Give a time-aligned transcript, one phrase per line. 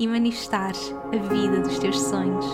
[0.00, 2.46] e manifestares a vida dos teus sonhos.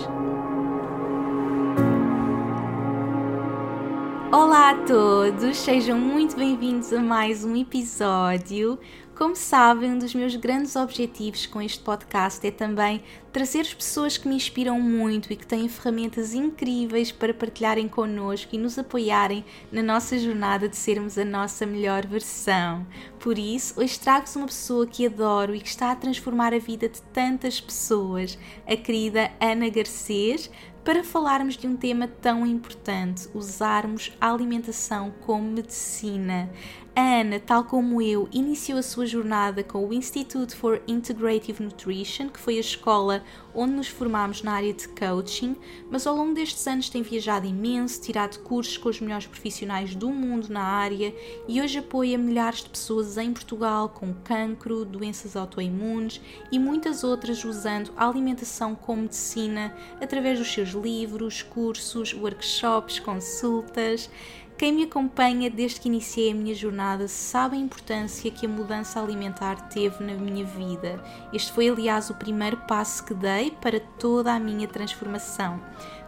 [4.29, 8.77] Olá a todos, sejam muito bem-vindos a mais um episódio.
[9.17, 13.01] Como sabem, um dos meus grandes objetivos com este podcast é também
[13.33, 18.53] trazer as pessoas que me inspiram muito e que têm ferramentas incríveis para partilharem connosco
[18.53, 22.85] e nos apoiarem na nossa jornada de sermos a nossa melhor versão.
[23.19, 26.87] Por isso, hoje trago-vos uma pessoa que adoro e que está a transformar a vida
[26.87, 28.37] de tantas pessoas,
[28.67, 30.47] a querida Ana Garcês,
[30.87, 36.49] para falarmos de um tema tão importante, usarmos a alimentação como medicina.
[36.97, 42.27] A Ana, tal como eu, iniciou a sua jornada com o Institute for Integrative Nutrition,
[42.27, 45.55] que foi a escola onde nos formámos na área de coaching,
[45.91, 50.09] mas ao longo destes anos tem viajado imenso, tirado cursos com os melhores profissionais do
[50.09, 51.13] mundo na área
[51.47, 56.19] e hoje apoia milhares de pessoas em Portugal com cancro, doenças autoimunes
[56.51, 64.09] e muitas outras usando a alimentação como medicina através dos seus livros, cursos, workshops, consultas.
[64.57, 68.99] Quem me acompanha desde que iniciei a minha jornada sabe a importância que a mudança
[68.99, 70.99] alimentar teve na minha vida.
[71.31, 75.61] Este foi, aliás, o primeiro passo que dei para toda a minha transformação.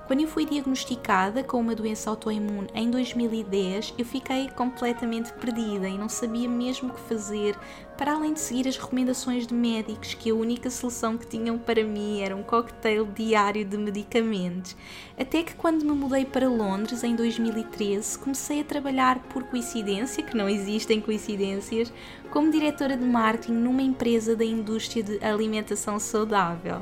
[0.10, 6.00] Quando eu fui diagnosticada com uma doença autoimune em 2010, eu fiquei completamente perdida e
[6.00, 7.56] não sabia mesmo o que fazer,
[7.96, 11.84] para além de seguir as recomendações de médicos, que a única solução que tinham para
[11.84, 14.76] mim era um cocktail diário de medicamentos.
[15.16, 20.36] Até que quando me mudei para Londres em 2013, comecei a trabalhar por coincidência, que
[20.36, 21.94] não existem coincidências,
[22.32, 26.82] como diretora de marketing numa empresa da indústria de alimentação saudável.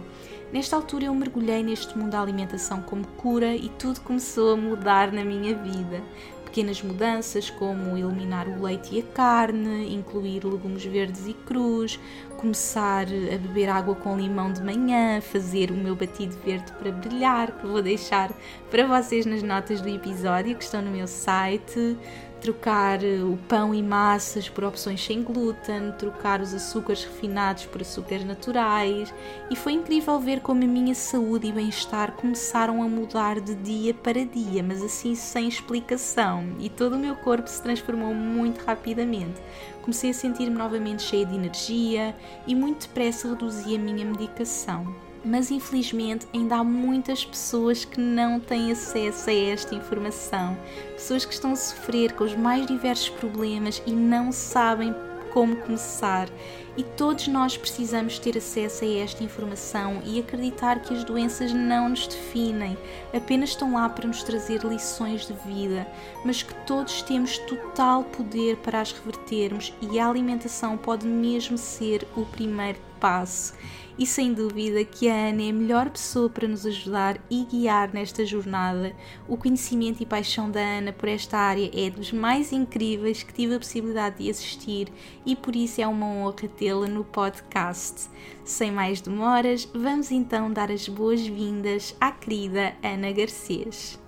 [0.51, 5.11] Nesta altura eu mergulhei neste mundo da alimentação como cura e tudo começou a mudar
[5.11, 6.01] na minha vida.
[6.45, 11.99] Pequenas mudanças como eliminar o leite e a carne, incluir legumes verdes e crus,
[12.37, 17.51] começar a beber água com limão de manhã, fazer o meu batido verde para brilhar,
[17.51, 18.31] que vou deixar
[18.71, 21.97] para vocês nas notas do episódio que estão no meu site,
[22.41, 27.81] trocar eh, o pão e massas por opções sem glúten, trocar os açúcares refinados por
[27.81, 29.13] açúcares naturais,
[29.49, 33.93] e foi incrível ver como a minha saúde e bem-estar começaram a mudar de dia
[33.93, 39.41] para dia, mas assim sem explicação, e todo o meu corpo se transformou muito rapidamente.
[39.81, 42.15] Comecei a sentir-me novamente cheia de energia
[42.45, 48.39] e muito depressa reduzi a minha medicação mas infelizmente ainda há muitas pessoas que não
[48.39, 50.57] têm acesso a esta informação,
[50.93, 54.95] pessoas que estão a sofrer com os mais diversos problemas e não sabem
[55.33, 56.29] como começar.
[56.75, 61.89] E todos nós precisamos ter acesso a esta informação e acreditar que as doenças não
[61.89, 62.77] nos definem,
[63.13, 65.87] apenas estão lá para nos trazer lições de vida,
[66.23, 72.07] mas que todos temos total poder para as revertermos e a alimentação pode mesmo ser
[72.15, 73.53] o primeiro passo
[73.97, 77.93] e sem dúvida que a Ana é a melhor pessoa para nos ajudar e guiar
[77.93, 78.95] nesta jornada.
[79.27, 83.55] O conhecimento e paixão da Ana por esta área é dos mais incríveis que tive
[83.55, 84.87] a possibilidade de assistir
[85.25, 88.09] e por isso é uma honra tê-la no podcast.
[88.43, 93.99] Sem mais demoras, vamos então dar as boas-vindas à querida Ana Garcês.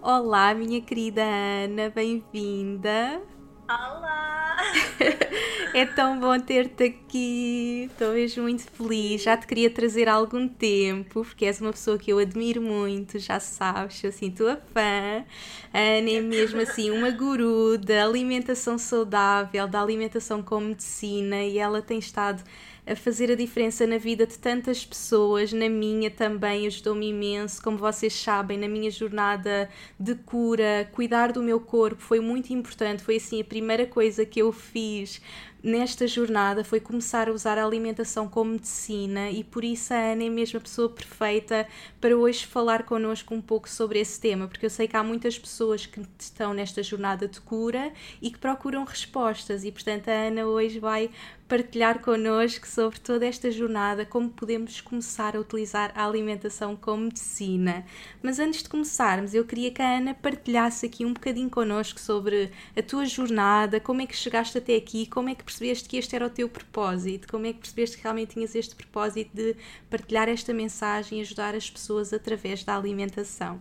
[0.00, 3.35] Olá, minha querida Ana, bem-vinda!
[3.68, 4.56] Olá!
[5.74, 7.88] é tão bom ter-te aqui.
[7.90, 9.22] Estou mesmo muito feliz.
[9.22, 13.18] Já te queria trazer há algum tempo, porque és uma pessoa que eu admiro muito,
[13.18, 15.24] já sabes, eu assim, tua fã.
[15.74, 21.82] Ana é mesmo assim uma guru da alimentação saudável, da alimentação com medicina, e ela
[21.82, 22.44] tem estado
[22.86, 27.76] a fazer a diferença na vida de tantas pessoas, na minha também ajudou-me imenso, como
[27.76, 29.68] vocês sabem, na minha jornada
[29.98, 34.40] de cura, cuidar do meu corpo foi muito importante, foi assim a primeira coisa que
[34.40, 35.20] eu fiz
[35.66, 40.22] nesta jornada foi começar a usar a alimentação como medicina e por isso a Ana
[40.22, 41.66] é mesmo a pessoa perfeita
[42.00, 45.36] para hoje falar connosco um pouco sobre esse tema, porque eu sei que há muitas
[45.36, 47.92] pessoas que estão nesta jornada de cura
[48.22, 51.10] e que procuram respostas e portanto a Ana hoje vai
[51.48, 57.84] partilhar connosco sobre toda esta jornada, como podemos começar a utilizar a alimentação como medicina.
[58.22, 62.50] Mas antes de começarmos, eu queria que a Ana partilhasse aqui um bocadinho connosco sobre
[62.76, 66.16] a tua jornada, como é que chegaste até aqui, como é que percebeste que este
[66.16, 69.56] era o teu propósito, como é que percebeste que realmente tinhas este propósito de
[69.88, 73.60] partilhar esta mensagem e ajudar as pessoas através da alimentação.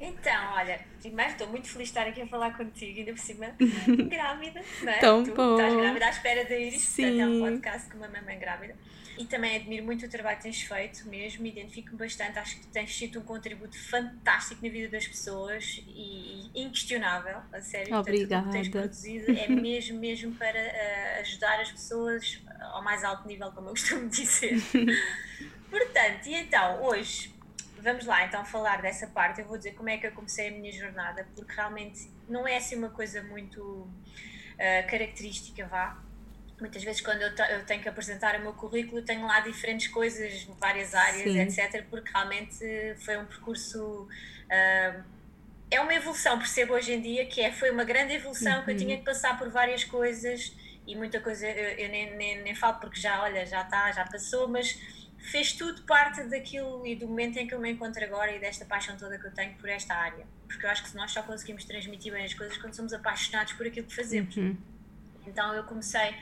[0.00, 3.54] Então, olha, primeiro estou muito feliz de estar aqui a falar contigo, ainda por cima,
[4.08, 4.98] grávida, não é?
[4.98, 5.56] Tão tu bom.
[5.56, 7.02] estás grávida à espera de ir, Sim.
[7.02, 8.74] portanto é um podcast com uma mamãe grávida.
[9.18, 12.96] E também admiro muito o trabalho que tens feito mesmo, identifico-me bastante, acho que tens
[12.96, 17.94] sido um contributo fantástico na vida das pessoas e, e inquestionável, a sério.
[17.94, 18.44] Obrigada.
[18.44, 22.42] Portanto, o que tens produzido é mesmo, mesmo para uh, ajudar as pessoas
[22.72, 24.56] ao mais alto nível, como eu costumo dizer.
[25.68, 27.30] Portanto, e então, hoje
[27.82, 29.40] vamos lá então falar dessa parte.
[29.40, 32.56] Eu vou dizer como é que eu comecei a minha jornada, porque realmente não é
[32.56, 35.98] assim uma coisa muito uh, característica, vá.
[36.60, 40.44] Muitas vezes, quando eu, eu, tenho que apresentar o meu currículo, tenho lá diferentes coisas,
[40.58, 41.62] várias áreas, Sim.
[41.62, 42.58] etc., porque realmente
[43.02, 44.06] foi um percurso.
[44.44, 45.02] Uh,
[45.70, 48.64] é uma evolução, percebo hoje em dia que é, foi uma grande evolução, uhum.
[48.64, 50.52] que eu tinha que passar por várias coisas
[50.86, 54.04] e muita coisa eu, eu nem, nem, nem falo porque já, olha, já está, já
[54.04, 54.76] passou, mas
[55.22, 58.64] fez tudo parte daquilo e do momento em que eu me encontro agora e desta
[58.64, 60.26] paixão toda que eu tenho por esta área.
[60.46, 63.66] Porque eu acho que nós só conseguimos transmitir bem as coisas quando somos apaixonados por
[63.66, 64.36] aquilo que fazemos.
[64.36, 64.56] Uhum.
[65.26, 66.14] Então eu comecei,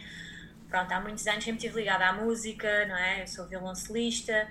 [0.69, 3.23] pronto, há muitos anos sempre estive ligada à música, não é?
[3.23, 4.49] Eu sou violoncelista,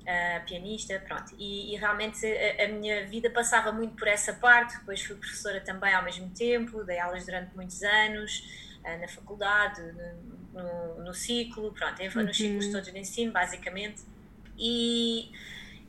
[0.00, 1.34] uh, pianista, pronto.
[1.38, 4.78] E, e realmente a, a, minha vida passava muito por essa parte.
[4.78, 8.44] Depois fui professora também ao mesmo tempo, dei aulas durante muitos anos
[8.84, 12.24] uh, na faculdade, no, no ciclo, pronto, uhum.
[12.24, 14.02] nos ciclos todos de ensino, basicamente.
[14.58, 15.30] E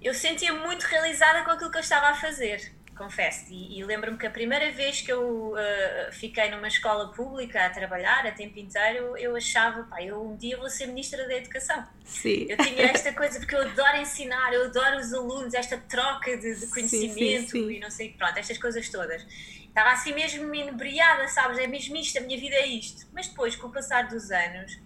[0.02, 3.46] eu sentia muito realizada com aquilo que eu estava a fazer, confesso.
[3.52, 7.70] E, e lembro-me que a primeira vez que eu uh, fiquei numa escola pública a
[7.70, 11.86] trabalhar a tempo inteiro, eu achava, pá, eu um dia vou ser ministra da Educação.
[12.06, 12.46] Sim.
[12.48, 16.60] Eu tinha esta coisa, porque eu adoro ensinar, eu adoro os alunos, esta troca de,
[16.60, 17.74] de conhecimento sim, sim, sim.
[17.74, 19.26] e não sei, pronto, estas coisas todas.
[19.72, 21.58] Estava assim mesmo inebriada, sabes?
[21.58, 23.08] É mesmo isto, a minha vida é isto.
[23.14, 24.78] Mas depois, com o passar dos anos,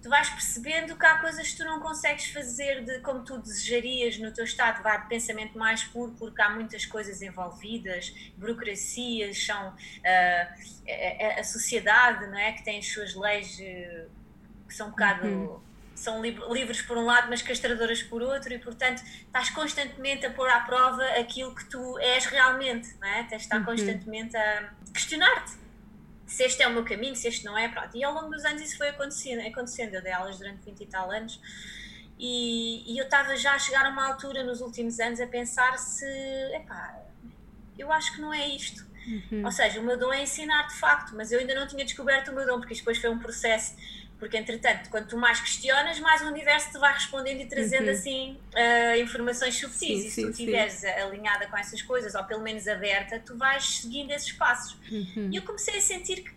[0.00, 4.18] tu vais percebendo que há coisas que tu não consegues fazer de como tu desejarias
[4.18, 9.74] no teu estado de pensamento mais puro, porque há muitas coisas envolvidas, burocracias, são uh,
[10.06, 12.52] a, a, sociedade, não é?
[12.52, 14.08] Que tem as suas leis uh,
[14.68, 15.26] que são um bocado.
[15.26, 15.69] Uhum
[16.00, 20.48] são livres por um lado, mas castradoras por outro, e portanto estás constantemente a pôr
[20.48, 23.24] à prova aquilo que tu és realmente, não é?
[23.24, 23.64] Tens de estar uhum.
[23.64, 25.60] constantemente a questionar-te
[26.30, 27.96] se este é o meu caminho, se este não é, pronto.
[27.96, 29.94] E ao longo dos anos isso foi acontecendo, acontecendo.
[29.94, 31.40] eu dei aulas durante 20 e tal anos,
[32.16, 35.76] e, e eu estava já a chegar a uma altura nos últimos anos a pensar
[35.76, 36.06] se,
[36.54, 37.02] epá,
[37.80, 38.88] eu acho que não é isto.
[39.06, 39.44] Uhum.
[39.44, 42.28] Ou seja, o meu dom é ensinar de facto, mas eu ainda não tinha descoberto
[42.28, 43.74] o meu dom, porque isto depois foi um processo
[44.20, 47.92] porque, entretanto, quanto mais questionas, mais o universo te vai respondendo e trazendo uhum.
[47.92, 50.04] assim uh, informações subtis.
[50.04, 54.10] E se tu estiveres alinhada com essas coisas, ou pelo menos aberta, tu vais seguindo
[54.10, 54.76] esses passos.
[54.92, 55.30] Uhum.
[55.32, 56.32] E eu comecei a sentir que,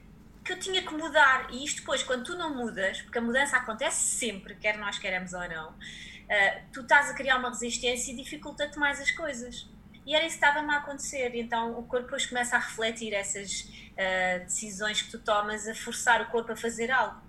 [0.45, 1.49] que eu tinha que mudar.
[1.51, 5.33] E isto depois, quando tu não mudas, porque a mudança acontece sempre, quer nós queremos
[5.33, 9.67] ou não, uh, tu estás a criar uma resistência e dificulta-te mais as coisas.
[10.05, 11.31] E era isso que estava-me a acontecer.
[11.35, 16.21] Então o corpo depois começa a refletir essas uh, decisões que tu tomas, a forçar
[16.21, 17.21] o corpo a fazer algo.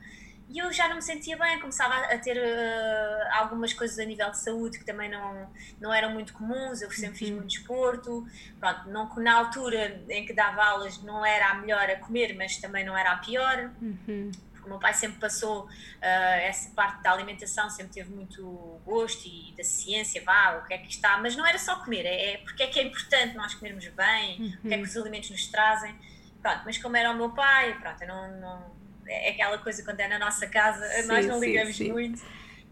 [0.48, 4.30] E eu já não me sentia bem, começava a ter uh, algumas coisas a nível
[4.30, 5.50] de saúde que também não,
[5.80, 6.82] não eram muito comuns.
[6.82, 7.36] Eu sempre fiz uhum.
[7.36, 8.26] muito desporto.
[8.60, 12.58] Pronto, não, na altura em que dava aulas não era a melhor a comer, mas
[12.58, 13.70] também não era a pior.
[13.80, 14.30] Uhum.
[14.64, 15.68] Porque o meu pai sempre passou uh,
[16.00, 20.78] essa parte da alimentação, sempre teve muito gosto e da ciência, vá, o que é
[20.78, 21.18] que está.
[21.18, 24.40] Mas não era só comer, é, é porque é que é importante nós comermos bem,
[24.40, 24.46] uhum.
[24.46, 24.82] o que é que uhum.
[24.82, 25.94] os alimentos nos trazem.
[26.40, 30.00] Pronto, mas como era o meu pai, pronto, eu não, não é aquela coisa quando
[30.00, 31.92] é na nossa casa, sim, nós não ligamos sim, sim.
[31.92, 32.22] muito.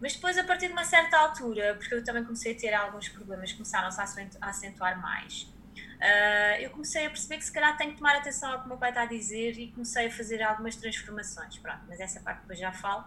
[0.01, 3.07] Mas depois, a partir de uma certa altura, porque eu também comecei a ter alguns
[3.07, 5.47] problemas, começaram-se a acentuar mais.
[5.73, 8.67] Uh, eu comecei a perceber que se calhar tenho que tomar atenção ao que o
[8.69, 11.57] meu pai está a dizer e comecei a fazer algumas transformações.
[11.57, 13.05] Pronto, mas essa parte depois já falo.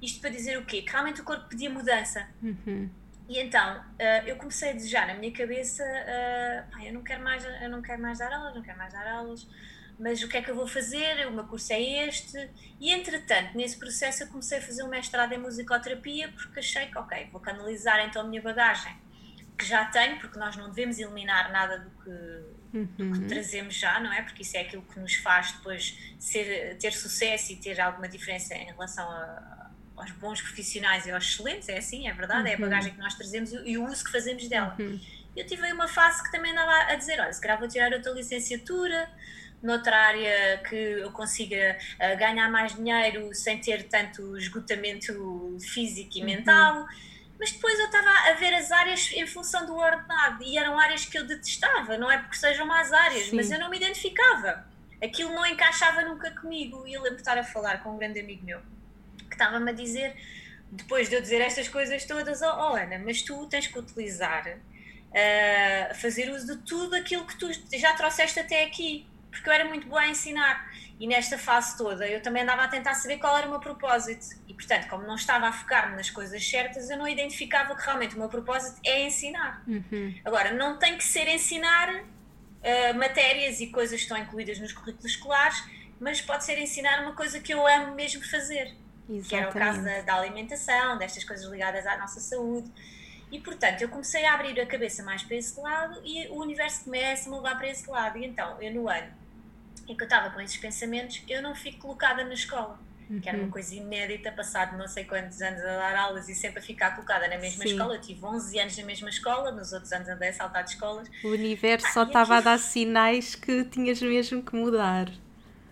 [0.00, 0.82] Isto para dizer o quê?
[0.82, 2.28] Que realmente o corpo pedia mudança.
[2.42, 2.90] Uhum.
[3.28, 7.44] E então, uh, eu comecei a desejar na minha cabeça, uh, eu não quero mais,
[7.44, 9.46] eu não quero mais dar aulas, não quero mais dar aulas
[10.02, 11.26] mas o que é que eu vou fazer?
[11.28, 12.50] O meu curso é este.
[12.80, 16.98] E entretanto, nesse processo, eu comecei a fazer um mestrado em musicoterapia porque achei que,
[16.98, 18.92] ok, vou canalizar então a minha bagagem,
[19.62, 22.84] que já tenho, porque nós não devemos eliminar nada do que, uhum.
[22.84, 23.26] do que uhum.
[23.28, 24.22] trazemos já, não é?
[24.22, 28.54] Porque isso é aquilo que nos faz depois ser, ter sucesso e ter alguma diferença
[28.54, 32.46] em relação a, aos bons profissionais e aos excelentes, é assim, é verdade, uhum.
[32.48, 32.62] é a uhum.
[32.62, 34.74] bagagem que nós trazemos e o uso que fazemos dela.
[34.78, 35.00] Uhum.
[35.34, 37.92] Eu tive aí uma fase que também andava a dizer: olha, se calhar vou tirar
[37.92, 39.08] outra licenciatura
[39.62, 46.20] noutra área que eu consiga uh, ganhar mais dinheiro sem ter tanto esgotamento físico e
[46.20, 46.26] uhum.
[47.42, 51.04] Mas depois eu estava a ver as áreas em função do ordenado e eram áreas
[51.04, 53.34] que eu detestava, não é porque sejam más áreas, Sim.
[53.34, 54.64] mas eu não me identificava.
[55.02, 56.86] Aquilo não encaixava nunca comigo.
[56.86, 58.60] E eu lembro de estar a falar com um grande amigo meu
[59.28, 60.14] que estava-me a dizer,
[60.70, 64.46] depois de eu dizer estas coisas todas, oh, oh Ana, mas tu tens que utilizar,
[64.46, 69.64] uh, fazer uso de tudo aquilo que tu já trouxeste até aqui porque eu era
[69.64, 70.70] muito boa a ensinar.
[71.02, 74.24] E nesta fase toda eu também andava a tentar saber qual era o meu propósito.
[74.46, 78.14] E portanto, como não estava a focar-me nas coisas certas, eu não identificava que realmente
[78.14, 79.64] o meu propósito é ensinar.
[79.66, 80.14] Uhum.
[80.24, 85.06] Agora, não tem que ser ensinar uh, matérias e coisas que estão incluídas nos currículos
[85.06, 85.64] escolares,
[85.98, 88.72] mas pode ser ensinar uma coisa que eu amo mesmo fazer.
[89.10, 89.28] Exatamente.
[89.28, 92.70] Que era o caso da, da alimentação, destas coisas ligadas à nossa saúde.
[93.28, 96.84] E portanto, eu comecei a abrir a cabeça mais para esse lado e o universo
[96.84, 98.18] começa a me levar para esse lado.
[98.18, 99.21] E então, eu no ano
[99.88, 102.78] em que eu estava com esses pensamentos, eu não fico colocada na escola.
[103.10, 103.20] Uhum.
[103.20, 103.50] Que era uma uhum.
[103.50, 107.28] coisa inédita, passado não sei quantos anos a dar aulas e sempre a ficar colocada
[107.28, 107.72] na mesma Sim.
[107.72, 107.94] escola.
[107.94, 111.08] Eu tive 11 anos na mesma escola, nos outros anos andei a saltar de escolas.
[111.22, 112.48] O universo ah, só estava aqui...
[112.48, 115.10] a dar sinais que tinhas mesmo que mudar.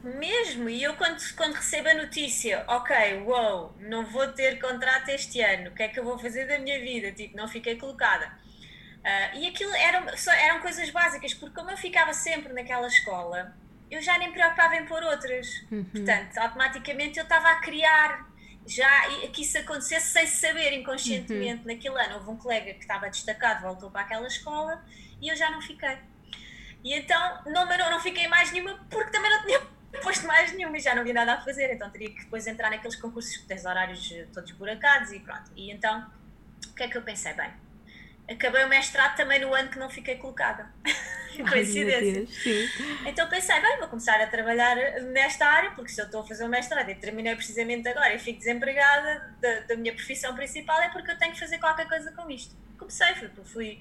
[0.02, 5.42] Mesmo, e eu quando, quando recebo a notícia, ok, wow, não vou ter contrato este
[5.42, 7.12] ano, o que é que eu vou fazer da minha vida?
[7.12, 8.32] Tipo, não fiquei colocada.
[9.00, 10.06] Uh, e aquilo eram,
[10.42, 13.54] eram coisas básicas, porque como eu ficava sempre naquela escola,
[13.90, 15.66] eu já nem me preocupava em pôr outras.
[15.70, 15.84] Uhum.
[15.84, 18.30] Portanto, automaticamente eu estava a criar
[18.66, 21.62] já que isso acontecesse sem saber inconscientemente.
[21.62, 21.74] Uhum.
[21.74, 24.84] Naquele ano houve um colega que estava destacado, voltou para aquela escola
[25.20, 25.98] e eu já não fiquei.
[26.84, 29.60] E então não, não, não fiquei mais nenhuma porque também não tinha
[30.02, 31.72] posto mais nenhuma e já não havia nada a fazer.
[31.72, 35.50] Então teria que depois entrar naqueles concursos que tens horários todos buracados e pronto.
[35.56, 36.10] E então
[36.68, 37.32] o que é que eu pensei?
[37.34, 37.52] Bem,
[38.30, 40.70] acabei o mestrado também no ano que não fiquei colocada.
[41.48, 42.26] Coincidência.
[43.06, 46.44] então pensei, bem, vou começar a trabalhar nesta área, porque se eu estou a fazer
[46.44, 50.90] o mestrado e terminei precisamente agora e fico desempregada da, da, minha profissão principal, é
[50.90, 52.54] porque eu tenho que fazer qualquer coisa com isto.
[52.76, 53.80] Comecei, fui, fui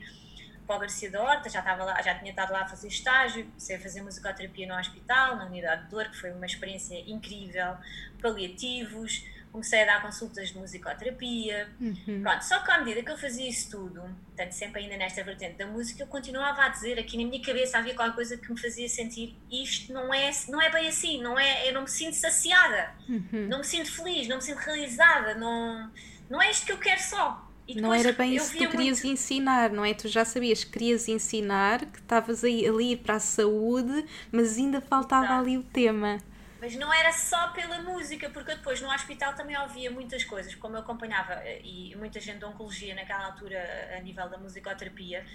[0.65, 3.43] para o Garcia da Horta, já, estava lá, já tinha estado lá a fazer estágio,
[3.45, 7.75] comecei a fazer musicoterapia no hospital, na unidade de dor, que foi uma experiência incrível,
[8.21, 11.69] paliativos, comecei a dar consultas de musicoterapia.
[11.79, 12.21] Uhum.
[12.21, 15.57] Pronto, só que à medida que eu fazia isso tudo, portanto, sempre ainda nesta vertente
[15.57, 18.59] da música, eu continuava a dizer aqui na minha cabeça havia qualquer coisa que me
[18.59, 22.13] fazia sentir isto não é, não é bem assim, não é, eu não me sinto
[22.13, 23.47] saciada, uhum.
[23.49, 25.91] não me sinto feliz, não me sinto realizada, não,
[26.29, 27.49] não é isto que eu quero só.
[27.75, 29.13] não era bem isso que tu querias muito...
[29.13, 29.93] ensinar, não é?
[29.93, 35.29] Tu já sabias que querias ensinar, que estavas ali para a saúde, mas ainda faltava
[35.29, 35.39] não.
[35.39, 36.19] ali o tema.
[36.59, 40.75] Mas não era só pela música, porque depois no hospital também ouvia muitas coisas, como
[40.75, 45.25] eu acompanhava eh, e muita gente de oncologia naquela altura a nível da musicoterapia.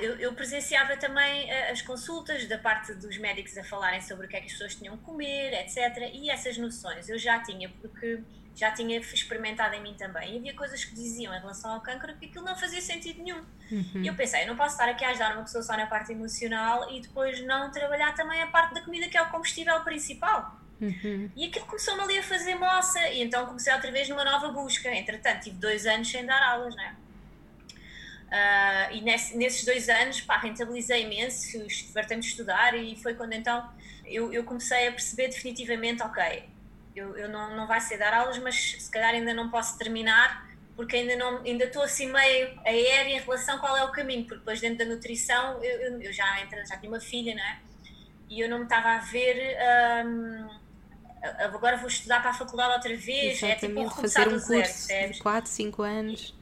[0.00, 4.28] Eu, eu presenciava também eh, as consultas da parte dos médicos a falarem sobre o
[4.28, 6.10] que é que as pessoas tinham que comer, etc.
[6.12, 8.22] E essas noções eu já tinha, porque
[8.54, 10.34] já tinha experimentado em mim também.
[10.34, 13.44] E havia coisas que diziam em relação ao câncer que aquilo não fazia sentido nenhum.
[13.70, 14.02] Uhum.
[14.02, 16.12] E eu pensei, eu não posso estar aqui a ajudar uma pessoa só na parte
[16.12, 20.60] emocional e depois não trabalhar também a parte da comida, que é o combustível principal.
[20.80, 21.30] Uhum.
[21.36, 24.92] E aquilo começou-me ali a fazer moça, e então comecei outra vez numa nova busca.
[24.92, 26.96] Entretanto, tive dois anos sem dar aulas, né?
[28.26, 31.58] Uh, e nesse, nesses dois anos, pá, rentabilizei imenso,
[31.92, 33.70] fartei-me de estudar, e foi quando então
[34.04, 36.48] eu, eu comecei a perceber definitivamente: ok,
[36.94, 40.52] eu, eu não, não vai ser dar aulas, mas se calhar ainda não posso terminar
[40.76, 44.24] porque ainda não ainda estou assim meio aérea em relação a qual é o caminho,
[44.24, 46.24] porque depois dentro da nutrição eu, eu, já,
[46.66, 47.58] já tinha uma filha, não é?
[48.28, 49.56] E eu não me estava a ver.
[50.06, 50.48] Um,
[51.38, 55.12] agora vou estudar para a faculdade outra vez, Exatamente, é tipo fazer um curso zero,
[55.12, 56.34] de 4, 5 anos.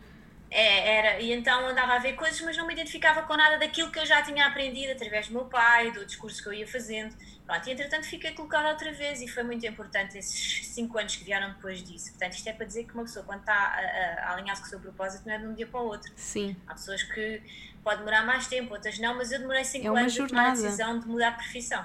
[0.51, 3.91] É, era, e então andava a ver coisas, mas não me identificava com nada daquilo
[3.91, 7.15] que eu já tinha aprendido através do meu pai, do discurso que eu ia fazendo.
[7.51, 11.25] Pronto, e entretanto fiquei colocada outra vez e foi muito importante esses 5 anos que
[11.25, 12.11] vieram depois disso.
[12.11, 14.69] Portanto, isto é para dizer que uma pessoa, quando está a, a, a alinhar-se com
[14.69, 16.13] o seu propósito, não é de um dia para o outro.
[16.15, 16.55] Sim.
[16.69, 17.43] Há pessoas que
[17.83, 20.51] pode demorar mais tempo, outras não, mas eu demorei 5 é anos jornada.
[20.51, 21.85] a decisão de mudar a profissão.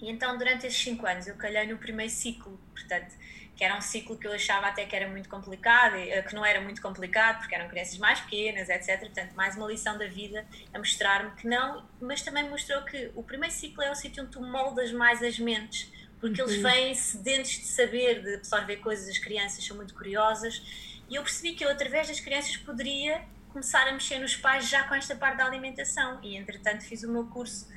[0.00, 3.14] E então, durante esses 5 anos, eu calhei no primeiro ciclo, portanto,
[3.60, 6.42] que era um ciclo que eu achava até que era muito complicado, eh, que não
[6.42, 9.00] era muito complicado, porque eram crianças mais pequenas, etc.
[9.00, 13.22] Portanto, mais uma lição da vida a mostrar-me que não, mas também mostrou que o
[13.22, 16.48] primeiro ciclo é o sítio onde tu moldas mais as mentes, porque uhum.
[16.48, 20.62] eles vêm sedentes de saber, de absorver coisas, as crianças são muito curiosas,
[21.10, 24.84] e eu percebi que eu, através das crianças, poderia começar a mexer nos pais já
[24.84, 27.68] com esta parte da alimentação, e entretanto fiz o meu curso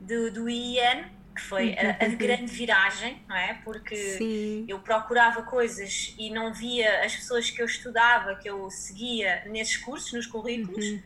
[0.00, 1.04] do, do IIN,
[1.38, 3.54] que foi a, a grande viragem, não é?
[3.64, 4.66] Porque Sim.
[4.68, 9.76] eu procurava coisas e não via as pessoas que eu estudava, que eu seguia nesses
[9.76, 11.02] cursos, nos currículos, uhum.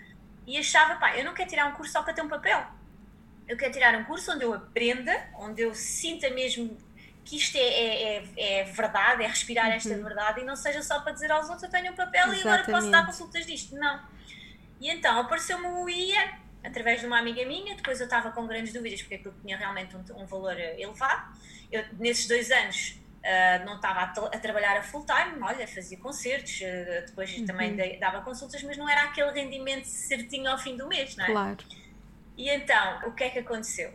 [0.47, 2.65] e achava, pá, eu não quero tirar um curso só para ter um papel.
[3.47, 6.77] eu quero tirar um curso onde eu aprenda, onde eu sinta mesmo
[7.25, 9.73] que isto é, é, é, é verdade, é respirar uhum.
[9.75, 12.45] esta verdade e não seja só para dizer aos outros eu tenho um papel Exatamente.
[12.45, 13.77] e agora posso dar consultas disto.
[13.77, 14.01] Não.
[14.81, 18.73] E então apareceu-me o IA através de uma amiga minha, depois eu estava com grandes
[18.73, 21.37] dúvidas porque aquilo tinha realmente um, um valor elevado.
[21.71, 25.97] Eu, nesses dois anos Uh, não estava a, a, trabalhar a full time, olha, fazia
[25.97, 27.47] concertos, uh, depois uhum.
[27.47, 31.27] também de, dava consultas, mas não era aquele rendimento certinho ao fim do mês, não
[31.27, 31.29] é?
[31.29, 31.59] Claro.
[32.37, 33.93] E então, o que é que aconteceu?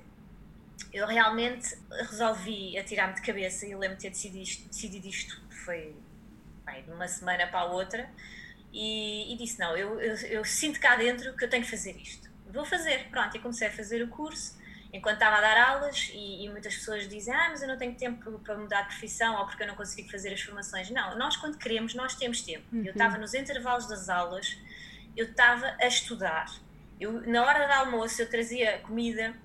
[0.93, 1.77] Eu realmente
[2.09, 5.93] resolvi atirar-me de cabeça e lembro-me de ter decidido isto, decidido isto foi
[6.65, 8.09] bem, de uma semana para a outra
[8.71, 11.97] e, e disse: Não, eu, eu, eu, sinto cá dentro que eu tenho que fazer
[11.97, 12.26] isto.
[12.51, 14.57] Vou fazer, pronto, e comecei a fazer o curso
[14.93, 17.93] enquanto estava a dar aulas e, e, muitas pessoas dizem ah, mas eu não tenho
[17.95, 20.89] tempo para mudar de profissão ou porque eu não consigo fazer as formações.
[20.89, 22.63] Não, nós quando queremos, nós temos tempo.
[22.71, 22.83] Uhum.
[22.83, 24.57] Eu estava nos intervalos das aulas,
[25.15, 26.49] eu estava a estudar.
[26.99, 29.35] Eu, na hora do almoço eu trazia comida,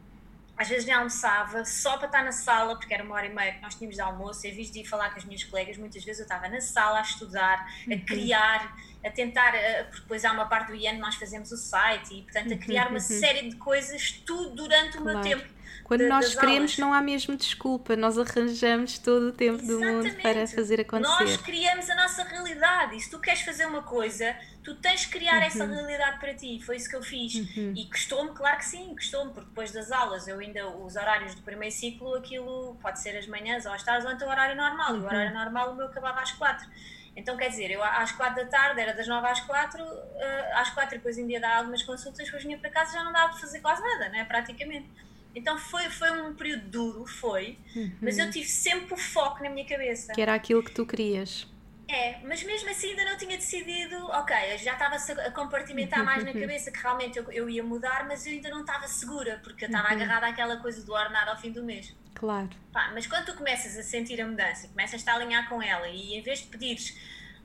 [0.56, 3.52] às vezes nem almoçava, só para estar na sala, porque era uma hora e meia
[3.54, 6.04] que nós tínhamos de almoço, em vez de ir falar com as minhas colegas, muitas
[6.04, 8.04] vezes eu estava na sala a estudar, a uhum.
[8.04, 9.52] criar, a tentar,
[9.84, 12.88] porque depois há uma parte do IAN nós fazemos o site e, portanto, a criar
[12.88, 13.00] uma uhum.
[13.00, 15.44] série de coisas, tudo durante o meu tempo.
[15.84, 16.78] Quando de, nós queremos, aulas.
[16.78, 19.84] não há mesmo desculpa, nós arranjamos todo o tempo Exatamente.
[19.84, 21.24] do mundo para fazer acontecer.
[21.24, 25.12] Nós criamos a nossa realidade e se tu queres fazer uma coisa, tu tens que
[25.12, 25.42] criar uhum.
[25.42, 26.60] essa realidade para ti.
[26.64, 27.34] Foi isso que eu fiz.
[27.34, 27.74] Uhum.
[27.76, 31.42] E custou-me, claro que sim, custou-me, porque depois das aulas, eu ainda, os horários do
[31.42, 34.92] primeiro ciclo, aquilo pode ser as manhãs ou às tardes ou então o horário normal.
[34.92, 34.98] Uhum.
[34.98, 36.68] E o horário normal o meu acabava às quatro.
[37.14, 40.70] Então, quer dizer, eu às quatro da tarde, era das nove às quatro, uh, às
[40.70, 43.40] quatro depois ainda ia dar algumas consultas, depois vinha para casa já não dava para
[43.40, 44.24] fazer quase nada, né?
[44.24, 44.88] praticamente.
[45.34, 47.92] Então foi, foi um período duro, foi, uhum.
[48.00, 50.12] mas eu tive sempre o foco na minha cabeça.
[50.12, 51.46] Que era aquilo que tu querias.
[51.92, 56.32] É, mas mesmo assim ainda não tinha decidido, ok, já estava a compartimentar mais na
[56.32, 59.68] cabeça que realmente eu, eu ia mudar, mas eu ainda não estava segura, porque eu
[59.68, 59.94] estava uhum.
[59.96, 61.94] agarrada àquela coisa do ordenado ao fim do mês.
[62.14, 62.48] Claro.
[62.72, 66.14] Pá, mas quando tu começas a sentir a mudança, começas a alinhar com ela e
[66.14, 66.96] em vez de pedires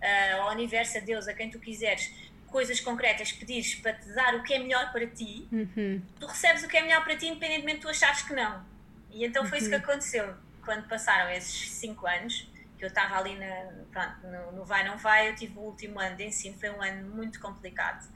[0.02, 2.14] uh, ao universo, a Deus, a quem tu quiseres,
[2.48, 6.02] coisas concretas, pedires para te dar o que é melhor para ti, uhum.
[6.22, 8.64] tu recebes o que é melhor para ti independentemente de tu achares que não.
[9.12, 9.62] E então foi uhum.
[9.64, 12.48] isso que aconteceu quando passaram esses cinco anos,
[12.78, 16.00] que eu estava ali na, pronto, no, no vai não vai, eu tive o último
[16.00, 18.08] ano de ensino, foi um ano muito complicado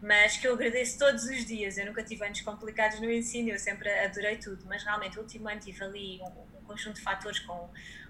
[0.00, 1.78] mas que eu agradeço todos os dias.
[1.78, 5.48] Eu nunca tive anos complicados no ensino, eu sempre adorei tudo, mas realmente o último
[5.48, 7.68] ano tive ali um, um conjunto de fatores com,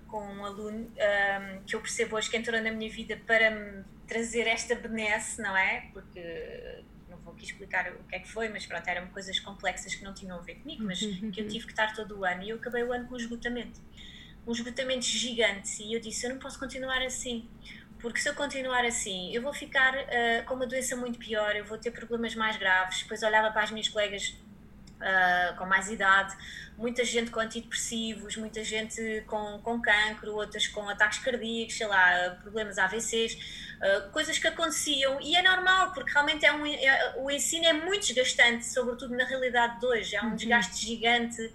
[0.09, 3.85] com um aluno um, que eu percebo hoje que entrou na minha vida para me
[4.07, 5.89] trazer esta benesse, não é?
[5.93, 9.95] Porque não vou aqui explicar o que é que foi, mas pronto, eram coisas complexas
[9.95, 10.99] que não tinham a ver comigo, mas
[11.33, 13.81] que eu tive que estar todo o ano e eu acabei o ano com esgotamento.
[14.47, 17.49] Um esgotamento gigante e eu disse: eu não posso continuar assim
[18.07, 21.65] porque se eu continuar assim, eu vou ficar uh, com uma doença muito pior, eu
[21.65, 23.03] vou ter problemas mais graves.
[23.03, 24.37] Depois olhava para as minhas colegas
[25.01, 26.37] uh, com mais idade,
[26.77, 32.39] muita gente com antidepressivos, muita gente com, com cancro, outras com ataques cardíacos, sei lá,
[32.43, 33.39] problemas AVCs, uh,
[33.83, 35.19] ah, coisas que aconteciam.
[35.23, 39.25] E é normal, porque realmente é um, é, o ensino é muito desgastante, sobretudo na
[39.25, 40.17] realidade de hoje.
[40.17, 40.37] Há um uhum.
[40.37, 41.51] desgaste gigante,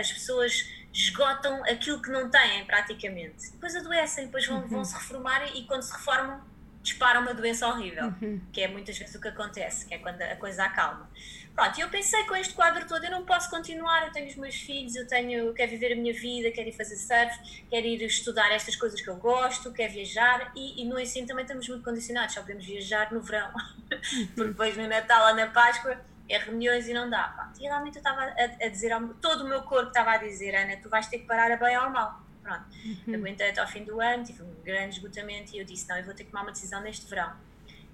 [0.00, 3.50] as pessoas esgotam aquilo que não têm praticamente.
[3.50, 4.68] Depois adoecem, depois vão, uhum.
[4.68, 6.40] vão se reformar e, quando se reformam
[6.80, 8.38] disparam uma doença horrível, uhum.
[8.52, 11.08] que é muitas vezes o que acontece, que é quando a coisa acalma.
[11.54, 14.54] Pronto, eu pensei com este quadro todo, eu não posso continuar, eu tenho os meus
[14.54, 18.52] filhos, eu tenho, quero viver a minha vida, quero ir fazer surf, quero ir estudar
[18.52, 22.34] estas coisas que eu gosto, quero viajar e, e no ensino também estamos muito condicionados,
[22.34, 23.50] só podemos viajar no verão,
[23.88, 24.26] uhum.
[24.34, 27.28] porque depois no Natal ou na Páscoa é reuniões e não dá.
[27.28, 27.52] Pá.
[27.58, 30.54] E realmente eu estava a, a, dizer, ao, todo o meu corpo estava a dizer,
[30.54, 32.22] Ana, tu vais ter que parar a bem ou mal.
[32.42, 32.64] Pronto.
[33.06, 33.14] Uhum.
[33.14, 36.04] Aguentei até ao fim do ano, tive um grande esgotamento e eu disse, não, eu
[36.04, 37.32] vou ter que tomar uma decisão neste verão.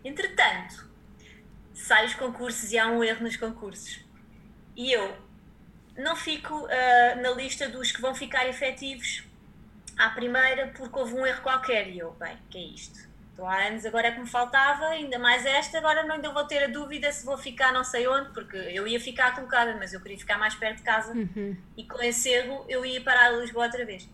[0.05, 0.89] Entretanto,
[1.73, 4.05] saem os concursos e há um erro nos concursos.
[4.77, 5.17] E eu
[5.97, 9.25] não fico uh, na lista dos que vão ficar efetivos
[9.99, 11.89] à primeira porque houve um erro qualquer.
[11.89, 13.10] E eu, bem, que é isto?
[13.41, 16.45] Estou há anos, agora é que me faltava, ainda mais esta, agora não ainda vou
[16.45, 19.95] ter a dúvida se vou ficar não sei onde, porque eu ia ficar colocada, mas
[19.95, 21.57] eu queria ficar mais perto de casa uhum.
[21.75, 24.07] e com esse erro eu ia parar a Lisboa outra vez.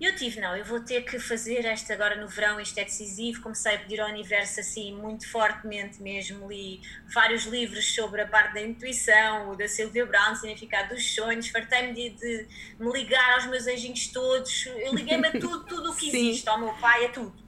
[0.00, 2.84] E eu tive, não, eu vou ter que fazer esta agora no verão, isto é
[2.84, 3.42] decisivo.
[3.42, 6.48] Comecei a pedir ao universo assim, muito fortemente mesmo.
[6.48, 6.80] Li
[7.12, 11.48] vários livros sobre a parte da intuição, o da Sylvia Brown, Significado dos Sonhos.
[11.48, 12.46] Fartei-me de, de,
[12.78, 14.66] me ligar aos meus anjinhos todos.
[14.66, 17.47] Eu liguei-me a tudo, tudo o que existe, ao meu pai, a tudo.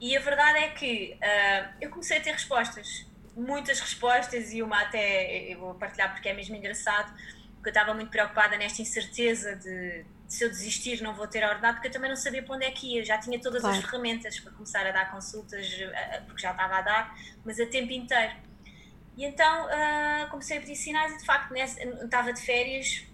[0.00, 3.06] E a verdade é que uh, eu comecei a ter respostas,
[3.36, 7.12] muitas respostas, e uma até eu vou partilhar porque é mesmo engraçado,
[7.54, 11.44] porque eu estava muito preocupada nesta incerteza de, de se eu desistir não vou ter
[11.44, 13.76] ordenado, porque eu também não sabia para onde é que ia, já tinha todas claro.
[13.76, 15.66] as ferramentas para começar a dar consultas,
[16.26, 18.34] porque já estava a dar, mas a tempo inteiro.
[19.16, 23.04] E então uh, comecei a pedir sinais e de facto nessa, estava de férias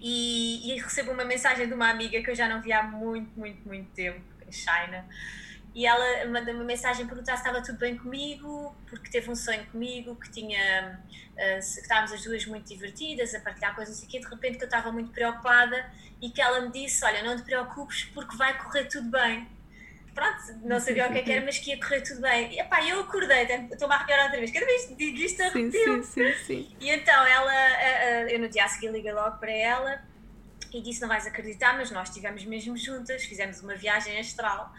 [0.00, 3.36] e, e recebo uma mensagem de uma amiga que eu já não via há muito,
[3.36, 5.04] muito, muito tempo, a China.
[5.74, 9.64] E ela manda uma mensagem perguntar se estava tudo bem comigo, porque teve um sonho
[9.66, 11.00] comigo, que tinha
[11.32, 14.68] uh, que estávamos as duas muito divertidas, a partilhar coisas aqui, de repente que eu
[14.68, 15.90] estava muito preocupada
[16.22, 19.48] e que ela me disse, olha, não te preocupes porque vai correr tudo bem
[20.14, 22.54] pronto, não sabia o que, é que era, mas que ia correr tudo bem.
[22.54, 25.72] E epá, eu acordei, estou-me a arrepiar outra vez, cada vez que digo isto arrepio.
[25.72, 26.76] Sim, sim, sim, sim.
[26.80, 30.02] E então ela, eu no dia a seguir liguei logo para ela
[30.72, 34.72] e disse: Não vais acreditar, mas nós estivemos mesmo juntas, fizemos uma viagem astral.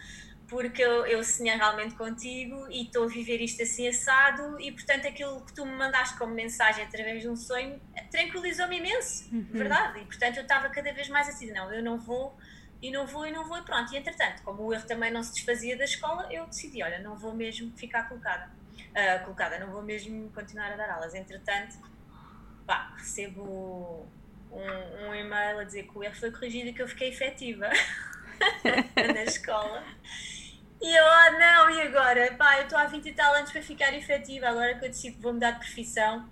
[0.48, 5.06] Porque eu, eu sonhei realmente contigo e estou a viver isto assim assado, e portanto
[5.06, 7.80] aquilo que tu me mandaste como mensagem através de um sonho
[8.12, 9.48] tranquilizou-me imenso, uhum.
[9.50, 10.00] verdade?
[10.00, 12.36] E portanto eu estava cada vez mais assim: Não, eu não vou
[12.80, 13.92] e não vou e não vou e pronto.
[13.92, 17.16] E entretanto, como o erro também não se desfazia da escola, eu decidi, olha, não
[17.16, 21.14] vou mesmo ficar colocada, uh, colocada, não vou mesmo continuar a dar aulas.
[21.14, 21.78] Entretanto,
[22.66, 24.06] pá, recebo
[24.52, 27.68] um, um e-mail a dizer que o erro foi corrigido e que eu fiquei efetiva
[29.14, 29.84] na escola.
[30.80, 32.32] E eu, ah oh, não, e agora?
[32.34, 35.16] Pá, eu estou há 20 e tal anos para ficar efetiva, agora que eu decido
[35.16, 36.28] que vou mudar de profissão,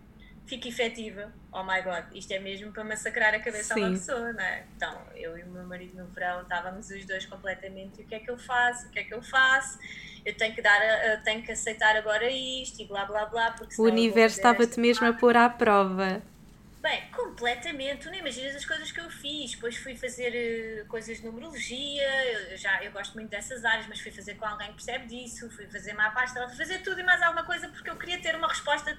[0.46, 1.32] fico efetiva.
[1.50, 3.82] Oh my god, isto é mesmo para massacrar a cabeça Sim.
[3.82, 4.64] a uma pessoa, não é?
[4.76, 8.02] Então, eu e o meu marido no verão estávamos os dois completamente.
[8.02, 8.86] O que é que eu faço?
[8.88, 9.78] O que é que eu faço?
[10.24, 10.80] Eu tenho que dar,
[11.22, 13.52] tenho que aceitar agora isto e blá blá blá.
[13.52, 16.22] Porque o universo estava-te mesmo a pôr à prova.
[16.84, 18.02] Bem, completamente.
[18.02, 19.52] Tu nem imaginas as coisas que eu fiz.
[19.52, 22.06] Depois fui fazer uh, coisas de numerologia.
[22.50, 25.48] Eu, já, eu gosto muito dessas áreas, mas fui fazer com alguém que percebe disso.
[25.52, 26.46] Fui fazer mapa astral.
[26.46, 28.98] Fui fazer tudo e mais alguma coisa porque eu queria ter uma resposta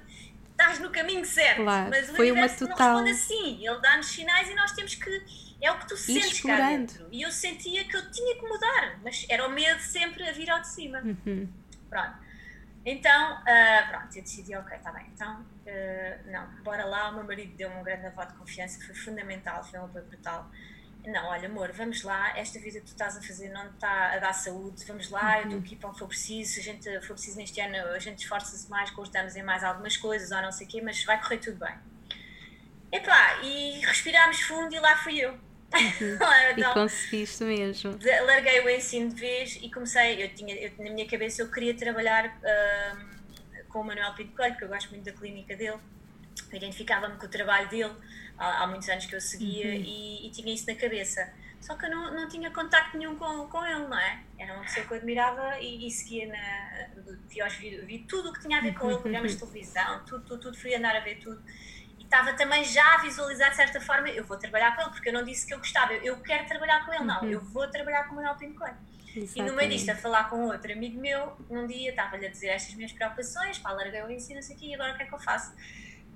[0.50, 1.62] estás no caminho certo.
[1.62, 2.93] Claro, mas o foi universo uma total...
[2.98, 3.67] não responde assim.
[3.67, 5.56] Ele dá-nos sinais e nós temos que.
[5.62, 6.63] É o que tu sentes explorando.
[6.63, 7.08] cá dentro.
[7.12, 10.50] E eu sentia que eu tinha que mudar, mas era o medo sempre a vir
[10.50, 11.02] ao de cima.
[11.02, 11.48] Uhum.
[11.88, 12.17] Pronto.
[12.84, 15.06] Então, uh, pronto, eu decidi, ok, está bem.
[15.13, 17.10] Então, uh, não, bora lá.
[17.10, 20.06] O meu marido deu-me um grande voto de confiança, que foi fundamental, foi um apoio
[20.06, 20.49] brutal.
[21.08, 24.17] Não, olha, amor, vamos lá, esta vida que tu estás a fazer não está a
[24.17, 25.36] dar saúde, vamos lá, uhum.
[25.36, 27.75] eu estou aqui para o que for preciso, se a gente for preciso neste ano,
[27.93, 31.04] a gente esforça-se mais, cortamos em mais algumas coisas ou não sei o quê, mas
[31.04, 31.75] vai correr tudo bem.
[32.91, 35.34] Epá, e respirámos fundo e lá fui eu.
[35.34, 36.17] Uhum.
[36.58, 37.99] então, e conseguiste mesmo.
[38.25, 41.75] Larguei o ensino de vez e comecei, eu tinha, eu, na minha cabeça eu queria
[41.75, 43.14] trabalhar uh,
[43.75, 45.79] com o Manuel Pinto Coelho, porque eu gosto muito da clínica dele,
[46.53, 47.93] identificava-me com o trabalho dele,
[48.38, 49.83] há, há muitos anos que eu seguia uhum.
[49.85, 51.29] e, e, tinha isso na cabeça.
[51.59, 54.21] Só que eu não, não tinha contacto nenhum com, com ele, não é?
[54.39, 56.88] Era uma pessoa que eu admirava e, e seguia na.
[57.59, 60.41] Vi, vi tudo o que tinha a ver com ele, programas de televisão, tudo, tudo,
[60.43, 61.43] tudo, fui andar a ver tudo.
[61.99, 65.09] E estava também já a visualizar de certa forma: eu vou trabalhar com ele, porque
[65.09, 67.29] eu não disse que eu gostava, eu quero trabalhar com ele, não, uhum.
[67.29, 68.77] eu vou trabalhar com o Manuel Pinto Coelho.
[69.36, 72.47] E no meio disto, a falar com outro amigo meu, num dia estava-lhe a dizer
[72.47, 75.13] estas minhas preocupações, pá, larguei o ensino, isso aqui, e agora o que é que
[75.13, 75.54] eu faço?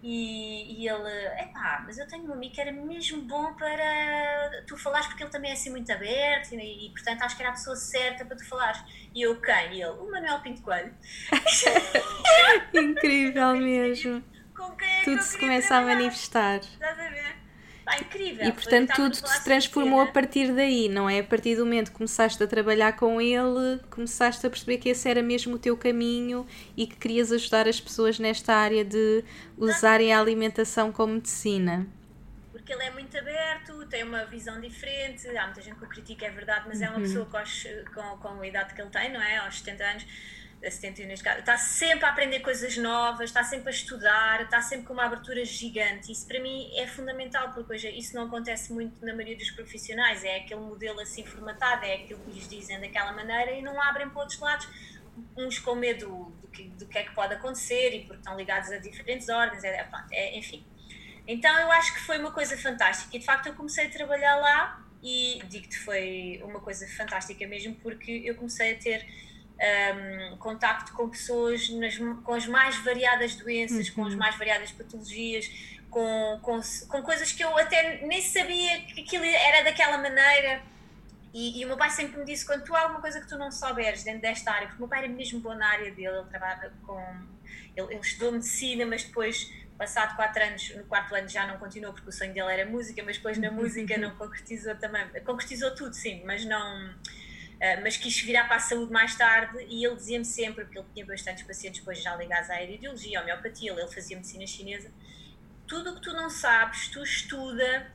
[0.02, 1.10] E, e ele,
[1.42, 5.30] epá, mas eu tenho um amigo que era mesmo bom para tu falares, porque ele
[5.30, 8.38] também é assim muito aberto e, e portanto acho que era a pessoa certa para
[8.38, 8.82] tu falares.
[9.14, 9.74] E eu, quem?
[9.74, 10.94] E ele, o Manuel Pinto Coelho.
[12.74, 14.24] Incrível mesmo.
[14.56, 15.92] Com quem é Tudo se começa trabalhar?
[15.92, 16.60] a manifestar.
[16.60, 17.39] Ver?
[17.90, 18.46] Pá, incrível.
[18.46, 21.22] E portanto tudo se transformou a partir daí, não é?
[21.22, 25.10] A partir do momento que começaste a trabalhar com ele, começaste a perceber que esse
[25.10, 26.46] era mesmo o teu caminho
[26.78, 29.24] e que querias ajudar as pessoas nesta área de
[29.58, 31.88] usarem a alimentação como medicina.
[32.52, 36.28] Porque ele é muito aberto, tem uma visão diferente, há muita gente que o critica,
[36.28, 37.02] é verdade, mas é uma uhum.
[37.02, 39.38] pessoa com, com, com a idade que ele tem, não é?
[39.38, 40.06] Aos 70 anos
[40.66, 44.94] assistente caso, está sempre a aprender coisas novas, está sempre a estudar, está sempre com
[44.94, 46.12] uma abertura gigante.
[46.12, 50.24] Isso para mim é fundamental, porque hoje isso não acontece muito na maioria dos profissionais.
[50.24, 54.10] É aquele modelo assim formatado, é aquilo que lhes dizem daquela maneira e não abrem
[54.10, 54.68] para outros lados.
[55.38, 58.72] Uns com medo do que, do que é que pode acontecer e porque estão ligados
[58.72, 60.66] a diferentes ordens, é, pronto, é, enfim.
[61.28, 64.36] Então eu acho que foi uma coisa fantástica e de facto eu comecei a trabalhar
[64.38, 69.06] lá e digo-te foi uma coisa fantástica mesmo porque eu comecei a ter
[69.60, 73.96] um, contacto com pessoas nas, com as mais variadas doenças, uhum.
[73.96, 74.20] com as uhum.
[74.20, 75.52] mais variadas patologias,
[75.90, 80.62] com, com, com coisas que eu até nem sabia que aquilo era daquela maneira.
[81.34, 83.38] E, e, o meu pai sempre me disse: quando tu há alguma coisa que tu
[83.38, 86.08] não souberes dentro desta área, porque o meu pai era mesmo bom na área dele,
[86.18, 87.00] ele trabalha com.
[87.76, 91.94] Ele, ele estudou medicina, mas depois, passado quatro anos, no quarto ano já não continuou,
[91.94, 95.08] porque o sonho dele era música, mas depois na música não concretizou também.
[95.24, 96.96] Concretizou tudo, sim, mas não
[97.60, 100.88] Uh, mas quis virar para a saúde mais tarde e ele dizia-me sempre, porque ele
[100.94, 104.90] tinha bastantes pacientes depois já ligados à ideologia, à homeopatia, ele fazia medicina chinesa,
[105.68, 107.92] tudo o que tu não sabes, tu estuda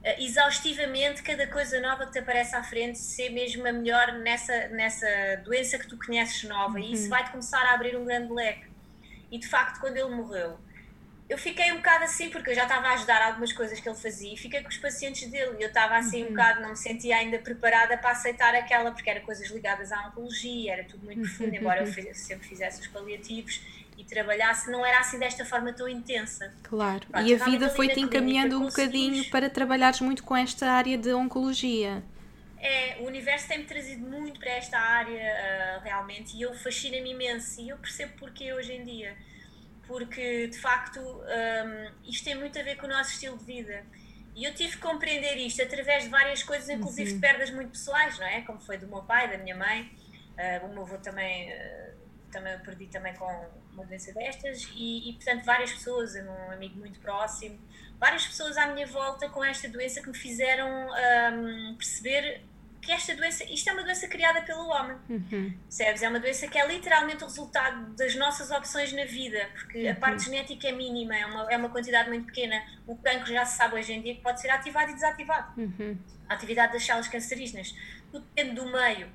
[0.00, 4.66] uh, exaustivamente cada coisa nova que te aparece à frente, ser mesmo a melhor nessa,
[4.68, 5.06] nessa
[5.44, 6.80] doença que tu conheces nova, uhum.
[6.80, 7.10] e isso uhum.
[7.10, 8.66] vai-te começar a abrir um grande leque.
[9.30, 10.58] E de facto, quando ele morreu,
[11.28, 13.96] eu fiquei um bocado assim, porque eu já estava a ajudar algumas coisas que ele
[13.96, 15.56] fazia e fiquei com os pacientes dele.
[15.58, 16.28] E eu estava assim uhum.
[16.28, 20.06] um bocado, não me sentia ainda preparada para aceitar aquela, porque era coisas ligadas à
[20.08, 23.60] oncologia, era tudo muito profundo, embora eu sempre fizesse os paliativos
[23.96, 26.52] e trabalhasse, não era assim desta forma tão intensa.
[26.64, 30.98] Claro, Pronto, e a vida foi-te encaminhando um bocadinho para trabalhares muito com esta área
[30.98, 32.02] de oncologia.
[32.58, 35.12] É, o universo tem-me trazido muito para esta área,
[35.78, 39.14] uh, realmente, e eu fascina-me imenso, e eu percebo porque hoje em dia
[39.86, 43.84] porque de facto um, isto tem muito a ver com o nosso estilo de vida.
[44.34, 47.16] E eu tive que compreender isto através de várias coisas, inclusive uhum.
[47.16, 48.40] de perdas muito pessoais, não é?
[48.40, 49.92] Como foi do meu pai, da minha mãe,
[50.62, 51.92] uh, o meu avô também, uh,
[52.32, 53.26] também perdi também com
[53.72, 57.60] uma doença destas, e, e portanto várias pessoas, um amigo muito próximo,
[57.98, 62.42] várias pessoas à minha volta com esta doença que me fizeram um, perceber
[62.84, 65.54] que esta doença, isto é uma doença criada pelo homem, uhum.
[65.62, 66.02] percebes?
[66.02, 69.92] É uma doença que é literalmente o resultado das nossas opções na vida, porque uhum.
[69.92, 72.62] a parte genética é mínima, é uma, é uma quantidade muito pequena.
[72.86, 75.60] O cancro já se sabe hoje em dia que pode ser ativado e desativado.
[75.60, 75.98] Uhum.
[76.28, 77.74] A atividade das células cancerígenas,
[78.10, 79.08] tudo depende do meio.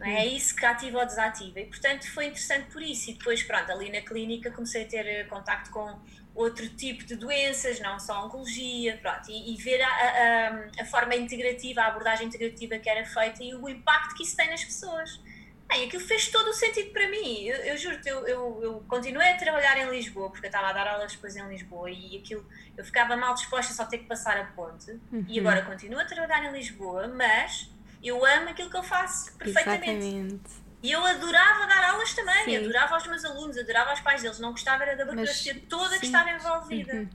[0.00, 0.22] É?
[0.22, 0.26] é?
[0.26, 1.60] isso que ativa ou desativa.
[1.60, 3.10] E, portanto, foi interessante por isso.
[3.10, 6.00] E depois, pronto, ali na clínica comecei a ter eh, contacto com
[6.36, 11.16] outro tipo de doenças, não só oncologia, pronto, e, e ver a, a, a, forma
[11.16, 15.20] integrativa, a abordagem integrativa que era feita e o impacto que isso tem nas pessoas.
[15.66, 17.42] Bem, aquilo fez todo o sentido para mim.
[17.42, 20.72] Eu, eu juro, eu, eu, eu, continuei a trabalhar em Lisboa, porque eu estava a
[20.72, 22.46] dar aulas depois em Lisboa e aquilo,
[22.76, 24.92] eu ficava mal disposta só ter que passar a ponte.
[25.10, 25.24] Uhum.
[25.26, 27.68] E agora continuo a trabalhar em Lisboa, mas
[28.02, 30.06] eu amo aquilo que eu faço perfeitamente.
[30.06, 30.65] Exatamente.
[30.82, 32.56] E eu adorava dar aulas também, sim.
[32.56, 36.00] adorava os meus alunos, adorava os pais deles, não gostava era da burocracia toda sim.
[36.00, 36.94] que estava envolvida.
[36.94, 37.08] Uhum.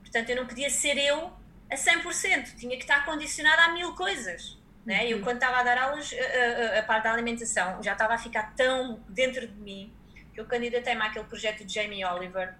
[0.00, 1.32] Portanto, eu não podia ser eu
[1.70, 4.58] a 100%, tinha que estar condicionada a mil coisas.
[4.84, 5.02] Né?
[5.02, 5.08] Uhum.
[5.08, 8.18] Eu, quando estava a dar aulas, a, a, a, parte da alimentação já estava a
[8.18, 9.92] ficar tão dentro de mim
[10.34, 12.54] que eu candidatei-me àquele projeto de Jamie Oliver,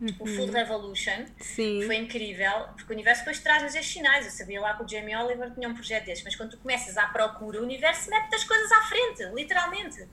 [0.00, 0.14] Uhum.
[0.20, 1.82] O Food Revolution Sim.
[1.84, 4.24] foi incrível, porque o universo depois traz-nos estes sinais.
[4.26, 6.96] Eu sabia lá que o Jamie Oliver tinha um projeto desses, mas quando tu começas
[6.96, 10.06] à procura, o universo mete as coisas à frente, literalmente.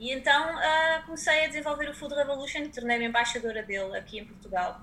[0.00, 4.24] E então uh, comecei a desenvolver o Food Revolution e tornei-me embaixadora dele aqui em
[4.24, 4.80] Portugal.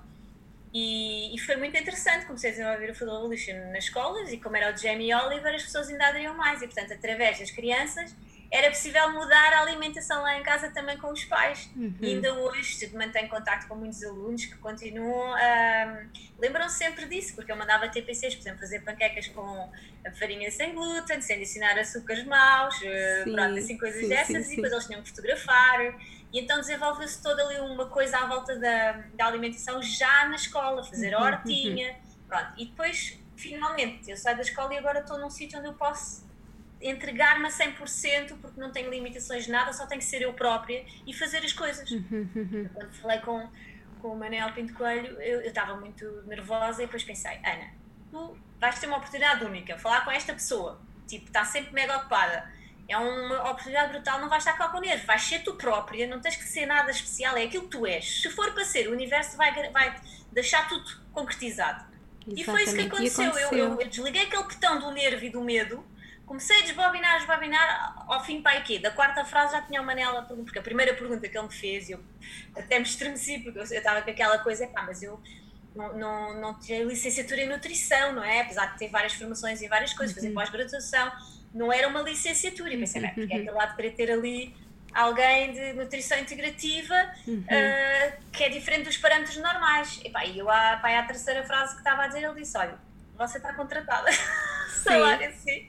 [0.72, 4.56] E, e, foi muito interessante, comecei a desenvolver o Food Revolution nas escolas e como
[4.56, 6.62] era o Jamie Oliver, as pessoas ainda aderiam mais.
[6.62, 8.14] E portanto, através das crianças,
[8.50, 11.70] era possível mudar a alimentação lá em casa também com os pais.
[11.76, 11.94] Uhum.
[12.00, 16.06] E ainda hoje mantenho contato com muitos alunos que continuam a.
[16.38, 19.70] lembram -se sempre disso, porque eu mandava TPCs, por exemplo, fazer panquecas com
[20.18, 24.52] farinha sem glúten, sem adicionar açúcares maus, eh, sim, pronto, assim coisas sim, dessas, sim,
[24.52, 25.80] e depois eles tinham que fotografar.
[26.32, 30.82] E então desenvolveu-se toda ali uma coisa à volta da, da alimentação já na escola,
[30.82, 32.26] fazer uhum, hortinha, uhum.
[32.26, 32.52] pronto.
[32.56, 36.27] E depois, finalmente, eu saio da escola e agora estou num sítio onde eu posso
[36.80, 40.84] entregar-me a 100% porque não tenho limitações de nada, só tenho que ser eu própria
[41.06, 41.88] e fazer as coisas.
[41.88, 43.48] Quando falei com,
[44.00, 47.72] com o Manel Pinto Coelho, eu estava muito nervosa e depois pensei, Ana,
[48.10, 52.50] tu vais ter uma oportunidade única, falar com esta pessoa, tipo, está sempre mega ocupada,
[52.88, 56.20] é uma oportunidade brutal, não vais estar cá com nervos, vais ser tu própria, não
[56.20, 58.22] tens que ser nada especial, é aquilo que tu és.
[58.22, 60.00] Se for para ser, o universo vai, vai
[60.32, 61.84] deixar tudo concretizado.
[62.26, 62.40] Exatamente.
[62.40, 63.24] E foi isso que aconteceu.
[63.24, 63.58] aconteceu.
[63.58, 65.84] Eu, eu, eu desliguei aquele botão do nervo e do medo
[66.28, 68.78] comecei a desbobinar, desbobinar, ao fim para aqui.
[68.78, 71.88] Da quarta frase já tinha o Manela, porque a primeira pergunta que ele me fez,
[71.88, 71.98] eu
[72.54, 75.20] até me estremeci, porque eu estava com aquela coisa, pá, mas eu
[75.74, 78.42] não, não, não tinha licenciatura em nutrição, não é?
[78.42, 80.34] Apesar de ter várias formações e várias coisas, fazer uhum.
[80.34, 81.10] pós-graduação,
[81.54, 82.74] não era uma licenciatura.
[82.74, 84.54] E pensei, bem, porque é que lá de querer ter ali
[84.92, 86.94] alguém de nutrição integrativa
[87.26, 87.40] uhum.
[87.40, 90.00] uh, que é diferente dos parâmetros normais.
[90.04, 92.76] E pá, eu, pá, a terceira frase que estava a dizer, ele disse: Olha,
[93.16, 94.08] você está contratada.
[94.78, 95.68] Salário assim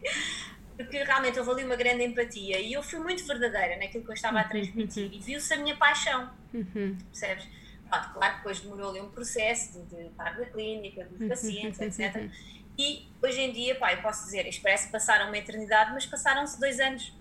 [0.84, 4.14] porque realmente houve ali uma grande empatia e eu fui muito verdadeira naquilo que eu
[4.14, 5.14] estava a uhum, transmitir uhum.
[5.14, 6.98] e viu-se a minha paixão, uhum.
[7.12, 7.46] percebes?
[7.90, 12.30] Pronto, claro que depois demorou ali um processo de, de da clínica, dos pacientes, etc.
[12.78, 16.06] E hoje em dia, pá, eu posso dizer, isto parece que passaram uma eternidade, mas
[16.06, 17.14] passaram-se dois anos.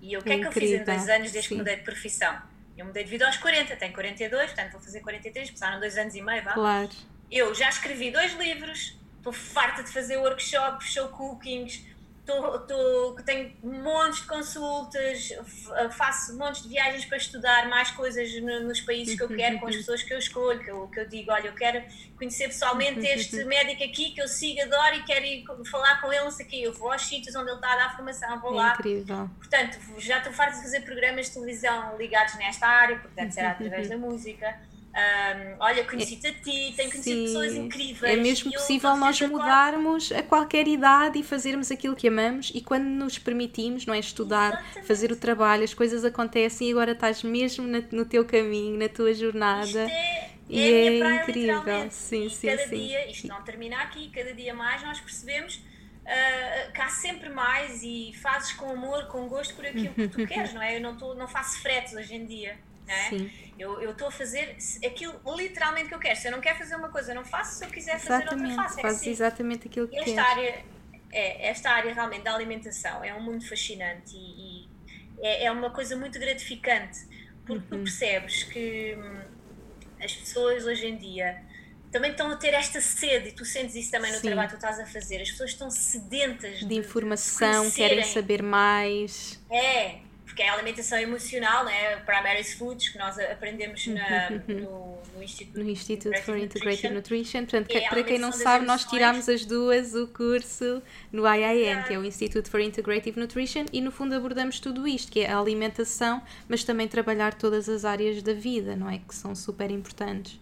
[0.00, 1.48] E o que é que eu fiz em dois anos desde Sim.
[1.48, 2.40] que mudei de profissão?
[2.78, 6.14] Eu mudei de vida aos 40, tenho 42, portanto vou fazer 43, passaram dois anos
[6.14, 6.52] e meio, vá.
[6.52, 6.90] Claro.
[7.30, 11.84] Eu já escrevi dois livros, estou farta de fazer workshops, show cookings,
[12.26, 15.28] tô, tô, tenho montes de consultas,
[15.92, 19.68] faço montes de viagens para estudar mais coisas no, nos países que eu quero, com
[19.68, 21.82] as pessoas que eu escolho, que eu, que eu digo, olha, eu quero
[22.16, 26.24] conhecer pessoalmente este médico aqui que eu sigo, adoro e quero ir falar com ele,
[26.24, 26.56] não sei o quê.
[26.56, 28.74] Eu vou aos sítios onde ele está a dar formação, vou lá.
[28.74, 29.30] Incrível.
[29.38, 33.88] Portanto, já estou farta de fazer programas de televisão ligados nesta área, portanto será através
[33.88, 34.71] da música.
[34.92, 37.24] Um, olha, conheci-te a ti, tenho conhecido Sim.
[37.24, 38.12] pessoas incríveis.
[38.12, 42.84] É mesmo possível nós mudarmos a qualquer idade e fazermos aquilo que amamos e quando
[42.84, 43.98] nos permitimos, não é?
[43.98, 44.86] Estudar, Exatamente.
[44.86, 48.88] fazer o trabalho, as coisas acontecem e agora estás mesmo na, no teu caminho, na
[48.88, 49.90] tua jornada.
[49.90, 51.90] É, e é, é praia, incrível.
[51.90, 52.76] Sim, sim, cada sim.
[52.76, 57.82] dia, isto não termina aqui, cada dia mais nós percebemos uh, que há sempre mais
[57.82, 60.76] e fazes com amor, com gosto por aquilo que tu queres, não é?
[60.76, 62.58] Eu não, tô, não faço fretes hoje em dia.
[62.92, 63.08] É?
[63.08, 63.30] Sim.
[63.58, 66.18] Eu estou a fazer aquilo literalmente que eu quero.
[66.18, 67.58] Se eu não quero fazer uma coisa, não faço.
[67.58, 68.80] Se eu quiser fazer outra, faço.
[68.80, 69.10] É assim.
[69.10, 70.64] exatamente aquilo que esta Área,
[71.12, 74.68] é, esta área realmente da alimentação é um mundo fascinante e, e
[75.20, 77.00] é, é, uma coisa muito gratificante
[77.46, 77.80] porque uhum.
[77.80, 79.20] tu percebes que hum,
[80.02, 81.40] as pessoas hoje em dia
[81.90, 84.28] também estão a ter esta sede e tu sentes isso também no Sim.
[84.28, 85.20] trabalho que tu estás a fazer.
[85.20, 89.38] As pessoas estão sedentas de, de informação, de querem saber mais.
[89.50, 89.98] É,
[90.32, 91.96] porque é a alimentação emocional, né?
[92.06, 97.40] Primary Foods, que nós aprendemos na, no, no, Instituto, no Institute for Integrative Nutrition.
[97.40, 101.92] Portanto, é para quem não sabe, nós tiramos as duas o curso no IIN, que
[101.92, 105.38] é o Institute for Integrative Nutrition, e no fundo abordamos tudo isto, que é a
[105.38, 109.00] alimentação, mas também trabalhar todas as áreas da vida, não é?
[109.06, 110.40] Que são super importantes.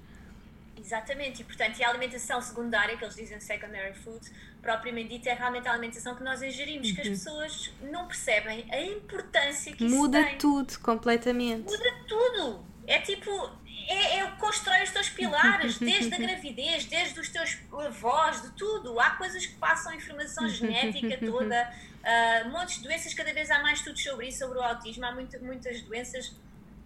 [0.90, 4.28] Exatamente, e portanto, e a alimentação secundária, que eles dizem secondary food,
[4.60, 6.94] propriamente dita, é realmente a alimentação que nós ingerimos, uhum.
[6.96, 7.12] que as uhum.
[7.12, 10.38] pessoas não percebem a importância que Muda isso tem.
[10.38, 11.70] tudo, completamente.
[11.70, 12.64] Muda tudo.
[12.88, 13.30] É tipo,
[13.86, 18.98] é, é constrói os teus pilares, desde a gravidez, desde os teus avós, de tudo.
[18.98, 21.72] Há coisas que passam informação genética toda,
[22.02, 25.12] uh, montes de doenças, cada vez há mais estudos sobre isso, sobre o autismo, há
[25.12, 26.34] muito, muitas doenças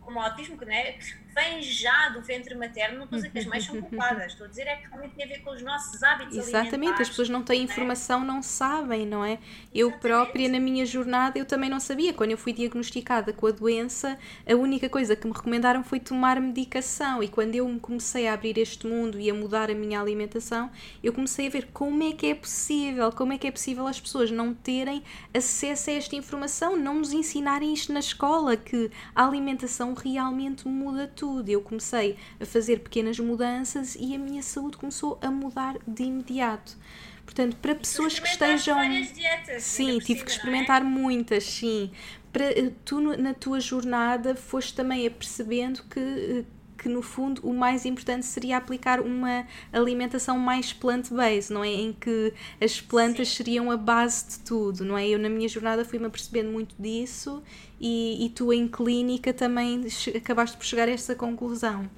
[0.03, 0.99] como o autismo, que, né,
[1.35, 4.47] vem já do ventre materno, não estou a dizer que as mães são culpadas, estou
[4.47, 7.29] a dizer é que realmente tem a ver com os nossos hábitos Exatamente, as pessoas
[7.29, 7.64] não têm né?
[7.64, 9.38] informação, não sabem, não é?
[9.75, 12.12] Eu própria, na minha jornada, eu também não sabia.
[12.12, 14.16] Quando eu fui diagnosticada com a doença,
[14.49, 17.23] a única coisa que me recomendaram foi tomar medicação.
[17.23, 20.70] E quando eu me comecei a abrir este mundo e a mudar a minha alimentação,
[21.03, 24.01] eu comecei a ver como é que é possível, como é que é possível as
[24.01, 29.27] pessoas não terem acesso a esta informação, não nos ensinarem isto na escola, que a
[29.27, 31.48] alimentação realmente muda tudo tudo.
[31.48, 36.76] Eu comecei a fazer pequenas mudanças e a minha saúde começou a mudar de imediato.
[37.24, 38.78] Portanto, para pessoas que estejam.
[39.14, 40.34] Dietas, sim, tive que é?
[40.34, 40.84] experimentar é?
[40.84, 41.90] muitas, sim.
[42.30, 46.44] Para, eh, tu, na tua jornada, foste também apercebendo que eh,
[46.85, 51.68] que no fundo o mais importante seria aplicar uma alimentação mais plant-based, não é?
[51.68, 53.37] Em que as plantas Sim.
[53.37, 55.09] seriam a base de tudo, não é?
[55.09, 57.42] Eu na minha jornada fui-me apercebendo muito disso
[57.81, 61.90] e, e tu em clínica também acabaste por chegar a essa conclusão.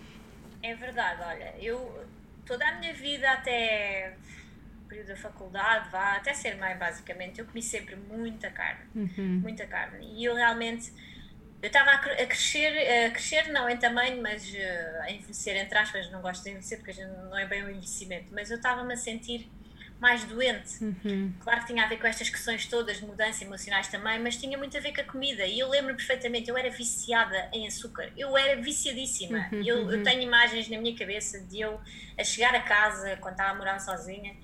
[0.62, 2.04] É verdade, olha, eu
[2.46, 4.14] toda a minha vida até
[4.88, 9.40] período da faculdade, vá, até ser mãe basicamente, eu comi sempre muita carne, uhum.
[9.42, 10.06] muita carne.
[10.14, 10.92] E eu realmente
[11.66, 16.08] eu estava a, crescer, a crescer não em tamanho, mas uh, a envelhecer, entre aspas,
[16.12, 19.50] não gosto de envelhecer porque não é bem um envelhecimento, mas eu estava-me a sentir
[19.98, 20.84] mais doente.
[20.84, 21.32] Uhum.
[21.40, 24.56] Claro que tinha a ver com estas questões todas de mudança emocionais também, mas tinha
[24.56, 25.44] muito a ver com a comida.
[25.44, 28.12] E eu lembro perfeitamente, eu era viciada em açúcar.
[28.16, 29.48] Eu era viciadíssima.
[29.50, 29.62] Uhum.
[29.64, 30.02] Eu, eu, uhum.
[30.04, 31.80] tenho imagens na minha cabeça de eu
[32.16, 34.36] a chegar a casa, quando estava a morar sozinha,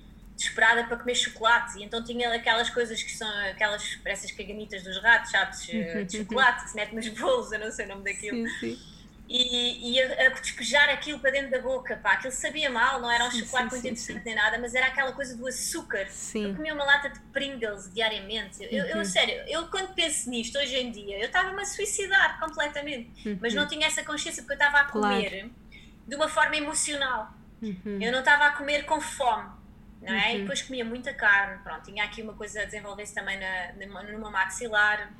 [0.43, 1.79] desesperada para comer chocolate.
[1.79, 5.67] E então tinha aquelas coisas que são aquelas, essas caganitas dos ratos, sabes?
[5.69, 8.47] Eh, de chocolate que se mete nos bolos, eu não sei o nome daquilo.
[8.49, 8.93] Sim, sim.
[9.27, 13.09] E, e a, a, despejar aquilo para dentro da boca, pá, aquilo sabia mal, não
[13.09, 16.07] era um sim, chocolate muito interessante nem nada, mas era aquela coisa do açúcar.
[16.09, 16.49] Sim.
[16.49, 18.63] Eu comia uma lata de Pringles diariamente.
[18.63, 19.05] Eu, eu, uhum.
[19.05, 23.39] sério, eu quando penso nisto hoje em dia, eu estava-me a suicidar completamente, uhum.
[23.41, 25.51] mas não tinha essa consciência porque eu estava a comer claro.
[26.05, 27.33] de uma forma emocional.
[27.61, 27.97] Uhum.
[28.01, 29.62] Eu não estava a comer com fome
[30.03, 30.29] não é?
[30.29, 30.35] Uhum.
[30.35, 34.29] E depois comia muita carne, pronto, tinha aqui uma coisa a desenvolver-se também na, numa
[34.29, 35.11] maxilar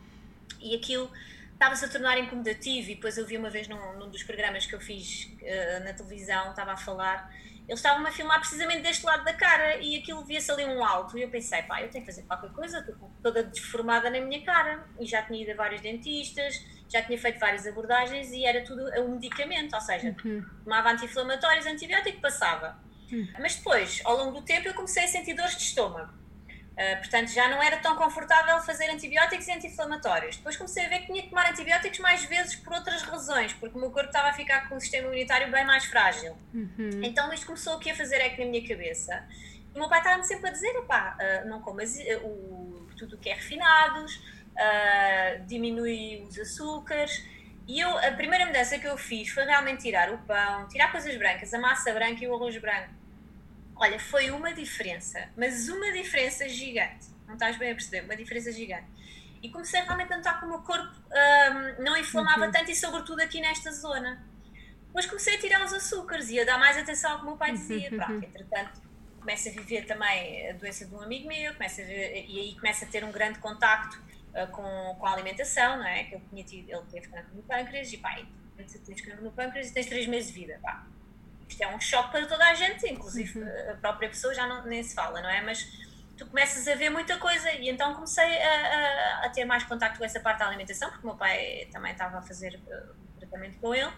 [0.59, 1.09] e aquilo
[1.53, 4.75] estava-se a tornar incomodativo e depois eu vi uma vez num, num dos programas que
[4.75, 7.31] eu fiz uh, na televisão, estava a falar,
[7.67, 11.17] eles estavam a filmar precisamente deste lado da cara e aquilo via-se ali um alto
[11.17, 14.43] e eu pensei, pá, eu tenho que fazer qualquer coisa, estou toda deformada na minha
[14.43, 18.61] cara e já tinha ido a vários dentistas, já tinha feito várias abordagens e era
[18.65, 20.43] tudo um medicamento, ou seja, uhum.
[20.65, 22.82] tomava anti-inflamatórios, antibiótico, passava
[23.39, 26.23] mas depois, ao longo do tempo, eu comecei a sentir dores de estômago.
[26.73, 30.37] Uh, portanto, já não era tão confortável fazer antibióticos e anti-inflamatórios.
[30.37, 33.77] Depois comecei a ver que tinha que tomar antibióticos mais vezes por outras razões, porque
[33.77, 36.35] o meu corpo estava a ficar com o sistema imunitário bem mais frágil.
[36.51, 37.01] Uhum.
[37.03, 39.23] Então isto começou aqui a fazer eco na minha cabeça.
[39.71, 43.17] E o meu pai estava-me sempre a dizer: pá, uh, não comas uh, o, tudo
[43.17, 44.19] o que é refinados,
[45.47, 47.23] diminui os açúcares.
[47.67, 51.15] E eu, a primeira mudança que eu fiz foi realmente tirar o pão, tirar coisas
[51.17, 52.89] brancas, a massa branca e o arroz branco
[53.75, 57.07] Olha, foi uma diferença, mas uma diferença gigante.
[57.27, 58.05] Não estás bem a perceber?
[58.05, 58.85] Uma diferença gigante.
[59.41, 62.51] E comecei realmente a notar que o meu corpo um, não inflamava uhum.
[62.51, 64.23] tanto e, sobretudo, aqui nesta zona.
[64.93, 67.37] Mas comecei a tirar os açúcares e a dar mais atenção ao que o meu
[67.37, 67.89] pai dizia.
[67.89, 68.81] Pronto, entretanto,
[69.19, 72.85] começo a viver também a doença de um amigo meu, começo ver, e aí começo
[72.85, 73.99] a ter um grande contacto
[74.33, 76.03] uh, com, com a alimentação, não é?
[76.03, 78.17] Que ele, tinha tido, ele teve câncer no pâncreas e pá,
[78.57, 80.59] tens câncer no pâncreas e tens três meses de vida.
[80.61, 80.85] Pá.
[81.47, 83.71] Isto é um choque para toda a gente, inclusive uhum.
[83.71, 85.41] a própria pessoa já não, nem se fala, não é?
[85.41, 85.63] Mas
[86.17, 89.97] tu começas a ver muita coisa e então comecei a, a, a ter mais contacto
[89.97, 93.59] com essa parte da alimentação, porque o meu pai também estava a fazer uh, tratamento
[93.59, 93.91] com ele.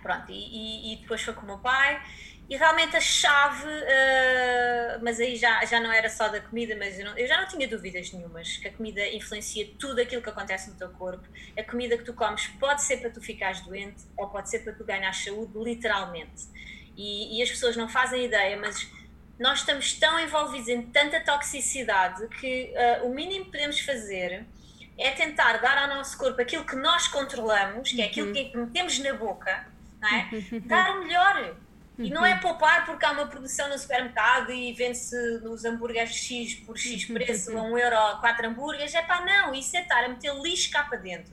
[0.00, 2.00] Pronto, e, e, depois foi com o meu pai
[2.48, 6.98] e realmente a chave, uh, mas aí já, já não era só da comida, mas
[6.98, 10.28] eu, não, eu, já não tinha dúvidas nenhumas que a comida influencia tudo aquilo que
[10.28, 11.26] acontece no teu corpo.
[11.56, 14.72] A comida que tu comes pode ser para tu ficares doente ou pode ser para
[14.74, 16.44] tu ganhar saúde, literalmente.
[16.96, 18.86] E, e as pessoas não fazem ideia, mas
[19.38, 22.72] nós estamos tão envolvidos em tanta toxicidade que
[23.02, 24.44] uh, o mínimo que podemos fazer
[24.98, 28.32] é tentar dar ao nosso corpo aquilo que nós controlamos, que é aquilo uhum.
[28.32, 29.66] que metemos na boca,
[30.00, 30.28] não é?
[30.66, 31.56] dar o melhor.
[31.98, 36.54] E não é poupar porque há uma produção no supermercado e vende-se nos hambúrgueres X
[36.54, 38.94] por X preço, a 1 euro, 4 hambúrgueres.
[38.94, 41.32] É pá, não, isso é estar a meter lixo cá para dentro.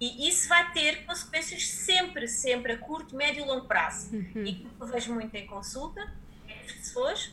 [0.00, 4.14] E isso vai ter consequências sempre, sempre, a curto, médio e longo prazo.
[4.14, 4.44] Uhum.
[4.44, 6.00] E que eu vejo muito em consulta,
[6.48, 7.30] é as pessoas,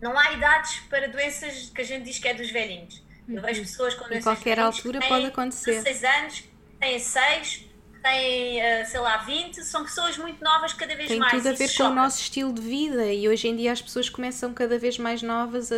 [0.00, 3.02] não há idades para doenças que a gente diz que é dos velhinhos.
[3.28, 3.66] Eu vejo uhum.
[3.66, 5.82] pessoas com doenças Em qualquer altura pode acontecer.
[5.82, 6.44] 6 anos,
[6.78, 7.69] têm 6,
[8.02, 11.30] têm, eh, sei lá, 20, são pessoas muito novas cada vez Tem mais.
[11.32, 13.80] Tem tudo a ver com o nosso estilo de vida e hoje em dia as
[13.80, 15.76] pessoas começam cada vez mais novas a,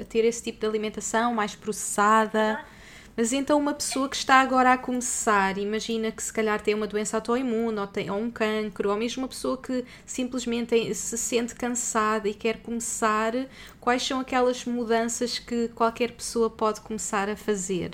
[0.00, 2.64] a ter esse tipo de alimentação mais processada.
[3.16, 6.86] Mas então uma pessoa que está agora a começar, imagina que se calhar tem uma
[6.86, 11.54] doença autoimune ou, tem, ou um cancro, ou mesmo uma pessoa que simplesmente se sente
[11.54, 13.32] cansada e quer começar,
[13.80, 17.92] quais são aquelas mudanças que qualquer pessoa pode começar a fazer?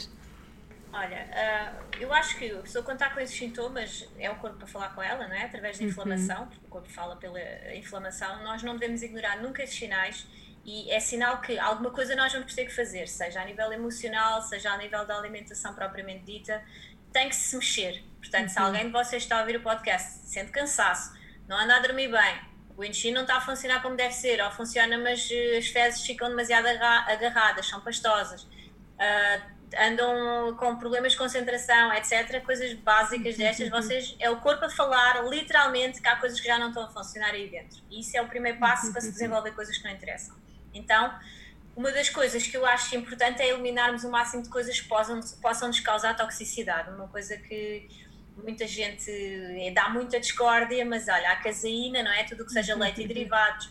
[0.93, 4.59] Olha, uh, eu acho que a pessoa quando está com esses sintomas é o corpo
[4.59, 5.45] para falar com ela, não é?
[5.45, 5.91] Através da uhum.
[5.91, 7.41] inflamação, porque o corpo fala pela
[7.75, 10.27] inflamação, nós não devemos ignorar nunca esses sinais
[10.65, 14.43] e é sinal que alguma coisa nós vamos ter que fazer, seja a nível emocional,
[14.43, 16.63] seja a nível da alimentação propriamente dita,
[17.11, 18.05] tem que se mexer.
[18.19, 18.49] Portanto, uhum.
[18.51, 21.19] se alguém de vocês está a ouvir o podcast, sente cansaço,
[21.49, 22.41] não anda a dormir bem,
[22.77, 26.05] o intestino não está a funcionar como deve ser, ou funciona, mas eh, as fezes
[26.05, 28.43] ficam demasiado agarradas, são pastosas.
[28.43, 32.43] Uh, andam com problemas de concentração, etc.
[32.45, 36.59] Coisas básicas destas, vocês é o corpo a falar literalmente que há coisas que já
[36.59, 37.83] não estão a funcionar aí dentro.
[37.91, 40.37] E isso é o primeiro passo para se desenvolver coisas que não interessam.
[40.75, 41.15] Então,
[41.75, 45.21] uma das coisas que eu acho importante é eliminarmos o máximo de coisas que possam,
[45.41, 46.91] possam nos causar toxicidade.
[46.91, 47.89] Uma coisa que
[48.37, 52.25] muita gente eh, dá muita discórdia, mas olha, a caseína, não é?
[52.25, 53.71] Tudo que seja leite e derivados,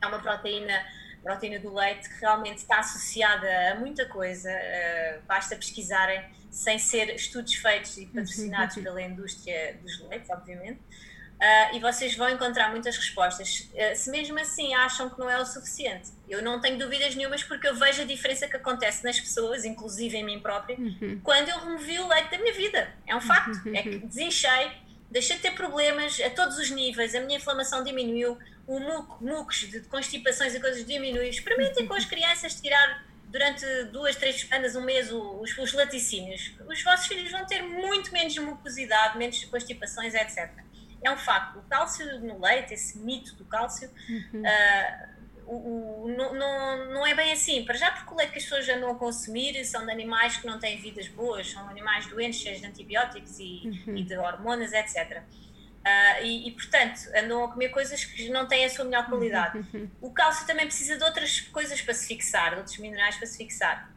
[0.00, 0.84] é uma proteína
[1.22, 7.14] proteína do leite, que realmente está associada a muita coisa, uh, basta pesquisarem, sem ser
[7.14, 12.96] estudos feitos e patrocinados pela indústria dos leites, obviamente, uh, e vocês vão encontrar muitas
[12.96, 13.70] respostas.
[13.72, 17.42] Uh, se mesmo assim acham que não é o suficiente, eu não tenho dúvidas nenhumas,
[17.42, 21.20] porque eu vejo a diferença que acontece nas pessoas, inclusive em mim própria, uhum.
[21.22, 22.92] quando eu removi o leite da minha vida.
[23.06, 24.72] É um facto, é que desinchei,
[25.12, 29.58] deixei de ter problemas a todos os níveis, a minha inflamação diminuiu, o muco, mucos
[29.58, 31.28] de constipações e coisas diminui.
[31.28, 36.52] Experimentem com as crianças tirar durante duas, três semanas, um mês, os, os laticínios.
[36.66, 40.50] Os vossos filhos vão ter muito menos mucosidade, menos constipações, etc.
[41.02, 41.58] É um facto.
[41.58, 44.40] O cálcio no leite, esse mito do cálcio, uhum.
[44.40, 45.11] uh,
[45.54, 47.64] o, o, não, não, não é bem assim.
[47.64, 50.46] Para já, porque o leite que as pessoas andam a consumir são de animais que
[50.46, 53.96] não têm vidas boas, são animais doentes, cheios de antibióticos e, uhum.
[53.96, 55.22] e de hormonas, etc.
[55.22, 59.58] Uh, e, e, portanto, andam a comer coisas que não têm a sua melhor qualidade.
[59.74, 59.90] Uhum.
[60.00, 63.36] O cálcio também precisa de outras coisas para se fixar, de outros minerais para se
[63.36, 63.90] fixar.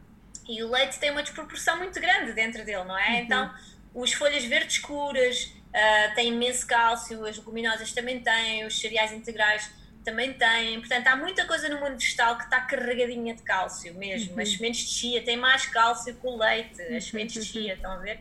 [0.48, 3.10] E o leite tem uma desproporção muito grande dentro dele, não é?
[3.10, 3.16] Uhum.
[3.16, 3.54] Então,
[4.02, 9.70] as folhas verdes escuras uh, têm imenso cálcio, as leguminosas também têm, os cereais integrais
[10.06, 10.78] também têm.
[10.78, 14.34] Portanto, há muita coisa no mundo vegetal que está carregadinha de cálcio mesmo.
[14.34, 14.40] Uhum.
[14.40, 17.90] As sementes de chia têm mais cálcio que o leite, as sementes de chia, estão
[17.90, 18.20] a ver?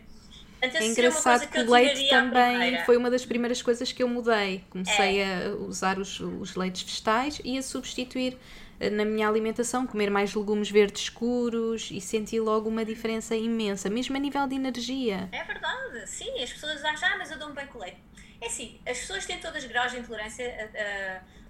[0.61, 4.63] é engraçado que o leite também foi uma das primeiras coisas que eu mudei.
[4.71, 5.45] Comecei é.
[5.45, 8.35] a usar os, os leites vegetais e a substituir
[8.79, 13.91] eh, na minha alimentação, comer mais legumes verdes escuros e senti logo uma diferença imensa,
[13.91, 15.29] mesmo a nível de energia.
[15.31, 17.97] É verdade, sim, as pessoas acham, ah, mas eu dou-me bem com leite.
[18.41, 20.43] É assim, as pessoas têm todas graus de intolerância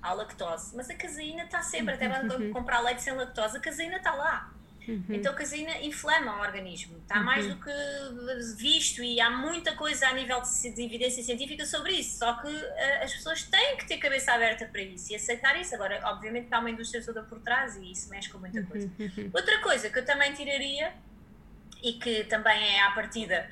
[0.05, 3.97] à lactose, mas a caseína está sempre, até quando comprar leite sem lactose, a caseína
[3.97, 4.51] está lá.
[4.87, 5.03] Uhum.
[5.09, 7.25] Então a caseína inflama o organismo, está uhum.
[7.25, 7.71] mais do que
[8.55, 12.47] visto e há muita coisa a nível de, de, evidência científica sobre isso, só que
[12.47, 15.73] uh, as pessoas têm que ter cabeça aberta para isso e aceitar isso.
[15.73, 18.65] Agora, obviamente, há uma indústria toda por trás e isso mexe com muita uhum.
[18.67, 18.91] coisa.
[18.99, 19.31] Uhum.
[19.33, 20.93] Outra coisa que eu também tiraria
[21.81, 23.49] e que também é à partida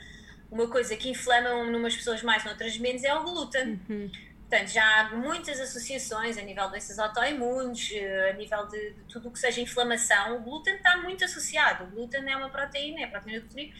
[0.51, 3.79] uma coisa que inflama numas pessoas mais, noutras menos, é o glúten.
[4.53, 9.03] Portanto, já há muitas associações a nível de doenças autoimunes, eh, a nível de, de
[9.05, 10.37] tudo o que seja inflamação.
[10.37, 11.85] O glúten está muito associado.
[11.85, 13.73] O glúten é uma proteína, é a proteína do trigo,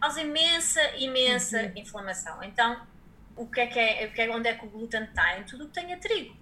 [0.00, 1.72] causa imensa, imensa uhum.
[1.74, 2.40] inflamação.
[2.44, 2.86] Então,
[3.34, 5.40] o que é que é, o que é, onde é que o glúten está?
[5.40, 6.36] Em tudo o que tenha trigo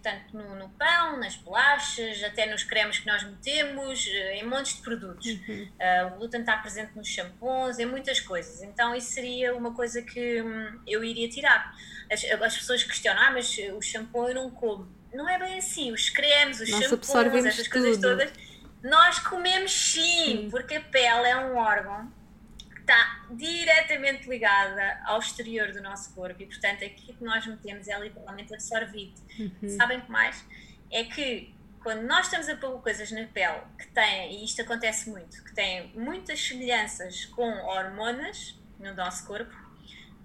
[0.00, 4.76] portanto, no, no, pão, nas bolachas, até nos cremes que nós metemos, eh, em montes
[4.76, 5.26] de produtos.
[5.26, 5.68] Uhum.
[5.78, 8.62] Uh, o glúten está presente nos shampoos, em muitas coisas.
[8.62, 11.74] Então, isso seria uma coisa que hum, eu iria tirar.
[12.10, 14.90] As, as, pessoas questionam, ah, mas o shampoo eu não como.
[15.12, 15.92] Não é bem assim.
[15.92, 18.32] Os cremes, os nós shampoos, essas coisas todas,
[18.82, 22.10] nós comemos sim, sim, porque a pele é um órgão
[22.80, 27.98] está diretamente ligada ao exterior do nosso corpo e, portanto, aquilo que nós metemos é
[27.98, 29.20] literalmente absorvido.
[29.38, 29.68] Uhum.
[29.68, 30.44] Sabem que mais?
[30.90, 35.08] É que quando nós estamos a pôr coisas na pele que têm, e isto acontece
[35.08, 39.54] muito, que têm muitas semelhanças com hormonas no nosso corpo,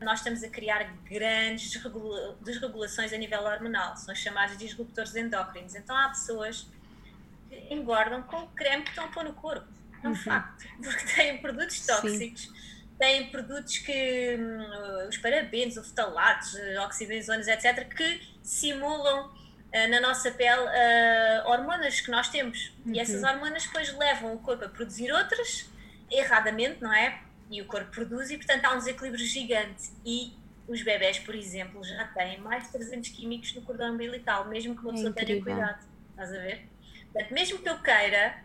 [0.01, 5.75] nós estamos a criar grandes desregula desregulações a nível hormonal, são chamados disruptores endócrinos.
[5.75, 6.67] Então há pessoas
[7.49, 9.74] que engordam com o creme que estão a pôr no corpo
[10.05, 10.15] é um uhum.
[10.15, 12.53] facto, porque têm produtos tóxicos, Sim.
[12.99, 15.93] têm produtos que, hum, os parabenos, os
[16.85, 22.73] oxibenzonas, etc., que simulam uh, na nossa pele uh, hormonas que nós temos.
[22.85, 22.93] Uhum.
[22.93, 25.69] E essas hormonas depois levam o corpo a produzir outras,
[26.11, 27.21] erradamente, não é?
[27.49, 29.91] E o corpo produz e, portanto, há um desequilíbrio gigante.
[30.05, 30.33] E
[30.67, 34.81] os bebés, por exemplo, já têm mais de 300 químicos no cordão umbilical, mesmo que
[34.81, 35.85] uma é pessoa tenha cuidado.
[36.11, 36.67] Estás a ver?
[37.11, 38.35] Portanto, mesmo que eu queira,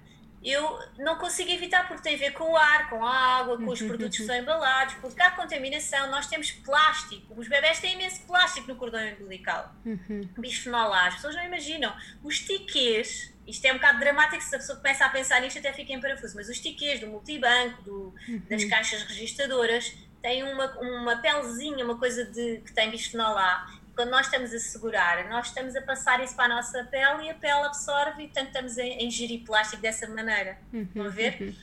[0.42, 3.70] eu não consigo evitar porque tem a ver com o ar, com a água, com
[3.70, 8.22] os produtos que são embalados, porque há contaminação, nós temos plástico, os bebés têm imenso
[8.22, 10.28] plástico no cordão umbilical, uhum.
[10.38, 14.58] bisfenol A, as pessoas não imaginam, os tiquês, isto é um bocado dramático se a
[14.58, 18.14] pessoa começa a pensar nisto até fica em parafuso, mas os tiquês do multibanco, do,
[18.28, 18.42] uhum.
[18.48, 24.12] das caixas registadoras, têm uma, uma pelezinha, uma coisa de, que tem bisfenol A quando
[24.12, 27.34] nós estamos a segurar, nós estamos a passar isso para a nossa pele e a
[27.34, 30.56] pele absorve e, portanto, estamos a ingerir plástico dessa maneira.
[30.72, 31.36] Uhum, a ver?
[31.38, 31.54] Uhum.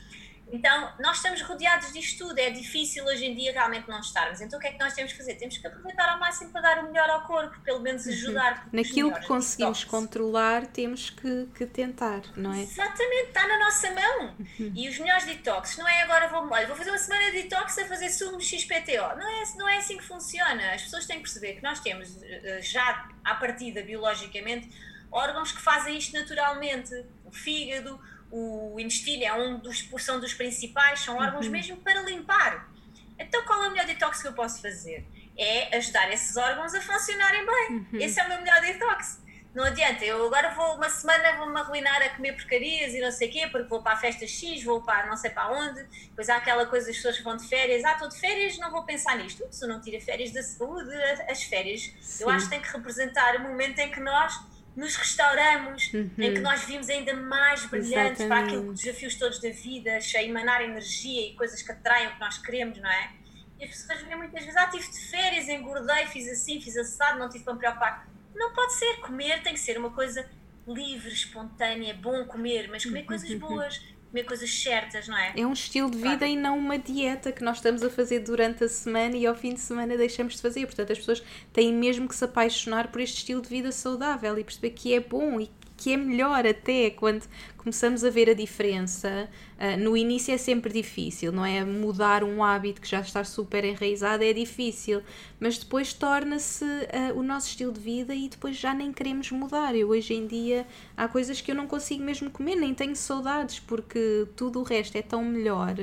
[0.52, 4.40] Então, nós estamos rodeados disto tudo, é difícil hoje em dia realmente não estarmos.
[4.40, 5.36] Então, o que é que nós temos que fazer?
[5.36, 8.14] Temos que aproveitar ao máximo para dar o melhor ao corpo, pelo menos uhum.
[8.14, 8.64] ajudar.
[8.64, 8.70] Uhum.
[8.74, 12.62] Naquilo que conseguimos controlar, temos que, que, tentar, não é?
[12.62, 14.36] Exatamente, está na nossa mão.
[14.40, 14.72] Uhum.
[14.74, 17.78] E os melhores detox, não é agora vou, olha, vou fazer uma semana de detox
[17.78, 19.18] a fazer sumo XPTO.
[19.18, 20.74] Não é, não é assim que funciona.
[20.74, 24.70] As pessoas têm que perceber que nós temos eh, já à partida, biologicamente,
[25.12, 26.94] órgãos que fazem isto naturalmente.
[27.26, 28.00] O fígado,
[28.32, 31.52] o intestino é um dos, são dos principais, são órgãos uhum.
[31.52, 32.70] mesmo para limpar.
[33.18, 35.06] Então, qual é o melhor detox que eu posso fazer?
[35.38, 37.78] É ajudar esses órgãos a funcionarem bem.
[37.78, 38.00] Uhum.
[38.00, 39.22] Esse é o meu melhor detox.
[39.58, 43.28] Não adianta, eu agora vou uma semana vou-me arruinar a comer porcarias e não sei
[43.28, 46.30] o quê, porque vou para a festa X, vou para não sei para onde, depois
[46.30, 48.84] há aquela coisa das pessoas que vão de férias, ah, estou de férias, não vou
[48.84, 49.44] pensar nisto.
[49.50, 50.94] Se não tira férias da saúde,
[51.28, 52.26] as férias, Sim.
[52.26, 54.40] eu acho que tem que representar o momento em que nós
[54.78, 56.12] nos restauramos, uhum.
[56.20, 58.28] em que nós vimos ainda mais brilhantes Exatamente.
[58.28, 62.20] para aqueles desafios todos da vida, a emanar energia e coisas que atraem o que
[62.20, 63.12] nós queremos, não é?
[63.60, 67.18] E as pessoas veem muitas vezes, ah, tive de férias, engordei, fiz assim, fiz assado,
[67.18, 68.08] não tive para me preocupar.
[68.36, 70.30] Não pode ser, comer tem que ser uma coisa
[70.68, 75.34] livre, espontânea, bom comer, mas comer coisas boas, comer coisas certas, não é?
[75.36, 76.34] É um estilo de vida claro.
[76.34, 79.54] e não uma dieta que nós estamos a fazer durante a semana e ao fim
[79.54, 80.66] de semana deixamos de fazer.
[80.66, 84.44] Portanto, as pessoas têm mesmo que se apaixonar por este estilo de vida saudável e
[84.44, 87.24] perceber que é bom e que é melhor até quando
[87.68, 89.30] começamos a ver a diferença.
[89.58, 91.66] Uh, no início é sempre difícil, não é?
[91.66, 95.02] Mudar um hábito que já está super enraizado é difícil,
[95.38, 99.76] mas depois torna-se uh, o nosso estilo de vida e depois já nem queremos mudar.
[99.76, 100.66] Eu hoje em dia
[100.96, 104.96] há coisas que eu não consigo mesmo comer, nem tenho saudades, porque tudo o resto
[104.96, 105.76] é tão melhor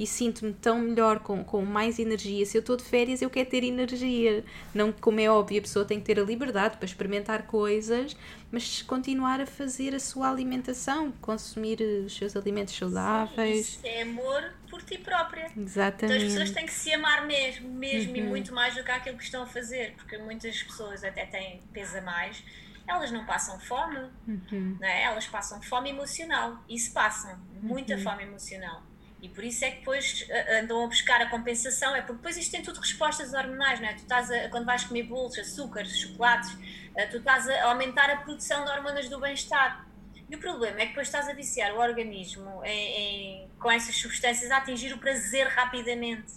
[0.00, 2.46] e sinto-me tão melhor, com, com mais energia.
[2.46, 4.42] Se eu estou de férias, eu quero ter energia.
[4.72, 8.16] Não, como é óbvio, a pessoa tem que ter a liberdade para experimentar coisas,
[8.50, 13.66] mas continuar a fazer a sua alimentação, consumir os seus alimentos saudáveis.
[13.66, 15.50] Sim, isso é amor por ti própria.
[15.56, 16.04] Exatamente.
[16.04, 18.18] Então as pessoas têm que se amar mesmo, mesmo uhum.
[18.18, 21.60] e muito mais do que aquilo que estão a fazer, porque muitas pessoas até têm
[21.72, 22.42] peso a mais
[22.90, 24.76] elas não passam fome, uhum.
[24.80, 25.02] né?
[25.04, 26.58] elas passam fome emocional.
[26.68, 28.02] Isso passam, muita uhum.
[28.02, 28.82] fome emocional.
[29.22, 32.38] E por isso é que depois eh, andam a buscar a compensação, é porque depois
[32.38, 33.92] isto tem tudo respostas hormonais, não é?
[33.92, 36.56] Tu estás a, quando vais comer bolos, açúcares, chocolates,
[36.96, 39.86] eh, tu estás a aumentar a produção de hormonas do bem-estar.
[40.30, 43.96] E o problema é que depois estás a viciar o organismo em, em, com essas
[43.96, 46.32] substâncias a atingir o prazer rapidamente.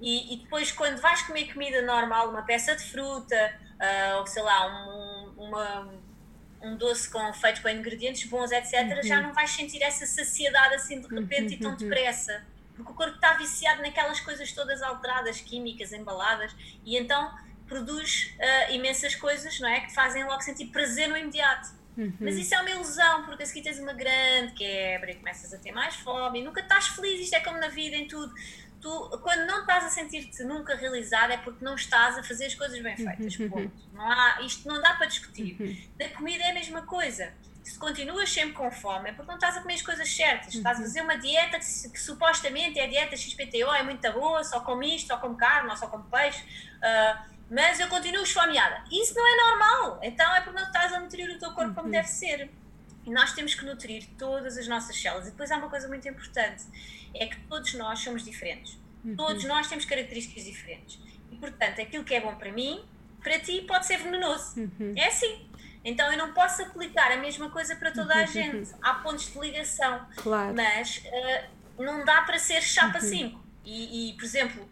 [0.00, 4.42] E, e, depois, quando vais comer comida normal, uma peça de fruta, uh, ou sei
[4.42, 5.88] lá, um, uma
[6.60, 9.02] um doce com, feito com ingredientes bons, etc., uhum.
[9.04, 11.52] já não vais sentir essa saciedade assim de repente uhum.
[11.52, 11.76] e tão uhum.
[11.76, 12.44] depressa.
[12.74, 17.32] porque o corpo está viciado naquelas coisas todas alteradas, químicas, embaladas, e então
[17.68, 19.80] produz uh, imensas coisas, não é?
[19.80, 21.77] Que te fazem logo sentir prazer no imediato.
[21.98, 22.14] Uhum.
[22.20, 25.58] Mas isso é uma ilusão, porque a seguir tens uma grande quebra e começas a
[25.58, 27.20] ter mais fome e nunca estás feliz.
[27.20, 28.32] Isto é como na vida, em tudo.
[28.80, 32.54] Tu, quando não estás a sentir-te nunca realizado, é porque não estás a fazer as
[32.54, 33.36] coisas bem feitas.
[33.40, 33.48] Uhum.
[33.50, 33.72] Ponto.
[33.92, 35.56] Não há, isto não dá para discutir.
[35.60, 35.76] Uhum.
[35.98, 37.32] Da comida é a mesma coisa
[37.68, 40.54] se continuas sempre com fome é porque não estás a comer as coisas certas.
[40.54, 40.60] Uhum.
[40.60, 44.42] Estás a fazer uma dieta que, que, supostamente é a dieta XPTO, é muito boa,
[44.42, 48.84] só como isto, só como carne, ou só como peixe, uh, mas eu continuo esfomeada.
[48.90, 50.00] Isso não é normal.
[50.02, 51.74] Então é porque não estás a nutrir o teu corpo uhum.
[51.74, 52.50] como deve ser.
[53.06, 55.28] E nós temos que nutrir todas as nossas células.
[55.28, 56.64] E depois há uma coisa muito importante:
[57.14, 58.78] é que todos nós somos diferentes.
[59.04, 59.16] Uhum.
[59.16, 61.00] Todos nós temos características diferentes.
[61.30, 62.84] E portanto, aquilo que é bom para mim,
[63.22, 64.60] para ti pode ser venenoso.
[64.60, 64.94] Uhum.
[64.96, 65.48] É assim.
[65.84, 68.70] Então eu não posso aplicar a mesma coisa para toda a gente.
[68.82, 70.06] Há pontos de ligação.
[70.16, 70.54] Claro.
[70.54, 73.34] Mas uh, não dá para ser chapa 5.
[73.34, 73.42] Uhum.
[73.64, 74.68] E, e, por exemplo,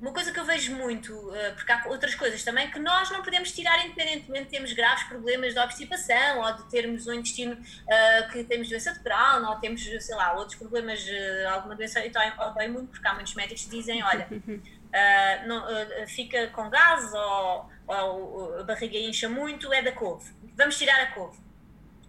[0.00, 3.22] uma coisa que eu vejo muito, uh, porque há outras coisas também que nós não
[3.22, 8.32] podemos tirar independentemente de termos graves problemas de obstipação ou de termos um intestino uh,
[8.32, 11.04] que temos doença de Crohn ou temos, sei lá, outros problemas,
[11.52, 12.00] alguma doença
[12.38, 14.26] autoimune, porque há muitos médicos que dizem, olha,
[15.46, 15.64] não,
[16.06, 21.06] fica com gás ou, ou a barriga incha muito, é da couve vamos tirar a
[21.12, 21.38] couve.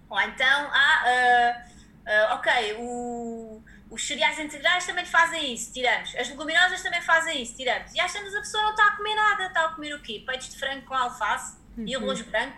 [0.09, 6.15] Ou então, ah, uh, uh, ok, o, os cereais integrais também fazem isso, tiramos.
[6.15, 7.93] As leguminosas também fazem isso, tiramos.
[7.93, 10.23] E achamos a pessoa não está a comer nada, está a comer o quê?
[10.25, 11.85] Peitos de frango com alface uhum.
[11.85, 12.57] e arroz branco.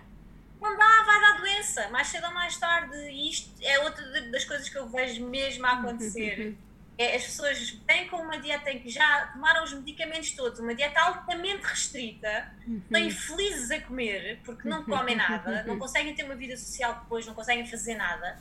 [0.62, 2.96] Não dá, vai dar doença, mais cedo ou mais tarde.
[3.10, 6.56] E isto é outra das coisas que eu vejo mesmo a acontecer.
[6.96, 10.76] É, as pessoas vêm com uma dieta em que já tomaram os medicamentos todos, uma
[10.76, 12.78] dieta altamente restrita, uhum.
[12.78, 17.26] estão infelizes a comer porque não comem nada, não conseguem ter uma vida social depois,
[17.26, 18.40] não conseguem fazer nada.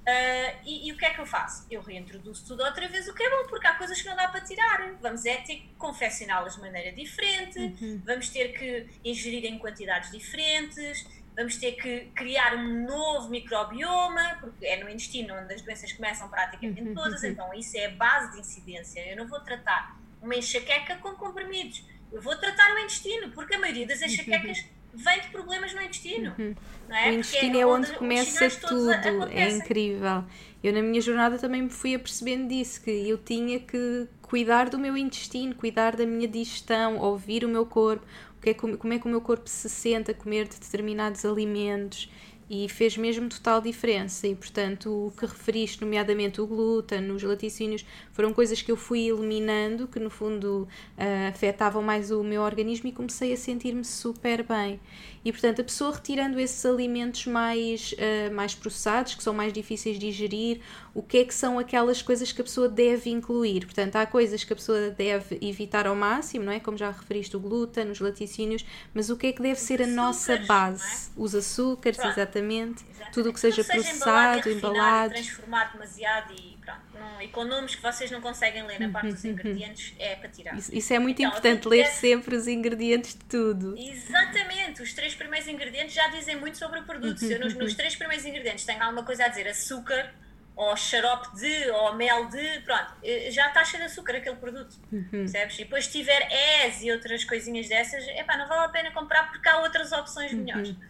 [0.00, 1.66] Uh, e, e, o que é que eu faço?
[1.70, 4.28] Eu reintroduzo tudo outra vez, o que é bom, porque há coisas que não dá
[4.28, 4.94] para tirar.
[5.00, 8.02] Vamos é ter que confeccioná-las de maneira diferente, uhum.
[8.04, 11.06] vamos ter que ingerir em quantidades diferentes
[11.40, 16.28] vamos ter que criar um novo microbioma, porque é no intestino onde as doenças começam
[16.28, 17.30] praticamente uhum, todas, uhum.
[17.30, 19.00] então isso é a base de incidência.
[19.08, 21.82] Eu não vou tratar uma enxaqueca com comprimidos,
[22.12, 26.34] eu vou tratar o intestino, porque a maioria das enxaquecas vem de problemas no intestino.
[26.38, 26.54] Uhum.
[26.88, 27.10] Não é?
[27.10, 28.90] O intestino é, é onde, onde começa tudo,
[29.30, 30.24] é incrível.
[30.62, 34.78] Eu na minha jornada também me fui apercebendo disso, que eu tinha que cuidar do
[34.78, 38.06] meu intestino, cuidar da minha digestão, ouvir o meu corpo,
[38.40, 42.10] que é, como é que o meu corpo se sente a comer de determinados alimentos
[42.50, 44.26] e fez mesmo total diferença.
[44.26, 49.08] E portanto, o que referiste, nomeadamente o glúten, os laticínios, foram coisas que eu fui
[49.08, 50.66] eliminando, que no fundo
[50.98, 54.80] uh, afetavam mais o meu organismo e comecei a sentir-me super bem.
[55.24, 59.96] E portanto, a pessoa retirando esses alimentos mais, uh, mais processados, que são mais difíceis
[59.96, 60.60] de digerir,
[60.92, 63.64] o que é que são aquelas coisas que a pessoa deve incluir?
[63.64, 66.58] Portanto, há coisas que a pessoa deve evitar ao máximo, não é?
[66.58, 69.86] Como já referiste, o glúten, os laticínios, mas o que é que deve ser a
[69.86, 70.38] nossa é?
[70.38, 71.10] base?
[71.10, 71.10] É?
[71.16, 72.12] Os açúcares, Pronto.
[72.12, 75.14] exatamente, exatamente, tudo o que seja, seja processado, embalado.
[75.14, 76.80] transformado demasiado e pronto.
[76.94, 80.28] Não, e com nomes que vocês não conseguem ler na parte dos ingredientes, é para
[80.28, 80.58] tirar.
[80.58, 83.74] Isso, isso é muito então, importante, ler sempre os ingredientes de tudo.
[83.78, 87.18] Exatamente, os três primeiros ingredientes já dizem muito sobre o produto.
[87.18, 90.12] Se eu nos, nos três primeiros ingredientes tenho alguma coisa a dizer, açúcar,
[90.56, 94.76] ou xarope de, ou mel de, pronto, eh, já está cheio de açúcar aquele produto,
[94.92, 95.08] uhum.
[95.10, 95.54] percebes?
[95.54, 99.30] E depois se tiver ES e outras coisinhas dessas, epá, não vale a pena comprar
[99.30, 100.70] porque há outras opções melhores.
[100.70, 100.80] Uhum.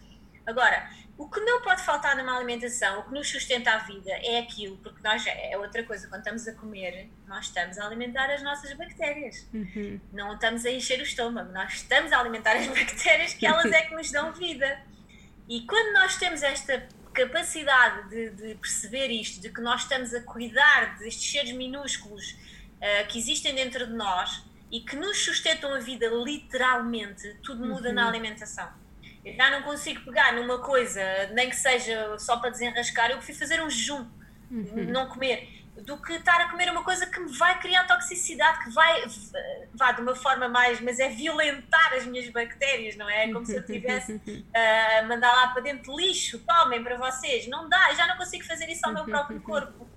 [0.45, 4.39] Agora, o que não pode faltar numa alimentação, o que nos sustenta a vida é
[4.39, 8.41] aquilo, porque nós, é outra coisa, quando estamos a comer, nós estamos a alimentar as
[8.41, 9.47] nossas bactérias.
[9.53, 9.99] Uhum.
[10.11, 13.83] Não estamos a encher o estômago, nós estamos a alimentar as bactérias que elas é
[13.83, 14.81] que nos dão vida.
[15.47, 20.21] E quando nós temos esta capacidade de, de, perceber isto, de que nós estamos a
[20.21, 25.79] cuidar destes seres minúsculos uh, que existem dentro de nós e que nos sustentam a
[25.79, 27.95] vida literalmente, tudo muda uhum.
[27.95, 28.69] na alimentação.
[29.23, 31.01] Eu já não consigo pegar numa coisa,
[31.33, 34.07] nem que seja só para desenrascar, eu prefiro fazer um jejum,
[34.49, 34.85] uhum.
[34.85, 38.69] não comer do que estar a comer uma coisa que me vai criar toxicidade, que
[38.71, 39.03] vai,
[39.73, 43.25] vá de uma forma mais, mas é violentar as minhas bactérias, não é?
[43.25, 44.13] É como se eu tivesse
[44.53, 47.47] a uh, mandar lá para dentro lixo, tomem para vocês.
[47.47, 49.87] Não dá, já não consigo fazer isso ao meu próprio corpo.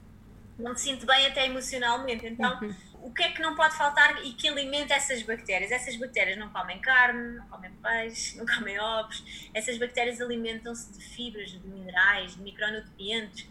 [0.59, 2.27] Não me sinto bem até emocionalmente.
[2.27, 2.61] Então,
[3.03, 5.73] o que é que não pode faltar e que alimenta essas bactérias?
[5.73, 9.51] Essas bactérias não comem carne, não comem peixe, não comem ovos.
[9.53, 13.49] Essas bactérias alimentam-se de fibras, de minerais, de micronutrientes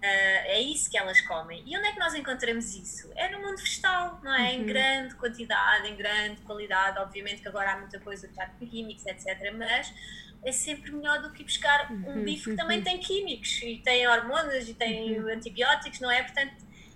[0.00, 1.62] Uh, é isso que elas comem.
[1.66, 3.12] E onde é que nós encontramos isso?
[3.14, 4.44] É no mundo vegetal, não é?
[4.44, 4.48] Uhum.
[4.48, 6.98] Em grande quantidade, em grande qualidade.
[6.98, 9.54] Obviamente que agora há muita coisa que já tem químicos, etc.
[9.54, 9.92] Mas
[10.42, 12.24] é sempre melhor do que buscar um uhum.
[12.24, 12.84] bife que também uhum.
[12.84, 15.28] tem químicos e tem hormonas e tem uhum.
[15.28, 16.22] antibióticos, não é?
[16.22, 16.54] Portanto,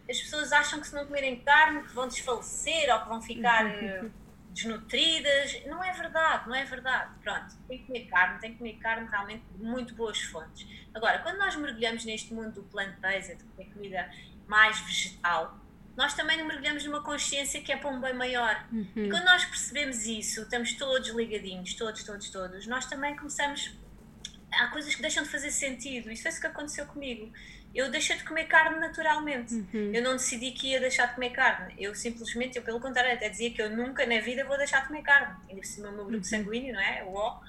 [0.09, 3.67] as pessoas acham que se não comerem carne que vão desfalecer ou que vão ficar
[3.67, 4.11] uh,
[4.55, 5.67] desnutridas.
[5.67, 7.19] Não é verdade, não é verdade.
[7.23, 10.67] Pronto, tem que comer carne, tem que comer carne realmente de muito boas fontes.
[10.95, 14.11] Agora, quando nós mergulhamos neste mundo do plant-based, de comer comida
[14.47, 15.61] mais vegetal,
[15.97, 18.67] nós também mergulhamos numa consciência que é para um bem maior.
[18.73, 18.89] Uhum.
[18.97, 23.77] E quando nós percebemos isso, estamos todos ligadinhos, todos, todos, todos, nós também começamos.
[24.53, 26.11] Há coisas que deixam de fazer sentido.
[26.11, 27.33] Isso foi isso que aconteceu comigo.
[27.75, 29.55] Eu deixei de comer carne naturalmente.
[29.55, 29.91] Uhum.
[29.93, 31.75] Eu não decidi que ia deixar de comer carne.
[31.79, 34.89] Eu simplesmente, eu pelo contrário, até dizia que eu nunca na vida vou deixar de
[34.89, 35.35] comer carne.
[35.49, 36.25] Ainda por cima o meu grupo uhum.
[36.25, 37.05] sanguíneo, não é?
[37.05, 37.41] O O.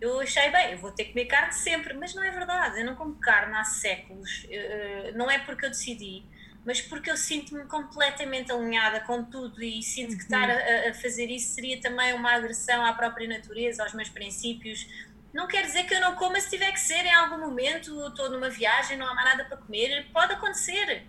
[0.00, 2.80] Eu achei bem, eu vou ter que comer carne sempre, mas não é verdade.
[2.80, 4.44] Eu não como carne há séculos.
[4.44, 6.24] Uh, não é porque eu decidi
[6.64, 10.86] mas porque eu sinto-me completamente alinhada com tudo e sinto que estar uhum.
[10.86, 14.86] a, a, fazer isso seria também uma agressão à própria natureza, aos meus princípios.
[15.32, 18.30] Não quer dizer que eu não coma se tiver que ser em algum momento, estou
[18.30, 21.04] numa viagem, não há mais nada para comer, pode acontecer.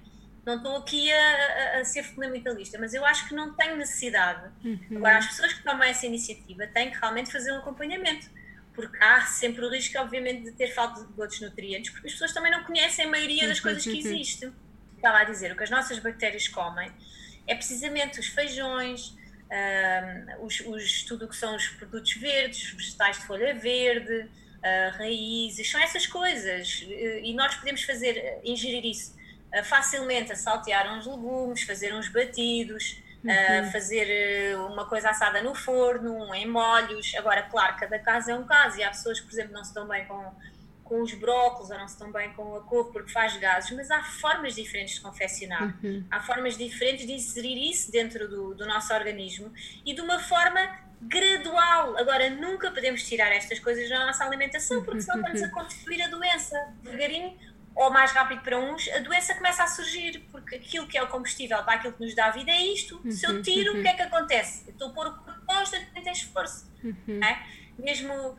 [0.46, 4.50] Não estou aqui a, a, a ser fundamentalista, mas eu acho que não tenho necessidade.
[4.64, 4.98] Uhum.
[4.98, 8.30] Agora, as pessoas que tomam essa iniciativa têm que realmente fazer um acompanhamento
[8.74, 12.34] porque há sempre o risco, obviamente, de ter falta de outros nutrientes, porque as pessoas
[12.34, 14.54] também não conhecem a maioria das coisas que existem
[15.02, 16.92] estava a dizer, o que as nossas bactérias comem
[17.48, 19.18] é precisamente os feijões,
[19.52, 24.98] um, os, os, tudo o que são os produtos verdes, vegetais de folha verde, uh,
[24.98, 26.86] raízes, são essas coisas.
[26.88, 29.16] E nós podemos fazer, ingerir isso
[29.54, 33.68] uh, facilmente, a saltear uns legumes, fazer uns batidos, uhum.
[33.68, 37.14] uh, fazer uma coisa assada no forno, em molhos.
[37.16, 39.74] Agora, claro, cada caso é um caso e há pessoas que, por exemplo, não se
[39.74, 40.34] dão bem com
[40.92, 43.90] com os brócolos ou não se estão bem com a couve porque faz gases, mas
[43.90, 46.04] há formas diferentes de confeccionar, uhum.
[46.12, 49.54] há formas diferentes de inserir isso dentro do, do nosso organismo
[49.86, 50.60] e de uma forma
[51.02, 51.98] gradual.
[51.98, 56.10] Agora, nunca podemos tirar estas coisas da nossa alimentação porque senão estamos a constituir a
[56.10, 56.58] doença.
[56.84, 57.38] Devagarinho,
[57.74, 61.08] ou mais rápido para uns, a doença começa a surgir, porque aquilo que é o
[61.08, 63.02] combustível para aquilo que nos dá a vida é isto.
[63.10, 64.68] Se eu tiro, o que é que acontece?
[64.68, 66.70] Eu estou a pôr o corpo constantemente em esforço.
[66.84, 67.24] Uhum.
[67.24, 67.62] É?
[67.82, 68.14] Mesmo.
[68.14, 68.36] Uh,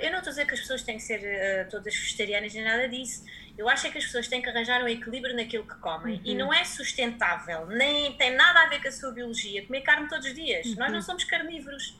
[0.00, 2.64] eu não estou a dizer que as pessoas têm que ser uh, todas vegetarianas nem
[2.64, 3.24] nada disso.
[3.56, 6.16] Eu acho é que as pessoas têm que arranjar um equilíbrio naquilo que comem.
[6.16, 6.22] Uhum.
[6.24, 10.08] E não é sustentável, nem tem nada a ver com a sua biologia, comer carne
[10.08, 10.66] todos os dias.
[10.66, 10.76] Uhum.
[10.76, 11.98] Nós não somos carnívoros,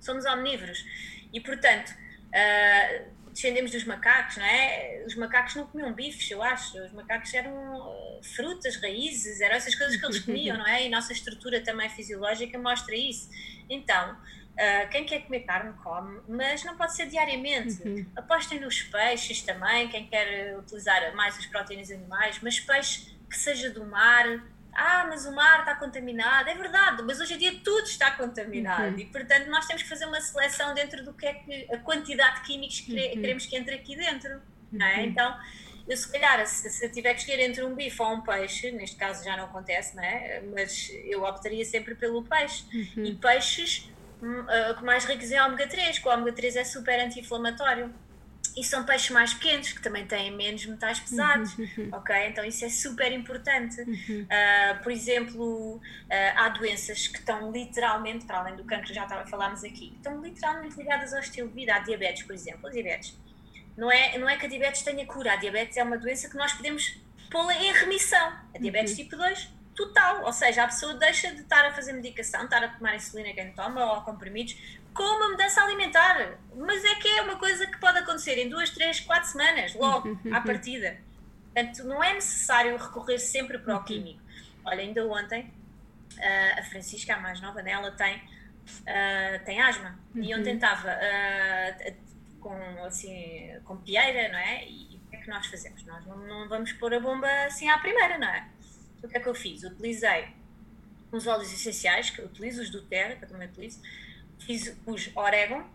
[0.00, 0.84] somos omnívoros.
[1.32, 5.04] E, portanto, uh, descendemos dos macacos, não é?
[5.06, 6.76] Os macacos não comiam bifes, eu acho.
[6.82, 10.84] Os macacos eram frutas, raízes, eram essas coisas que eles comiam, não é?
[10.84, 13.30] E a nossa estrutura também fisiológica mostra isso.
[13.70, 14.16] Então,
[14.58, 17.80] Uh, quem quer comer carne, come, mas não pode ser diariamente.
[17.86, 18.04] Uhum.
[18.16, 23.70] Apostem nos peixes também, quem quer utilizar mais as proteínas animais, mas peixe que seja
[23.70, 24.26] do mar.
[24.72, 26.48] Ah, mas o mar está contaminado.
[26.48, 28.98] É verdade, mas hoje em dia tudo está contaminado uhum.
[28.98, 32.40] e, portanto, nós temos que fazer uma seleção dentro do que é que a quantidade
[32.40, 33.20] de químicos que uhum.
[33.20, 34.42] queremos que entre aqui dentro.
[34.72, 34.96] É?
[34.96, 35.04] Uhum.
[35.04, 35.40] Então,
[35.88, 38.96] eu se calhar, se, se tiver que escolher entre um bife ou um peixe, neste
[38.96, 40.42] caso já não acontece, não é?
[40.52, 42.64] Mas eu optaria sempre pelo peixe.
[42.72, 43.04] Uhum.
[43.04, 43.88] E peixes
[44.22, 47.92] uh, mais ricos em ômega 3, que o ômega 3 é super anti-inflamatório.
[48.56, 52.26] E são peixes mais pequenos, que também têm menos metais pesados, uhum, ok?
[52.26, 53.80] Então isso é super importante.
[53.82, 54.22] Uhum.
[54.22, 55.80] Uh, por exemplo, uh,
[56.34, 61.12] há doenças que estão literalmente, para além do cancro, já falámos aqui, estão literalmente ligadas
[61.12, 61.74] ao estilo de vida.
[61.74, 62.66] Há diabetes, por exemplo.
[62.66, 63.16] A diabetes.
[63.76, 66.36] Não é, não é que a diabetes tenha cura, a diabetes é uma doença que
[66.36, 67.00] nós podemos
[67.30, 68.32] pô-la em remissão.
[68.52, 69.04] A diabetes uhum.
[69.04, 70.24] tipo 2 total.
[70.24, 73.52] Ou seja, a pessoa deixa de estar a fazer medicação, estar a tomar insulina quem
[73.52, 74.56] toma ou comprimidos,
[74.92, 76.38] com uma mudança alimentar.
[76.56, 80.18] Mas é que é uma coisa que pode acontecer em duas, três, quatro semanas, logo,
[80.32, 80.98] à partida.
[81.54, 84.20] Portanto, não é necessário recorrer sempre para o químico.
[84.64, 85.52] Olha, ainda ontem,
[86.58, 89.98] a Francisca, a mais nova dela, tem, uh, tem asma.
[90.14, 91.94] E ontem estava uh,
[92.40, 94.68] com, assim, com pieira, não é?
[94.68, 95.84] E o que é que nós fazemos?
[95.84, 98.46] Nós não, não vamos pôr a bomba assim à primeira, não é?
[99.02, 99.62] O que é que eu fiz?
[99.62, 100.28] Utilizei
[101.12, 103.80] uns óleos essenciais, que eu utilizo os do Terra, que eu também utilizo,
[104.38, 105.66] fiz os orégano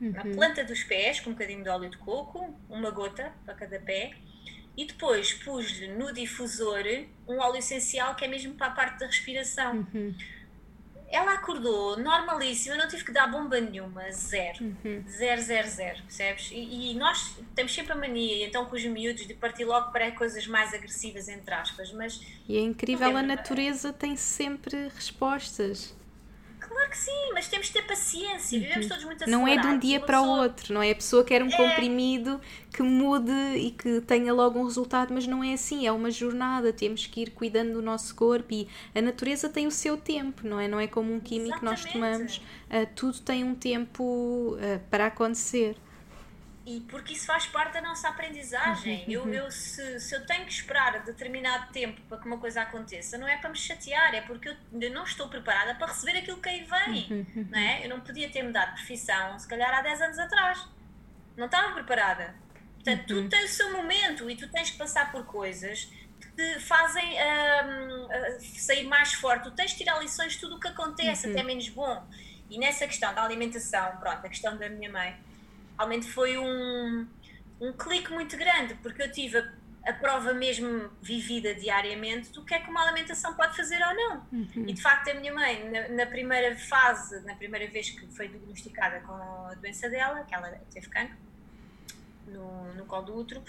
[0.00, 0.10] uhum.
[0.10, 3.78] na planta dos pés, com um bocadinho de óleo de coco, uma gota para cada
[3.78, 4.12] pé,
[4.76, 6.84] e depois pus no difusor
[7.28, 9.86] um óleo essencial que é mesmo para a parte da respiração.
[9.94, 10.14] Uhum
[11.10, 14.64] ela acordou normalíssima, não tive que dar bomba nenhuma, zero.
[14.64, 15.04] Uhum.
[15.08, 16.50] Zero, zero, zero, percebes?
[16.52, 20.12] E, e, nós temos sempre a mania, então com os miúdos, de partir logo para
[20.12, 22.20] coisas mais agressivas, entre aspas, mas...
[22.48, 25.94] E é incrível, a natureza tem sempre respostas.
[26.90, 28.64] Que sim, mas temos de ter paciência, uhum.
[28.64, 30.90] vivemos todos muito Não é de um dia para o outro, não é?
[30.90, 31.56] A pessoa quer um é...
[31.56, 32.40] comprimido
[32.72, 36.72] que mude e que tenha logo um resultado, mas não é assim, é uma jornada,
[36.72, 40.58] temos que ir cuidando do nosso corpo e a natureza tem o seu tempo, não
[40.58, 40.66] é?
[40.66, 45.06] Não é como um químico que nós tomamos, uh, tudo tem um tempo uh, para
[45.06, 45.76] acontecer.
[46.66, 49.04] E porque isso faz parte da nossa aprendizagem.
[49.04, 49.34] Uhum, eu, uhum.
[49.34, 53.26] eu se, se, eu tenho que esperar determinado tempo para que uma coisa aconteça, não
[53.26, 56.48] é para me chatear, é porque eu, eu não estou preparada para receber aquilo que
[56.48, 57.06] aí vem.
[57.10, 57.84] Uhum, não é?
[57.84, 60.68] Eu não podia ter mudado de profissão, se calhar há 10 anos atrás.
[61.36, 62.34] Não estava preparada.
[62.74, 65.90] Portanto, tu tens o seu momento e tu tens que passar por coisas
[66.20, 69.44] que te fazem uh, sair mais forte.
[69.44, 72.06] Tu tens de tirar lições de tudo o que acontece, até menos bom.
[72.48, 75.16] E nessa questão da alimentação, pronto, a questão da minha mãe
[75.80, 77.06] realmente foi um,
[77.58, 79.52] um clique muito grande, porque eu tive a,
[79.86, 84.26] a, prova mesmo vivida diariamente do que é que uma alimentação pode fazer ou não.
[84.30, 84.68] Uhum.
[84.68, 88.28] E de facto, a minha mãe, na, na, primeira fase, na primeira vez que foi
[88.28, 91.16] diagnosticada com a doença dela, que ela teve cancro
[92.26, 93.42] no, no colo do útero,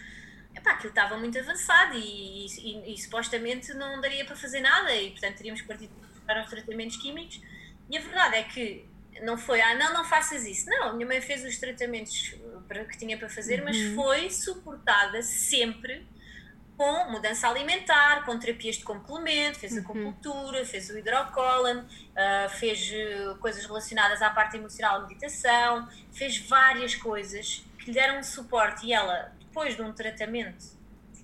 [0.56, 5.12] epá, aquilo estava muito avançado e, e, e, supostamente não daria para fazer nada e,
[5.12, 5.90] portanto, teríamos que partir
[6.26, 7.42] para os tratamentos químicos.
[7.90, 8.86] E a verdade é que
[9.22, 10.70] não foi, ah, não, não faças isso.
[10.70, 12.36] Não, a minha mãe fez os tratamentos
[12.68, 13.66] para, que tinha para fazer, uhum.
[13.66, 16.08] mas foi suportada sempre
[16.78, 22.92] com mudança alimentar, com terapias de complemento, fez a acupuntura, fez o hidrocolon, uh, fez
[22.92, 28.94] uh, coisas relacionadas à parte emocional, meditação, fez várias coisas que lhe deram suporte e
[28.94, 30.81] ela, depois de um tratamento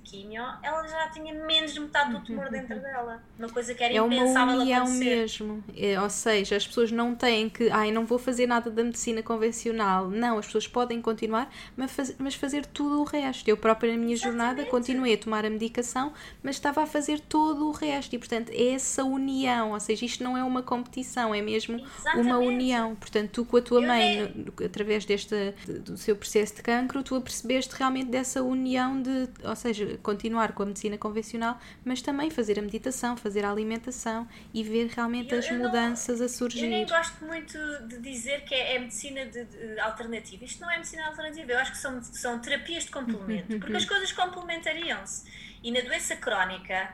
[0.08, 3.22] químio, ela já tinha menos de metade do tumor dentro dela.
[3.38, 5.04] Uma coisa que era é impensável uma união acontecer.
[5.06, 5.64] mesmo.
[5.76, 9.22] É, ou seja, as pessoas não têm que, ai, não vou fazer nada da medicina
[9.22, 10.10] convencional.
[10.10, 13.48] Não, as pessoas podem continuar, mas, faz, mas fazer tudo o resto.
[13.50, 14.38] Eu própria na minha Exatamente.
[14.40, 18.14] jornada continuei a tomar a medicação, mas estava a fazer todo o resto.
[18.14, 19.72] E, portanto, é essa união.
[19.72, 22.28] Ou seja, isto não é uma competição, é mesmo Exatamente.
[22.28, 22.96] uma união.
[22.96, 27.16] Portanto, tu com a tua Eu mãe, através deste, do seu processo de cancro, tu
[27.16, 32.60] apercebeste realmente dessa união de, ou seja, continuar com a medicina convencional, mas também fazer
[32.60, 36.66] a meditação, fazer a alimentação e ver realmente eu, as eu mudanças não, a surgir.
[36.66, 40.44] Eu nem gosto muito de dizer que é, é medicina de, de, alternativa.
[40.44, 43.86] Isto não é medicina alternativa, eu acho que são, são terapias de complemento, porque as
[43.86, 45.26] coisas complementariam-se.
[45.64, 46.94] E na doença crónica,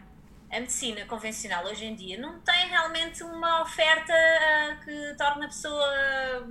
[0.51, 5.47] a medicina convencional hoje em dia não tem realmente uma oferta uh, que torne a
[5.47, 6.47] pessoa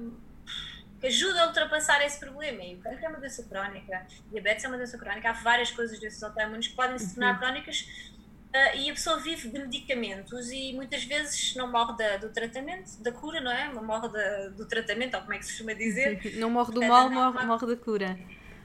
[1.03, 2.62] que ajuda a ultrapassar esse problema.
[2.62, 5.98] E o cancro é uma doença crónica, diabetes é uma doença crónica, há várias coisas
[5.98, 7.38] desses autoimunes que podem se tornar uhum.
[7.40, 12.28] crónicas uh, e a pessoa vive de medicamentos e muitas vezes não morre da, do
[12.28, 13.74] tratamento, da cura, não é?
[13.74, 16.20] Não morre da, do tratamento, ou como é que se costuma dizer.
[16.38, 18.16] Não morre do mal, morre, morre da cura.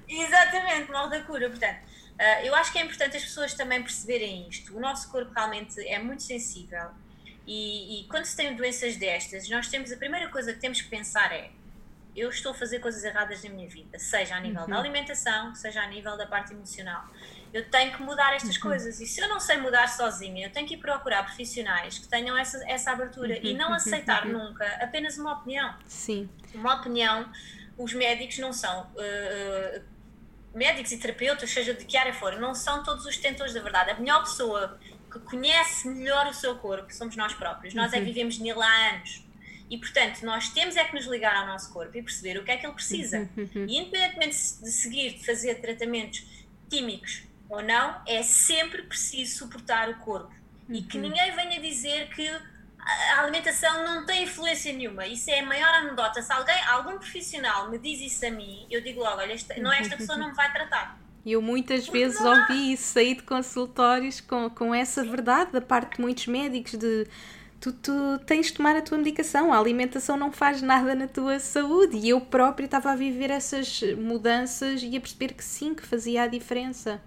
[0.08, 1.50] Exatamente, morre da cura.
[1.50, 4.78] Portanto, uh, eu acho que é importante as pessoas também perceberem isto.
[4.78, 6.92] O nosso corpo realmente é muito sensível.
[7.48, 10.90] E, e quando se tem doenças destas, nós temos a primeira coisa que temos que
[10.90, 11.50] pensar é
[12.18, 14.70] eu estou a fazer coisas erradas na minha vida, seja a nível uhum.
[14.70, 17.06] da alimentação, seja a nível da parte emocional.
[17.54, 18.64] Eu tenho que mudar estas uhum.
[18.64, 22.08] coisas e se eu não sei mudar sozinha, eu tenho que ir procurar profissionais que
[22.08, 23.44] tenham essa, essa abertura uhum.
[23.44, 24.34] e não aceitar uhum.
[24.34, 25.76] nunca apenas uma opinião.
[25.86, 26.28] Sim.
[26.56, 27.32] Uma opinião,
[27.78, 28.92] os médicos não são.
[28.96, 29.82] Uh,
[30.56, 33.92] médicos e terapeutas, seja de que área for, não são todos os detentores da verdade.
[33.92, 34.80] A melhor pessoa
[35.12, 37.76] que conhece melhor o seu corpo somos nós próprios.
[37.76, 38.06] Nós é que uhum.
[38.06, 39.27] vivemos nele há anos.
[39.70, 42.52] E, portanto, nós temos é que nos ligar ao nosso corpo e perceber o que
[42.52, 43.30] é que ele precisa.
[43.38, 46.26] e, independentemente de seguir, de fazer tratamentos
[46.70, 50.34] químicos ou não, é sempre preciso suportar o corpo.
[50.70, 51.04] E que uhum.
[51.04, 52.30] ninguém venha dizer que
[52.80, 55.06] a alimentação não tem influência nenhuma.
[55.06, 56.22] Isso é a maior anedota.
[56.22, 59.72] Se alguém, algum profissional me diz isso a mim, eu digo logo: olha, esta, não,
[59.72, 60.98] esta pessoa não me vai tratar.
[61.26, 65.98] Eu muitas Porque vezes ouvi isso, sair de consultórios com, com essa verdade da parte
[65.98, 67.06] de muitos médicos de
[67.60, 71.40] tu, tu tens de tomar a tua medicação, a alimentação não faz nada na tua
[71.40, 71.98] saúde.
[71.98, 76.24] E eu própria estava a viver essas mudanças e a perceber que sim, que fazia
[76.24, 77.02] a diferença.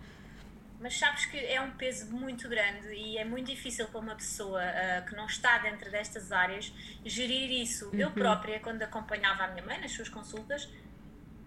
[0.81, 4.63] Mas sabes que é um peso muito grande e é muito difícil para uma pessoa
[4.63, 6.73] uh, que não está dentro destas áreas
[7.05, 7.91] gerir isso.
[7.91, 8.01] Uhum.
[8.01, 10.71] Eu própria, quando acompanhava a minha mãe nas suas consultas,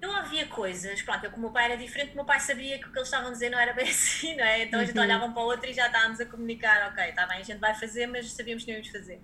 [0.04, 2.78] eu havia coisas, pronto, eu como o meu pai era diferente, o meu pai sabia
[2.80, 4.64] que o que eles estavam a dizer não era bem assim, não é?
[4.64, 5.04] Então a gente uhum.
[5.04, 7.60] olhava um para o outro e já estávamos a comunicar, ok, está bem, a gente
[7.60, 9.22] vai fazer, mas sabíamos que não íamos fazer.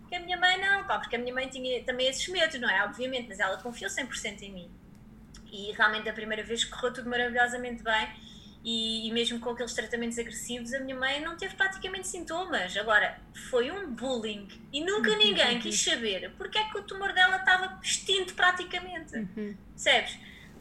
[0.00, 2.68] Porque a minha mãe não, pá, porque a minha mãe tinha também esses medos, não
[2.68, 2.84] é?
[2.84, 4.70] Obviamente, mas ela confiou 100% em mim.
[5.52, 8.08] E realmente a primeira vez correu tudo maravilhosamente bem
[8.62, 12.76] e, e, mesmo com aqueles tratamentos agressivos, a minha mãe não teve praticamente sintomas.
[12.76, 17.36] Agora, foi um bullying e nunca ninguém quis saber porque é que o tumor dela
[17.36, 19.16] estava extinto praticamente.
[19.16, 19.56] Uhum.
[19.70, 20.18] Percebes?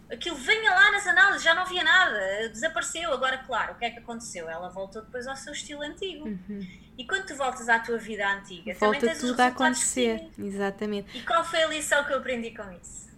[0.10, 3.12] Aquilo vinha lá nas análises, já não havia nada, desapareceu.
[3.14, 4.50] Agora, claro, o que é que aconteceu?
[4.50, 6.26] Ela voltou depois ao seu estilo antigo.
[6.26, 6.68] Uhum.
[6.98, 10.30] E quando tu voltas à tua vida antiga, Volta também tens tudo a acontecer.
[10.38, 11.18] Exatamente.
[11.18, 13.10] E qual foi a lição que eu aprendi com isso?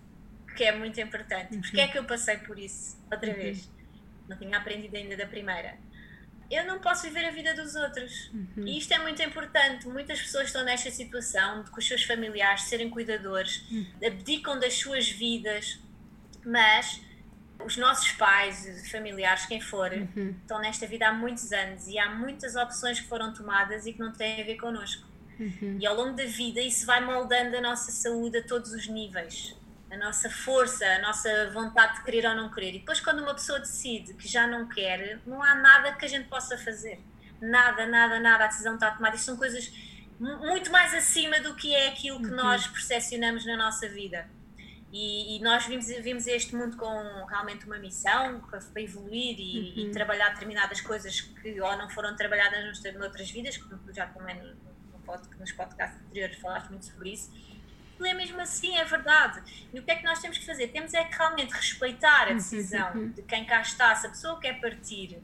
[0.55, 1.55] Que é muito importante.
[1.55, 1.61] Uhum.
[1.61, 3.36] Porque é que eu passei por isso outra uhum.
[3.36, 3.69] vez?
[4.32, 5.77] Não tinha aprendido ainda da primeira.
[6.49, 8.29] Eu não posso viver a vida dos outros.
[8.34, 8.67] Uhum.
[8.67, 9.88] E isto é muito importante.
[9.88, 13.86] Muitas pessoas estão nesta situação de com os seus familiares serem cuidadores, uhum.
[14.05, 15.79] abdicam das suas vidas,
[16.45, 17.01] mas
[17.65, 20.36] os nossos pais, familiares, quem for, uhum.
[20.41, 23.99] estão nesta vida há muitos anos e há muitas opções que foram tomadas e que
[23.99, 25.07] não têm a ver connosco.
[25.39, 25.77] Uhum.
[25.79, 29.55] E ao longo da vida isso vai moldando a nossa saúde a todos os níveis.
[29.91, 32.75] A nossa força, a nossa vontade de querer ou não querer.
[32.75, 36.07] E depois, quando uma pessoa decide que já não quer, não há nada que a
[36.07, 36.99] gente possa fazer.
[37.41, 38.45] Nada, nada, nada.
[38.45, 39.15] A decisão está tomada.
[39.15, 39.71] Isto são coisas
[40.19, 42.35] muito mais acima do que é aquilo que uhum.
[42.35, 44.29] nós percepcionamos na nossa vida.
[44.93, 49.59] E, e, nós vimos, vimos este mundo com realmente uma missão para, para evoluir e,
[49.59, 49.87] uhum.
[49.87, 54.53] e, trabalhar determinadas coisas que ou não foram trabalhadas noutras vidas, como já também no,
[54.53, 57.31] no, nos podcasts anteriores falaste muito sobre isso.
[58.06, 59.41] É mesmo assim, é verdade.
[59.74, 60.68] E o que é que nós temos que fazer?
[60.68, 63.10] Temos é que realmente respeitar a uhum, decisão uhum.
[63.10, 65.22] de quem cá está, se a pessoa quer partir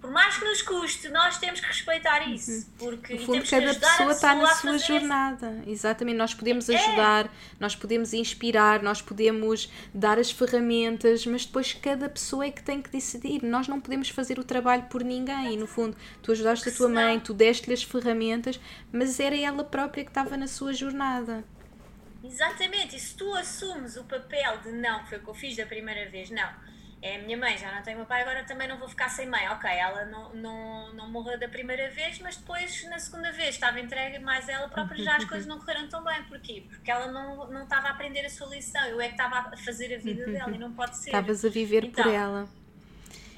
[0.00, 2.34] por mais que nos custe, nós temos que respeitar uhum.
[2.34, 2.70] isso.
[2.78, 5.58] Porque no fundo, cada pessoa está na sua jornada.
[5.62, 5.70] Isso.
[5.70, 6.76] Exatamente, nós podemos é.
[6.76, 7.30] ajudar, é.
[7.58, 12.80] nós podemos inspirar, nós podemos dar as ferramentas, mas depois cada pessoa é que tem
[12.80, 13.42] que decidir.
[13.42, 15.54] Nós não podemos fazer o trabalho por ninguém.
[15.54, 18.60] E no fundo, tu ajudaste a tua mãe, tu deste-lhe as ferramentas,
[18.92, 21.44] mas era ela própria que estava na sua jornada.
[22.28, 25.66] Exatamente, e se tu assumes o papel de não, foi o que eu fiz da
[25.66, 26.68] primeira vez, não
[27.00, 29.28] é a minha mãe, já não tenho meu pai, agora também não vou ficar sem
[29.28, 29.48] mãe.
[29.50, 33.78] Ok, ela não, não, não morreu da primeira vez, mas depois, na segunda vez, estava
[33.78, 36.24] entregue mais ela própria, já as coisas não correram tão bem.
[36.24, 36.66] Porquê?
[36.68, 39.56] Porque ela não, não estava a aprender a sua lição, eu é que estava a
[39.56, 41.10] fazer a vida dela e não pode ser.
[41.10, 42.48] Estavas a viver então, por ela.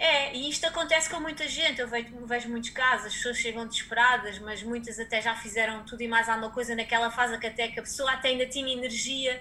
[0.02, 1.78] É, e isto acontece com muita gente.
[1.78, 6.02] Eu vejo, vejo muitos casos, as pessoas chegam desesperadas, mas muitas até já fizeram tudo
[6.02, 9.40] e mais alguma coisa naquela fase que até que a pessoa até ainda tinha energia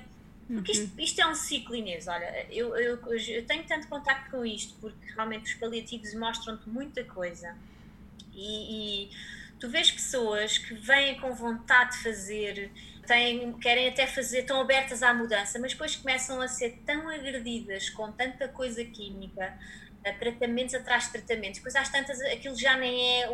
[0.50, 1.04] porque isto, uhum.
[1.04, 2.08] isto, é um ciclo, Inês.
[2.08, 7.04] Olha, eu, eu, eu tenho tanto contacto com isto, porque realmente os paliativos mostram-te muita
[7.04, 7.56] coisa.
[8.34, 9.10] E, e,
[9.60, 12.72] tu vês pessoas que vêm com vontade de fazer,
[13.06, 17.92] têm, querem até fazer, estão abertas à mudança, mas depois começam a ser tão agredidas
[17.92, 19.56] com tanta coisa química,
[20.20, 23.30] tratamentos atrás de tratamentos, depois às tantas aquilo já nem é,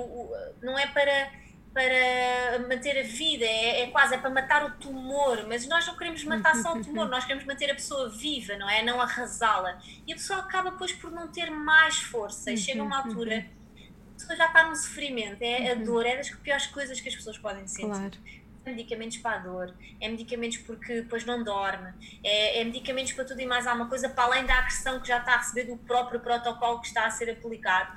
[0.62, 1.46] não é para
[1.76, 5.98] para manter a vida, é, é, quase é para matar o tumor, mas nós não
[5.98, 8.82] queremos matar só o tumor, nós queremos manter a pessoa viva, não é?
[8.82, 9.78] Não arrasá-la.
[10.08, 13.46] E a pessoa acaba depois por não ter mais força e chega uma altura,
[13.78, 17.16] a pessoa já está num sofrimento, é a dor, é das piores coisas que as
[17.16, 17.88] pessoas podem sentir.
[17.88, 18.18] Claro.
[18.66, 21.94] É medicamentos para a dor, é medicamentos porque depois não dorme,
[22.24, 25.20] é, é medicamentos para tudo e mais alguma coisa, para além da agressão que já
[25.20, 27.96] está a receber do próprio protocolo que está a ser aplicado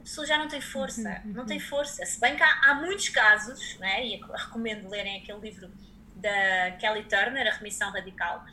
[0.00, 1.32] a pessoa já não tem força, uhum, uhum.
[1.34, 2.04] não tem força.
[2.06, 5.70] Se bem que há, há muitos casos, né, e recomendo lerem aquele livro
[6.16, 8.44] da Kelly Turner, A Remissão Radical,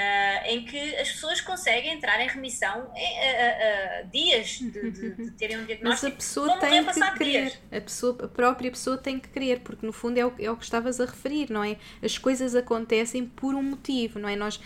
[0.00, 5.10] Uh, em que as pessoas conseguem entrar em remissão em uh, uh, dias de, de,
[5.10, 5.88] de, terem um diagnóstico.
[5.88, 9.84] Mas a pessoa tem que querer, a, pessoa, a própria pessoa tem que querer, porque
[9.84, 11.76] no fundo é o, é o que estavas a referir, não é?
[12.02, 14.36] As coisas acontecem por um motivo, não é?
[14.36, 14.58] Nós,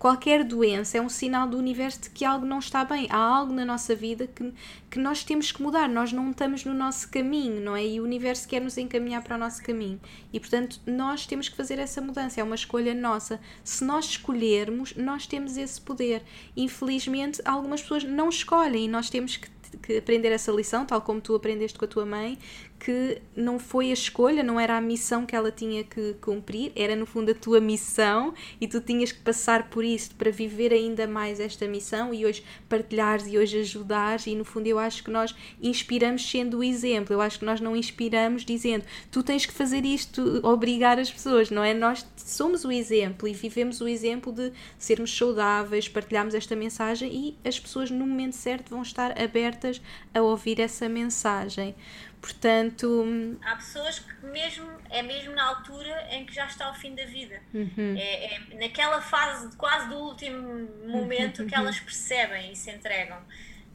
[0.00, 3.52] qualquer doença é um sinal do universo de que algo não está bem, há algo
[3.52, 4.52] na nossa vida que,
[4.90, 7.86] que nós temos que mudar, nós não estamos no nosso caminho, não é?
[7.86, 10.00] E o universo quer nos encaminhar para o nosso caminho
[10.32, 13.38] e portanto nós temos que fazer essa mudança, é uma escolha nossa.
[13.62, 16.22] Se nós escolher escolhermos, nós temos esse poder.
[16.56, 19.48] Infelizmente, algumas pessoas não escolhem e nós temos que,
[19.82, 22.38] que aprender essa lição, tal como tu aprendeste com a tua mãe,
[22.78, 26.94] que não foi a escolha, não era a missão que ela tinha que cumprir, era
[26.94, 31.06] no fundo a tua missão e tu tinhas que passar por isso para viver ainda
[31.06, 34.26] mais esta missão e hoje partilhares e hoje ajudares.
[34.26, 37.60] E no fundo, eu acho que nós inspiramos sendo o exemplo, eu acho que nós
[37.60, 41.72] não inspiramos dizendo tu tens que fazer isto, obrigar as pessoas, não é?
[41.72, 47.48] Nós somos o exemplo e vivemos o exemplo de sermos saudáveis, partilharmos esta mensagem e
[47.48, 49.80] as pessoas no momento certo vão estar abertas
[50.14, 51.74] a ouvir essa mensagem.
[52.20, 53.38] Portanto.
[53.42, 57.04] Há pessoas que mesmo é mesmo na altura em que já está o fim da
[57.04, 57.40] vida.
[57.52, 57.96] Uhum.
[57.96, 61.48] É, é, naquela fase quase do último momento uhum.
[61.48, 63.18] que elas percebem e se entregam.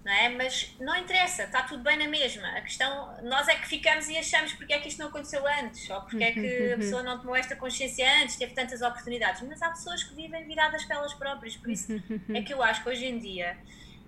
[0.04, 0.30] Não é?
[0.30, 2.48] Mas não interessa, está tudo bem na mesma.
[2.58, 5.88] A questão, nós é que ficamos e achamos porque é que isto não aconteceu antes,
[5.92, 9.44] ou porque é que a pessoa não tomou esta consciência antes, teve tantas oportunidades.
[9.48, 12.02] Mas há pessoas que vivem viradas para elas próprias, por isso
[12.34, 13.56] é que eu acho que hoje em dia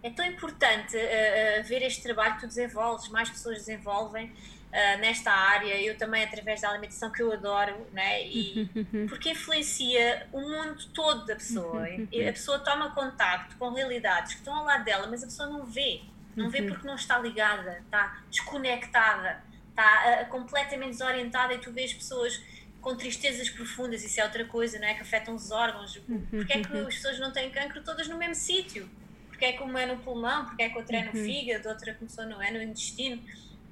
[0.04, 5.00] é tão importante uh, uh, ver este trabalho que tu desenvolves, mais pessoas desenvolvem uh,
[5.00, 8.28] nesta área, eu também através da alimentação que eu adoro, né?
[8.28, 8.70] e,
[9.08, 11.88] porque influencia o mundo todo da pessoa.
[11.88, 15.66] a pessoa toma contacto com realidades que estão ao lado dela, mas a pessoa não
[15.66, 16.02] vê.
[16.36, 22.42] Não vê porque não está ligada, está desconectada, está completamente desorientada e tu vês pessoas
[22.82, 24.96] com tristezas profundas, isso é outra coisa, não é?
[24.96, 26.02] Que afetam os órgãos.
[26.32, 28.90] Porque é que as pessoas não têm cancro todas no mesmo sítio?
[29.34, 31.26] Porque é que uma é no pulmão, porque é que outra é no uhum.
[31.26, 33.22] fígado, outra começou não é no intestino.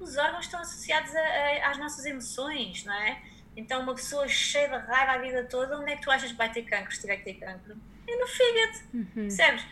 [0.00, 3.22] Os órgãos estão associados a, a, às nossas emoções, não é?
[3.56, 6.36] Então, uma pessoa cheia de raiva a vida toda, onde é que tu achas que
[6.36, 7.76] vai ter cancro se tiver que ter cancro?
[8.08, 9.06] É no fígado, uhum.
[9.14, 9.64] percebes?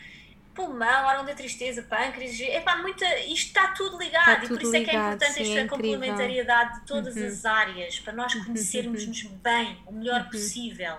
[0.55, 4.77] pulmão, órgão da tristeza, pâncreas, epá, muita, isto está tudo ligado tudo e por isso
[4.77, 7.27] é que é importante sim, esta é complementariedade de todas Uhum.
[7.27, 10.97] as áreas para nós conhecermos-nos bem, o melhor possível.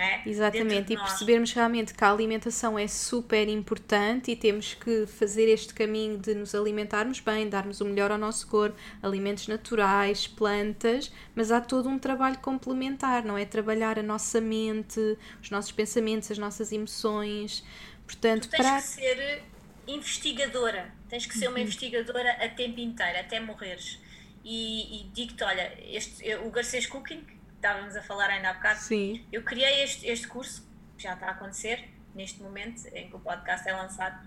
[0.00, 0.28] É?
[0.28, 5.48] Dentro Exatamente, e percebermos realmente que a alimentação é super importante e temos que fazer
[5.48, 11.12] este caminho de nos alimentarmos bem, darmos o melhor ao nosso corpo, alimentos naturais, plantas,
[11.34, 13.44] mas há todo um trabalho complementar, não é?
[13.44, 15.00] Trabalhar a nossa mente,
[15.42, 17.64] os nossos pensamentos, as nossas emoções.
[18.06, 18.82] Portanto, Tu tens para.
[18.82, 19.44] que ser
[19.86, 21.52] investigadora, tens que ser Uhum.
[21.52, 23.98] uma investigadora a tempo inteiro, até morreres.
[24.44, 27.26] E, e digo-te, olha, este, o Garcês Cooking,
[27.60, 31.26] estávamos a falar ainda há bocado, Sim, eu criei este, este curso, que já está
[31.26, 34.18] a acontecer, neste momento em que o podcast é lançado.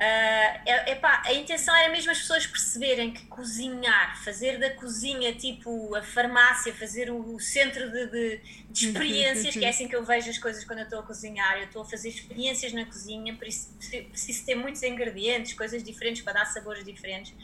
[0.00, 5.94] É, epá, a intenção era mesmo as pessoas perceberem que cozinhar, fazer da cozinha tipo
[5.94, 10.02] a farmácia, fazer o, o centro de, de- de experiências, que é assim que eu
[10.02, 11.58] vejo as coisas quando eu estou a cozinhar.
[11.58, 13.76] Eu estou a fazer experiências na cozinha, preciso,
[14.08, 17.34] preciso ter muitos ingredientes, coisas diferentes para dar sabores diferentes.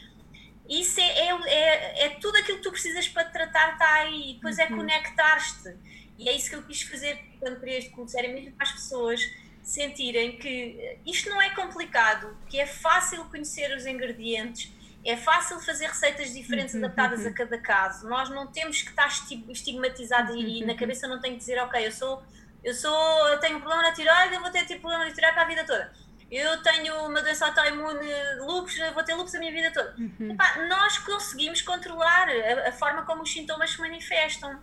[0.69, 4.31] Isso é, é, é, é tudo aquilo que tu precisas para te tratar, está aí.
[4.31, 5.75] E depois é conectar-te.
[6.17, 8.71] E é isso que eu quis fazer quando criei este curso, era mesmo para as
[8.73, 9.21] pessoas
[9.63, 14.71] sentirem que eh, isto não é complicado, que é fácil conhecer os ingredientes,
[15.05, 18.07] é fácil fazer receitas diferentes adaptadas a cada caso.
[18.09, 21.57] Nós não temos que estar esti- estigmatizados e, e na cabeça não tem que dizer,
[21.63, 22.21] ok, eu sou,
[22.63, 25.33] eu sou, eu tenho um problema na tiroide, eu vou ter tipo problema na tiroide
[25.33, 25.93] para a vida toda.
[26.31, 28.07] Eu tenho uma doença autoimune,
[28.39, 29.95] lupus, vou ter lupus a minha vida toda.
[30.31, 34.59] Epá, nós conseguimos controlar a, a forma como os sintomas se manifestam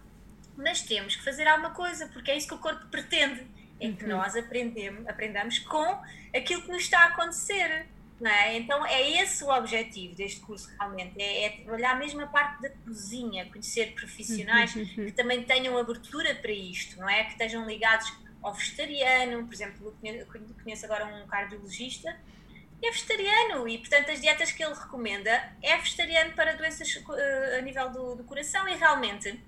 [0.57, 3.47] mas temos que fazer alguma coisa, porque é isso que o corpo pretende.
[3.79, 6.01] É que nós aprendemos, aprendamos com
[6.35, 7.87] aquilo que nos está a acontecer.
[8.19, 8.57] Não é?
[8.57, 12.71] Então é esse o objetivo deste curso realmente, é, é trabalhar mesmo a parte da
[12.71, 17.25] cozinha, conhecer profissionais que também tenham abertura para isto, não é?
[17.25, 18.11] Que estejam ligados
[18.47, 20.27] ao vegetariano, por exemplo, eu
[20.63, 22.17] conheço, agora um cardiologista
[22.81, 27.63] é vegetariano e portanto as dietas que ele recomenda é vegetariano para doenças eh, a
[27.63, 29.43] nível do, do coração e realmente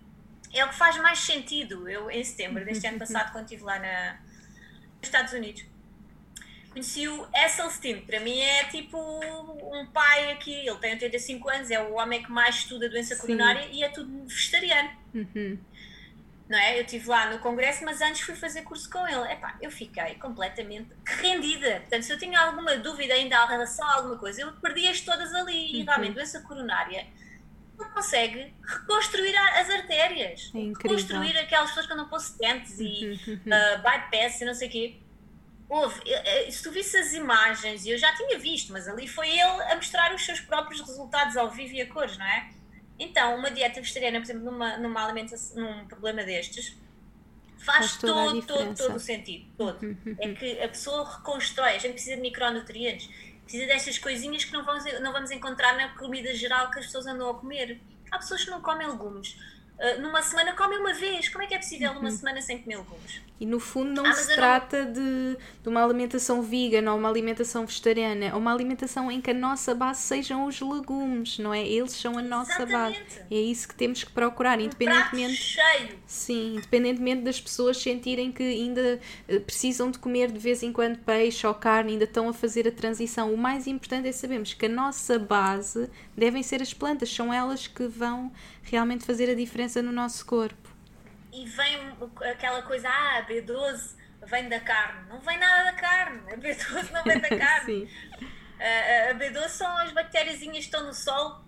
[0.53, 1.89] é o que faz mais sentido.
[1.89, 5.65] Eu, em setembro deste ano passado, quando estive lá na, nos Estados Unidos,
[6.73, 8.01] conheci o Esselstyn.
[8.01, 10.67] Para mim é tipo um pai aqui.
[10.67, 13.21] Ele tem 85 anos, é o homem que mais estuda doença Sim.
[13.21, 14.91] coronária e é tudo vegetariano.
[15.15, 15.59] Uhum.
[16.49, 16.79] Não é?
[16.79, 19.33] Eu estive lá no congresso, mas antes fui fazer curso com ele.
[19.33, 21.81] Epá, eu fiquei completamente rendida.
[21.81, 25.35] Portanto, se eu tinha alguma dúvida ainda em relação a alguma coisa, eu perdi-as todas
[25.35, 25.81] ali.
[25.81, 27.07] E realmente, doença coronária
[27.77, 30.51] não consegue reconstruir as artérias.
[30.55, 33.35] É reconstruir aquelas pessoas que andam com stents e Uhum.
[33.37, 34.97] uh, bypass e não sei o quê.
[35.69, 36.01] Houve,
[36.51, 39.77] se tu visse as imagens, e eu já tinha visto, mas ali foi ele a
[39.77, 42.49] mostrar os seus próprios resultados ao vivo e a cores, não é?
[42.99, 46.77] Então, uma dieta vegetariana, por exemplo, numa, numa alimentação, num problema destes,
[47.59, 49.47] faz, Faz todo, todo, todo o sentido.
[49.57, 49.97] Todo.
[50.19, 53.09] É que a pessoa reconstrói, a gente precisa de micronutrientes,
[53.43, 57.07] precisa destas coisinhas que não vamos, não vamos encontrar na comida geral que as pessoas
[57.07, 57.81] andam a comer.
[58.11, 59.39] Há pessoas que não comem legumes.
[59.81, 61.29] Ah, numa semana comem uma vez.
[61.29, 62.01] Como é que é possível Uhum.
[62.01, 63.21] uma semana sem comer legumes?
[63.41, 66.99] E no fundo não Ah, se eu não- trata de, de uma alimentação vegan ou
[66.99, 71.55] uma alimentação vegetariana, é uma alimentação em que a nossa base sejam os legumes, não
[71.55, 71.65] é?
[71.65, 72.99] Eles são a nossa Exatamente.
[73.05, 73.21] base.
[73.31, 75.37] É isso que temos que procurar, Um independentemente.
[75.37, 75.91] cheio.
[76.05, 78.99] Sim, independentemente das pessoas sentirem que ainda
[79.29, 82.67] eh, precisam de comer de vez em quando peixe ou carne, ainda estão a fazer
[82.67, 83.33] a transição.
[83.33, 87.69] O mais importante é sabermos que a nossa base devem ser as plantas, são elas
[87.69, 88.33] que vão
[88.71, 90.69] realmente fazer a diferença no nosso corpo.
[91.33, 91.79] E vem
[92.31, 93.97] aquela coisa, ah, B12
[94.27, 95.09] vem da carne.
[95.09, 96.21] Não vem nada da carne.
[96.33, 97.91] A B12 não vem da carne.
[98.59, 101.47] A, a B12 são as bactériazinhas que estão no solo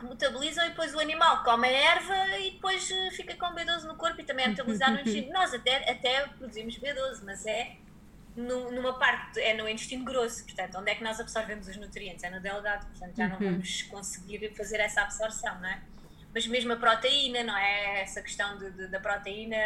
[0.00, 3.82] que metabolizam e depois o animal come a erva e depois eh, fica com B12
[3.84, 5.30] no corpo e também é metabolizado no intestino.
[5.34, 7.76] Nós até, até produzimos B12, mas é
[8.36, 12.22] numa parte, é no intestino grosso, portanto, onde é que nós absorvemos os nutrientes?
[12.22, 15.82] É no delgado, portanto já não vamos conseguir fazer essa absorção, não é?
[16.32, 18.02] Mas mesmo a proteína, não é?
[18.02, 19.56] Essa questão de, de- da proteína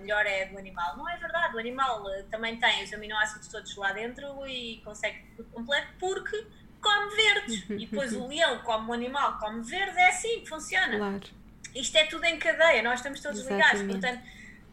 [0.00, 0.96] melhor é do animal.
[0.96, 5.24] Não é verdade, o animal eh, também tem os aminoácidos todos lá dentro e consegue
[5.36, 6.44] tudo completo porque
[6.80, 7.64] come verdes.
[7.70, 10.96] E depois o leão come o animal, come verde, é assim que funciona.
[10.96, 11.20] Claro.
[11.74, 13.80] Isto é tudo em cadeia, nós estamos todos ligados.
[13.80, 14.00] Exatamente.
[14.00, 14.22] Portanto,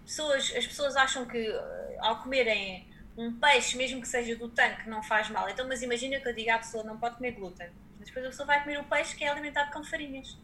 [0.04, 4.90] pessoas, as pessoas acham que eh, ao comerem um peixe, mesmo que seja do tanque,
[4.90, 5.48] não faz mal.
[5.48, 7.70] Então, mas imagina que eu diga à pessoa não pode comer glúten.
[8.00, 10.36] Mas depois a pessoa vai comer o peixe que é alimentado com farinhas.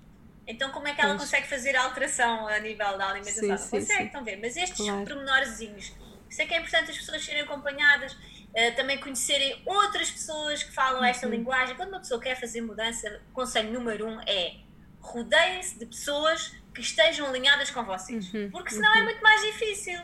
[0.48, 1.22] Então, como é que ela Pois.
[1.24, 3.58] consegue fazer a alteração a nível da alimentação?
[3.58, 4.06] Sim, consegue, sim.
[4.06, 4.38] estão a ver?
[4.42, 5.06] Mas estes Claro.
[5.06, 5.94] pormenorzinhos,
[6.30, 8.18] isso é que é importante as pessoas serem acompanhadas,
[8.54, 11.32] eh, também conhecerem outras pessoas que falam esta Uhum.
[11.34, 11.76] linguagem.
[11.76, 14.56] Quando uma pessoa quer fazer mudança, o conselho número um é
[15.00, 20.00] rodeiem-se de pessoas que estejam alinhadas com vocês, Uhum, porque senão é muito mais difícil.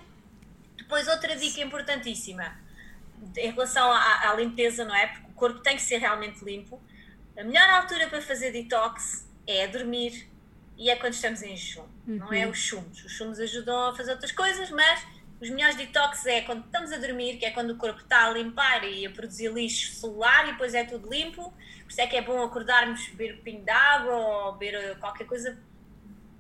[0.77, 2.57] Depois, outra dica importantíssima:
[3.37, 5.07] em relação à, à, limpeza, não é?
[5.07, 6.81] Porque o corpo tem que ser realmente limpo.
[7.37, 10.27] A melhor altura para fazer detox é dormir
[10.77, 11.81] e é quando estamos em jejum.
[12.07, 12.17] Uhum.
[12.17, 12.51] Não é uhum.
[12.51, 13.03] os chumos.
[13.03, 15.03] Os chumos ajudam a fazer outras coisas, mas
[15.41, 18.31] os melhores detox é quando estamos a dormir, que é quando o corpo está a
[18.31, 21.53] limpar e a produzir lixo celular e depois é tudo limpo.
[21.83, 25.25] Por isso é que é bom acordarmos, beber um pinho de água ou beber qualquer
[25.25, 25.57] coisa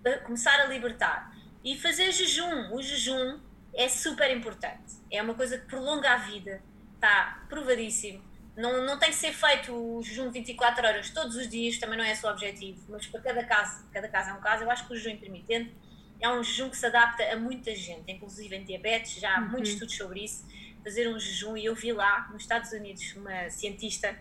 [0.01, 1.35] para começar a libertar.
[1.63, 2.73] E fazer jejum.
[2.73, 3.39] O jejum
[3.73, 4.95] é super importante.
[5.11, 6.61] É uma coisa que prolonga a vida.
[6.95, 8.26] Está provadíssimo.
[8.57, 12.03] Não, não tem que ser feito o jejum 24 horas todos os dias, também não
[12.03, 14.63] é esse o objetivo, mas para cada caso, cada caso é um caso.
[14.63, 15.71] Eu acho que o jejum intermitente
[16.19, 19.49] é um jejum que se adapta a muita gente, inclusive em diabetes, já há uhum.
[19.49, 20.43] muitos estudos sobre isso.
[20.83, 24.17] Fazer um jejum, e eu vi lá nos Estados Unidos uma cientista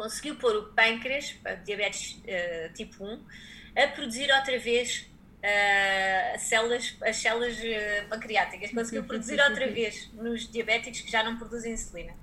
[0.00, 3.22] conseguiu pôr o pâncreas, para diabetes uh, tipo 1,
[3.76, 5.06] a produzir outra vez
[5.44, 11.36] uh, células, as células uh, pancreáticas, conseguiu produzir outra vez nos diabéticos que já não
[11.36, 12.14] produzem insulina.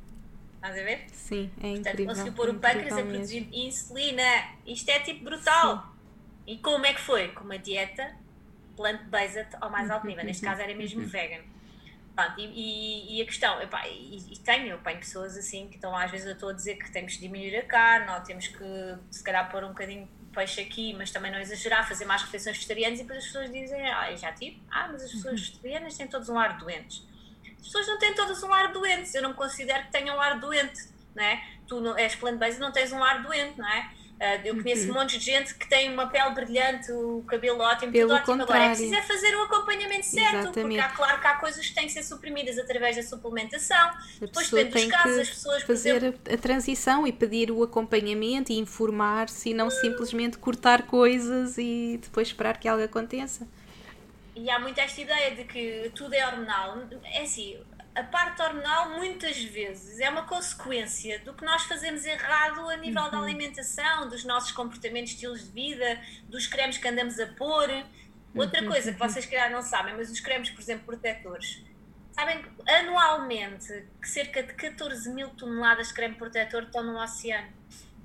[0.58, 1.06] Estás a ver?
[1.12, 2.08] Sim, é Portanto, incrível.
[2.08, 3.56] conseguiu pôr o pâncreas a produzir mesmo.
[3.56, 4.50] insulina.
[4.66, 5.78] Isto é tipo brutal.
[5.78, 6.54] Sim.
[6.54, 7.30] E como é que foi?
[7.30, 8.16] Com uma dieta
[8.76, 10.24] plant-based ao mais alto nível.
[10.24, 11.42] Neste caso era mesmo vegan.
[12.16, 15.76] Pronto, e, e, e, a questão, epá, e, e, tenho, eu tenho pessoas assim que
[15.76, 18.48] estão às vezes eu estou a dizer que temos que diminuir a carne, ou temos
[18.48, 22.24] que se calhar pôr um bocadinho de peixe aqui, mas também não exagerar, fazer mais
[22.24, 25.46] refeições vegetarianas, e depois as pessoas dizem, ah, já tive, ah, mas as pessoas uhum.
[25.48, 27.06] vegetarianas têm todos um ar doentes.
[27.68, 30.39] As pessoas não têm todas um ar doentes, eu não considero que tenham um ar
[30.39, 31.44] doente, não é?
[31.68, 33.91] Tu não, és plant-based e não tens um ar doente, não é?
[34.18, 34.91] Uh, eu conheço uhum.
[34.91, 38.38] um monte de gente que tem uma pele brilhante, o cabelo ótimo, Pelo tudo ótimo.
[38.38, 38.64] Contrário.
[38.64, 40.61] Agora é preciso é fazer o acompanhamento certo, Exatamente.
[40.61, 43.77] porque há, claro que há coisas que têm que ser suprimidas através da suplementação.
[43.77, 47.61] A Depois, depende dos casos, as pessoas fazer exemplo, a, a, transição e pedir o
[47.61, 53.45] acompanhamento e informar-se e não simplesmente cortar coisas e depois esperar que algo aconteça.
[54.38, 56.77] E há muito esta ideia de que tudo é hormonal.
[57.05, 57.59] É assim,
[57.95, 63.01] a parte hormonal muitas vezes é uma consequência do que nós fazemos errado a nível
[63.01, 63.09] uhum.
[63.09, 65.99] da alimentação, dos nossos comportamentos, estilos de vida,
[66.30, 67.68] dos cremes que andamos a pôr.
[68.35, 68.68] Outra uhum.
[68.68, 71.64] coisa que vocês calhar não sabem, mas os cremes, por exemplo, protetores.
[72.11, 77.51] Sabem anualmente que cerca de 14 mil toneladas de creme protetor estão no oceano.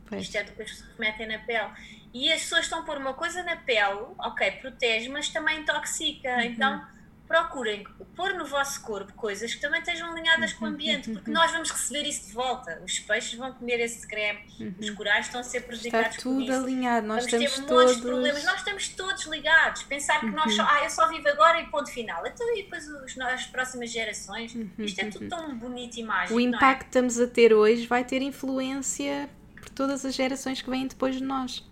[0.07, 0.23] Pois.
[0.23, 1.71] Isto é do que as pessoas metem na pele.
[2.13, 6.29] E as pessoas estão a pôr uma coisa na pele, ok, protege, mas também intoxica.
[6.29, 6.41] Uhum.
[6.43, 6.93] Então
[7.33, 7.83] procurem
[8.15, 11.71] pôr no vosso corpo coisas que também estejam alinhadas com o ambiente, porque nós vamos
[11.71, 12.79] receber isso de volta.
[12.85, 14.41] Os peixes vão comer esse creme,
[14.79, 14.95] os uhum.
[14.95, 17.97] corais estão a ser prejudicados Está tudo alinhado, nós vamos estamos ter todos...
[17.97, 19.83] de problemas, nós estamos todos ligados.
[19.85, 20.69] Pensar que nós só, uhum.
[20.69, 22.23] ah, eu só vivo agora e ponto final.
[22.27, 26.35] Então, e depois os, as próximas gerações, uhum, isto é tudo tão bonito e mágico.
[26.35, 26.43] O é?
[26.43, 30.87] impacto que estamos a ter hoje vai ter influência por todas as gerações que vêm
[30.87, 31.65] depois de nós.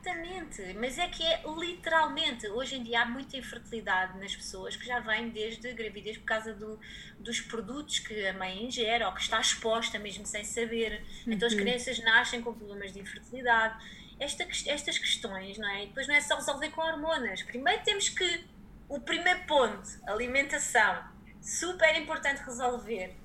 [0.00, 4.86] Exatamente, mas é que é literalmente, hoje em dia há muita infertilidade nas pessoas que
[4.86, 6.78] já vem desde gravidez por causa do,
[7.18, 11.02] dos produtos que a mãe ingere ou que está exposta mesmo sem saber.
[11.26, 11.32] Uhum.
[11.32, 11.60] Então as uhum.
[11.60, 13.84] crianças nascem com problemas de infertilidade.
[14.20, 15.84] Esta, estas questões, não é?
[15.84, 17.42] E depois não é só resolver com hormonas.
[17.42, 18.44] Primeiro temos que,
[18.88, 21.04] o primeiro ponto, alimentação,
[21.40, 23.16] super importante resolver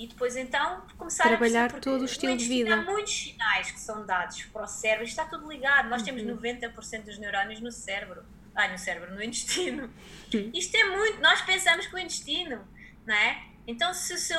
[0.00, 2.72] e depois então começar trabalhar a perceber, todo o estilo de vida.
[2.74, 5.90] Há muitos sinais que são dados para o cérebro, está tudo ligado.
[5.90, 7.02] Nós temos 90% uhum.
[7.02, 8.24] dos neurónios no cérebro.
[8.54, 9.92] Ai, no cérebro, no intestino.
[10.54, 12.66] Isto é muito, nós pensamos que o intestino,
[13.06, 13.44] não é?
[13.66, 14.34] Então, se, se,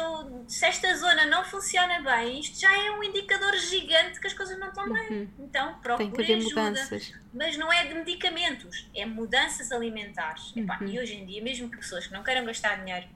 [0.47, 4.57] se, esta zona não funciona bem, isto já é um indicador gigante que as coisas
[4.57, 5.09] não estão bem.
[5.11, 5.29] Uhum.
[5.41, 6.61] Então, procure ajuda.
[6.63, 7.13] Mudanças.
[7.31, 10.55] Mas não é de medicamentos, é mudanças alimentares.
[10.55, 10.63] Uhum.
[10.63, 13.07] Epá, e hoje em dia, mesmo que pessoas que não queiram gastar dinheiro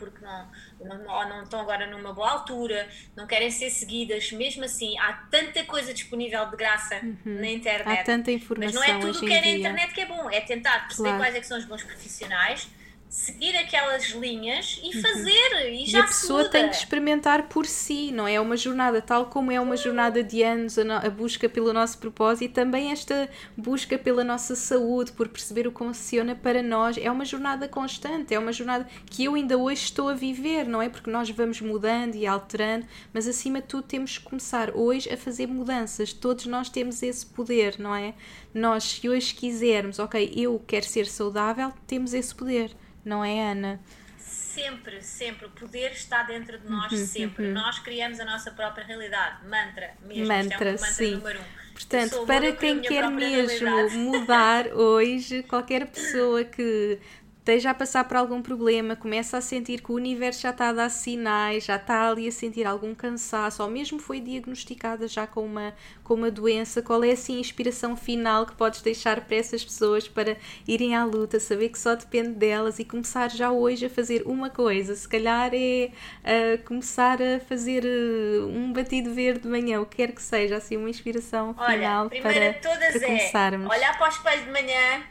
[0.00, 0.48] porque não,
[0.80, 5.62] não, não estão agora numa boa altura, não querem ser seguidas, mesmo assim, há tanta
[5.64, 7.40] coisa disponível de graça uhum.
[7.40, 8.00] na internet.
[8.00, 8.80] Há tanta informação.
[8.80, 11.10] Mas não é tudo o que é na internet que é bom, é tentar perceber
[11.10, 11.22] claro.
[11.22, 12.68] quais é são os bons profissionais
[13.10, 15.02] seguir aquelas linhas e uhum.
[15.02, 15.74] fazer uhum.
[15.74, 18.40] e já e a pessoa tem que experimentar por si não é?
[18.40, 22.44] Uma jornada tal como é uma jornada de anos a, a, busca pelo nosso propósito
[22.44, 26.96] e também esta busca pela nossa saúde por perceber o que funciona para nós.
[26.96, 30.80] É uma jornada constante é uma jornada que eu ainda hoje estou a viver não
[30.80, 30.88] é?
[30.88, 35.16] Porque nós vamos mudando e alterando mas acima de tudo temos que começar hoje a
[35.16, 36.12] fazer mudanças.
[36.12, 38.14] Todos nós temos esse poder não é
[38.52, 42.74] nós se hoje quisermos ok eu quero ser saudável temos esse poder
[43.04, 43.80] não é, Ana?
[44.18, 45.46] Sempre, sempre.
[45.46, 47.46] O poder está dentro de nós, uhum, sempre.
[47.46, 47.52] Uhum.
[47.52, 49.46] Nós criamos a nossa própria realidade.
[49.48, 50.26] Mantra, mesmo.
[50.26, 51.14] Mantra, é um mantra sim.
[51.14, 51.60] número um.
[51.72, 53.96] Portanto, para quem quer mesmo realidade.
[53.96, 56.98] mudar hoje, qualquer pessoa que
[57.40, 60.72] esteja a passar por algum problema, começa a sentir que o universo já está a
[60.72, 65.44] dar sinais, já está ali a sentir algum cansaço, ou mesmo foi diagnosticada já com
[65.44, 69.64] uma, com uma doença, qual é assim a inspiração final que podes deixar para essas
[69.64, 70.36] pessoas para
[70.68, 74.50] irem à luta, saber que só depende delas e começar já hoje a fazer uma
[74.50, 79.86] coisa, se calhar é uh, começar a fazer uh, um batido verde de manhã, o
[79.86, 83.70] que quer que seja, assim uma inspiração Olha, final para, todas para é começarmos.
[83.70, 85.02] olhar para o espelho de manhã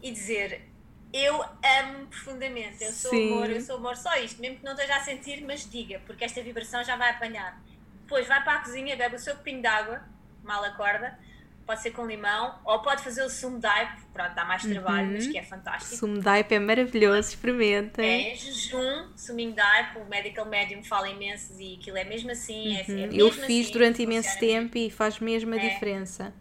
[0.00, 0.73] e dizer
[1.14, 2.82] eu amo profundamente.
[2.82, 3.32] Eu sou Sim.
[3.32, 6.24] amor, eu sou amor só isto, mesmo que não esteja a sentir, mas diga, porque
[6.24, 7.62] esta vibração já vai apanhar.
[8.02, 10.02] Depois vai para a cozinha, bebe o seu copinho de água,
[10.42, 11.16] mal acorda,
[11.64, 15.14] pode ser com limão, ou pode fazer o sumo daipo, pronto, dá mais trabalho, uhum.
[15.14, 15.94] mas que é fantástico.
[15.94, 18.32] Sumo daipo é maravilhoso, experimentem.
[18.32, 22.76] É, jejum, suminho daipo, o medical medium fala imenso e aquilo é mesmo assim.
[22.76, 22.98] É, é uhum.
[22.98, 25.60] É, mesmo eu fiz assim, durante imenso tempo e faz mesmo a é.
[25.60, 26.34] diferença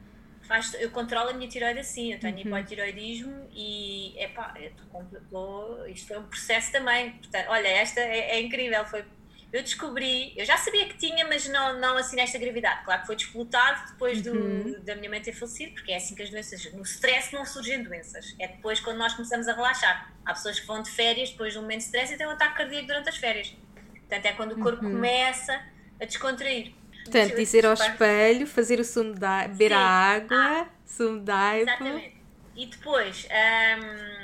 [0.44, 2.42] faz, eu controlo a minha tiroide assim, eu tenho uhum.
[2.42, 4.72] hipotiroidismo e epá, eu
[5.30, 7.12] tô, isto foi um processo também.
[7.14, 8.86] Portanto, olha, esta é, é, incrível.
[8.86, 9.04] Foi,
[9.52, 12.84] eu descobri, eu já sabia que tinha, mas não, não assim nesta gravidade.
[12.84, 14.84] Claro que foi disputado depois do, uhum.
[14.84, 17.84] da minha mãe ter falecido, porque é assim que as doenças, no stress não surgem
[17.84, 20.12] doenças, é depois quando nós começamos a relaxar.
[20.26, 22.32] Há pessoas que vão de férias depois de um momento de stress e têm um
[22.32, 23.56] ataque cardíaco durante as férias.
[24.00, 24.92] Portanto, é quando o corpo uhum.
[24.92, 25.62] começa
[26.02, 26.74] a descontrair.
[27.04, 32.14] Portanto, dizer ao espelho, fazer o sumo da beber a água, ah, sumo da Exatamente.
[32.56, 34.23] E depois, hum,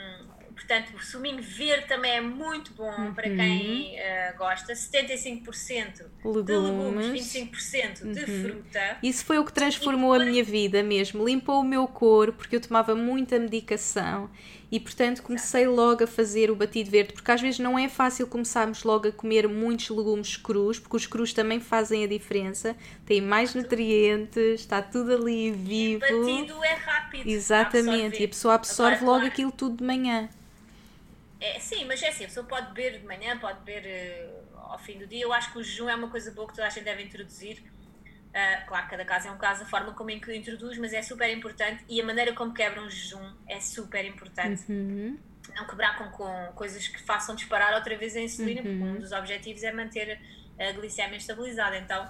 [0.70, 3.14] portanto, o suminho verde também é muito bom uhum.
[3.14, 4.74] para quem uh, gosta.
[4.74, 6.46] 75% legumes.
[6.46, 8.12] de legumes, 25% uhum.
[8.12, 8.98] de fruta.
[9.02, 10.28] Isso foi o que transformou depois...
[10.28, 11.26] a minha vida mesmo.
[11.26, 14.30] Limpou o meu corpo, porque eu tomava muita medicação
[14.72, 18.28] e portanto comecei logo a fazer o batido verde, porque às vezes não é fácil
[18.28, 23.20] começarmos logo a comer muitos legumes crus, porque os crus também fazem a diferença, têm
[23.20, 26.06] mais nutrientes, está tudo ali vivo.
[26.06, 27.28] E o batido é rápido.
[27.28, 30.30] Exatamente, e a pessoa absorve logo aquilo tudo de manhã.
[31.40, 34.80] É, sim, mas é assim, a pessoa pode beber de manhã, pode beber uh, ao
[34.80, 35.24] fim do dia.
[35.24, 37.64] Eu acho que o jejum é uma coisa boa que toda a gente deve introduzir
[38.30, 41.84] Uh, claro, cada caso é um caso, a forma como introduz, mas é super importante
[41.90, 44.72] e a maneira como quebra um jejum é super importante.
[44.72, 45.18] Uhum.
[45.56, 48.78] Não quebrar com, com coisas que façam disparar outra vez a insulina, uhum.
[48.78, 50.22] porque um dos objetivos é manter
[50.60, 51.76] a glicemia estabilizada.
[51.78, 52.08] Então,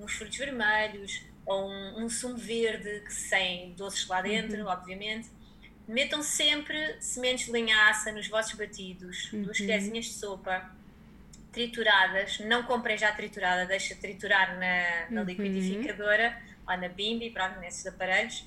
[0.00, 4.66] uns frutos vermelhos ou um, um sumo verde que sem doces lá dentro, uhum.
[4.66, 5.28] obviamente.
[5.90, 9.66] Metam sempre sementes de linhaça nos vossos batidos, duas uhum.
[9.66, 10.70] colherzinhas de sopa
[11.52, 15.26] trituradas, não comprem já triturada, deixa triturar na, na uhum.
[15.26, 18.44] liquidificadora ou na bimbi, pronto, nesses aparelhos,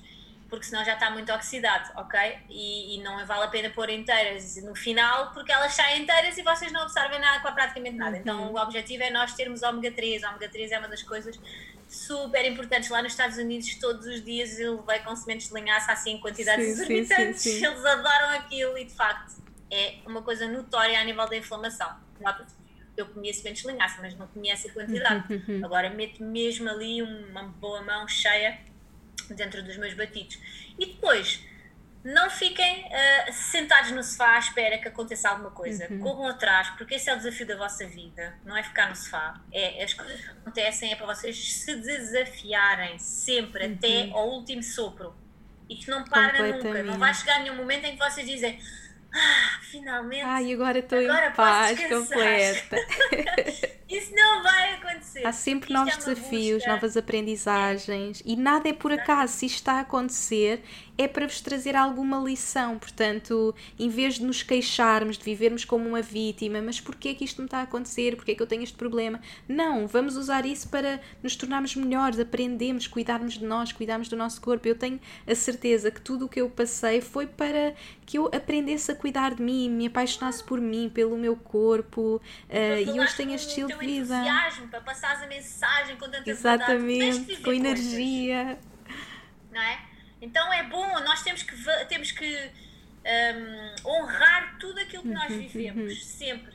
[0.48, 2.18] porque senão já está muito oxidado, ok?
[2.48, 6.42] E, e, não vale a pena pôr inteiras no final, porque elas saem inteiras e
[6.42, 8.16] vocês não absorvem nada, praticamente nada.
[8.16, 8.52] Então uhum.
[8.52, 10.22] o objetivo é nós termos ômega 3.
[10.22, 11.38] O ômega 3 é uma das coisas
[11.94, 12.88] super importantes.
[12.90, 16.20] Lá nos Estados Unidos, todos os dias eu levei com sementes de linhaça assim em
[16.20, 17.46] quantidades exorbitantes.
[17.46, 21.88] Eles adoram aquilo e de facto é uma coisa notória a nível da inflamação.
[22.96, 25.24] Eu comia sementes de linhaça, mas não comia essa quantidade.
[25.64, 28.60] Agora meto mesmo ali uma boa mão cheia
[29.30, 30.38] dentro dos meus batidos.
[30.78, 31.44] E depois,
[32.04, 35.86] não fiquem uh, sentados no sofá à espera que aconteça alguma coisa.
[35.90, 36.00] Uhum.
[36.00, 38.34] Corram atrás, porque esse é o desafio da vossa vida.
[38.44, 39.40] Não é ficar no sofá.
[39.50, 43.74] É, as coisas que acontecem é para vocês se desafiarem sempre, uhum.
[43.74, 45.14] até ao último sopro.
[45.66, 46.82] E que não para nunca.
[46.82, 48.60] Não vai chegar nenhum momento em que vocês dizem
[49.14, 50.24] ah, finalmente.
[50.24, 52.76] Ai, agora estou em paz completa.
[53.88, 55.26] Isso não vai acontecer.
[55.26, 56.72] Há sempre Isto novos é desafios, busca.
[56.72, 59.34] novas aprendizagens e nada é por acaso.
[59.34, 60.62] Se isto está a acontecer,
[60.96, 62.78] é para vos trazer alguma lição.
[62.78, 67.40] Portanto, em vez de nos queixarmos, de vivermos como uma vítima, mas porquê que isto
[67.40, 68.16] me está a acontecer?
[68.16, 69.20] Porquê que eu tenho este problema?
[69.48, 74.40] Não, vamos usar isso para nos tornarmos melhores, aprendemos, cuidarmos de nós, cuidarmos do nosso
[74.40, 74.66] corpo.
[74.66, 77.74] Eu tenho a certeza que tudo o que eu passei foi para
[78.06, 82.16] que eu aprendesse a cuidar de mim, me apaixonasse por mim, pelo meu corpo
[82.50, 84.22] uh, e hoje tenho este estilo de vida.
[84.70, 88.58] Para passar a mensagem com tanta Exatamente, com energia.
[89.50, 89.94] Não é?
[90.20, 91.54] Então é bom, nós temos que,
[91.86, 92.50] temos que
[93.04, 96.04] um, honrar tudo aquilo que nós uhum, vivemos, uhum.
[96.04, 96.54] sempre.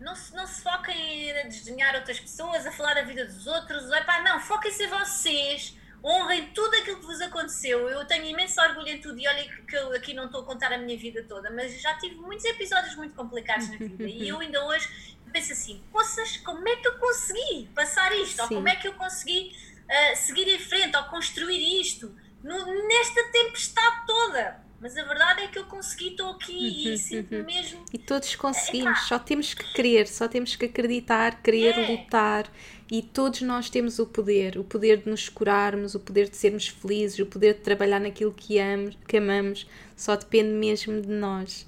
[0.00, 3.90] Não se, não se foquem a desdenhar outras pessoas, a falar da vida dos outros.
[3.90, 7.88] Epá, não, foquem-se em vocês, honrem tudo aquilo que vos aconteceu.
[7.88, 10.72] Eu tenho imenso orgulho em tudo e olha que eu aqui não estou a contar
[10.72, 14.38] a minha vida toda, mas já tive muitos episódios muito complicados na vida e eu
[14.38, 18.36] ainda hoje penso assim: poças, como é que eu consegui passar isto?
[18.36, 18.42] Sim.
[18.42, 22.14] Ou como é que eu consegui uh, seguir em frente ou construir isto?
[22.42, 24.68] no, nesta tempestade toda.
[24.80, 27.44] Mas a verdade é que eu consegui, estou aqui e uhum, sinto uhum.
[27.44, 27.84] mesmo.
[27.92, 31.88] E todos conseguimos, só temos que querer, só temos que acreditar, querer é.
[31.88, 32.48] lutar.
[32.88, 36.68] E todos nós temos o poder, o poder de nos curarmos, o poder de sermos
[36.68, 41.66] felizes, o poder de trabalhar naquilo que, amamos, que amamos, só depende mesmo de nós.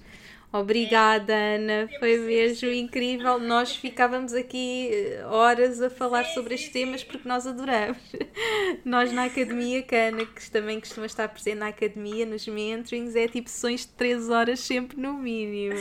[0.52, 1.56] Obrigada, é.
[1.56, 1.89] Ana.
[2.01, 3.39] Foi mesmo incrível.
[3.39, 6.85] Nós ficávamos aqui eh, horas a falar sim, sobre sim, estes sim.
[6.86, 7.98] temas porque nós adoramos.
[8.85, 13.14] Nós na academia, que a Ana, que também costuma estar presente na academia, nos mentorings,
[13.14, 15.77] é tipo sessões de 3 horas sempre no mínimo.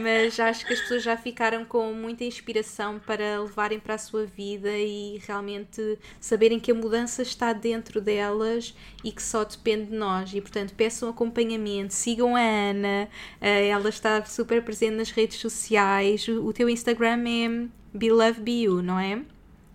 [0.00, 4.24] Mas acho que as pessoas já ficaram com muita inspiração para levarem para a sua
[4.24, 8.74] vida e realmente saberem que a mudança está dentro delas
[9.04, 10.32] e que só depende de nós.
[10.32, 13.08] E portanto, peçam acompanhamento, sigam a Ana,
[13.40, 16.26] eh, está super presente nas redes sociais.
[16.28, 19.22] O teu Instagram é BeLoveBeYou, não é?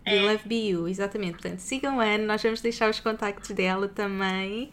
[0.06, 0.20] É.
[0.20, 1.34] BeLoveBeYou, exatamente.
[1.34, 4.72] Portanto, sigam a Ana, nós vamos deixar os contactos dela também.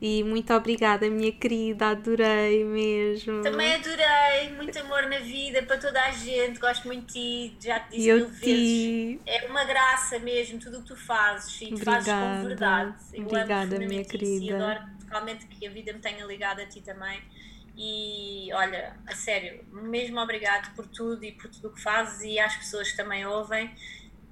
[0.00, 3.42] E muito obrigada, minha querida, adorei mesmo.
[3.42, 7.80] Também adorei, muito amor na vida para toda a gente, gosto muito de ti, já
[7.80, 9.18] te disse Eu mil vezes.
[9.24, 12.94] É uma graça mesmo, tudo o que tu fazes, e tu fazes com verdade.
[13.14, 14.44] Eu obrigada, minha querida.
[14.44, 17.18] E adoro realmente que a vida me tenha ligado a ti também.
[17.76, 22.38] E olha, a sério, mesmo obrigado por tudo e por tudo o que fazes e
[22.38, 23.74] às pessoas que também ouvem.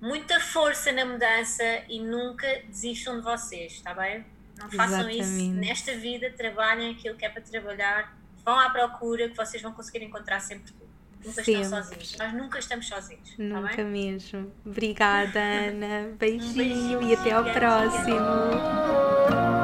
[0.00, 4.24] Muita força na mudança e nunca desistam de vocês, está bem?
[4.58, 5.20] Não façam Exatamente.
[5.20, 9.72] isso nesta vida, trabalhem aquilo que é para trabalhar, vão à procura que vocês vão
[9.72, 10.84] conseguir encontrar sempre tudo.
[11.24, 11.62] Nunca sempre.
[11.62, 12.16] estão sozinhos.
[12.18, 13.30] Nós nunca estamos sozinhos.
[13.30, 14.52] Tá nunca tá mesmo.
[14.64, 16.10] Obrigada, Ana.
[16.18, 19.63] Beijinho, um beijinho e até ao próximo.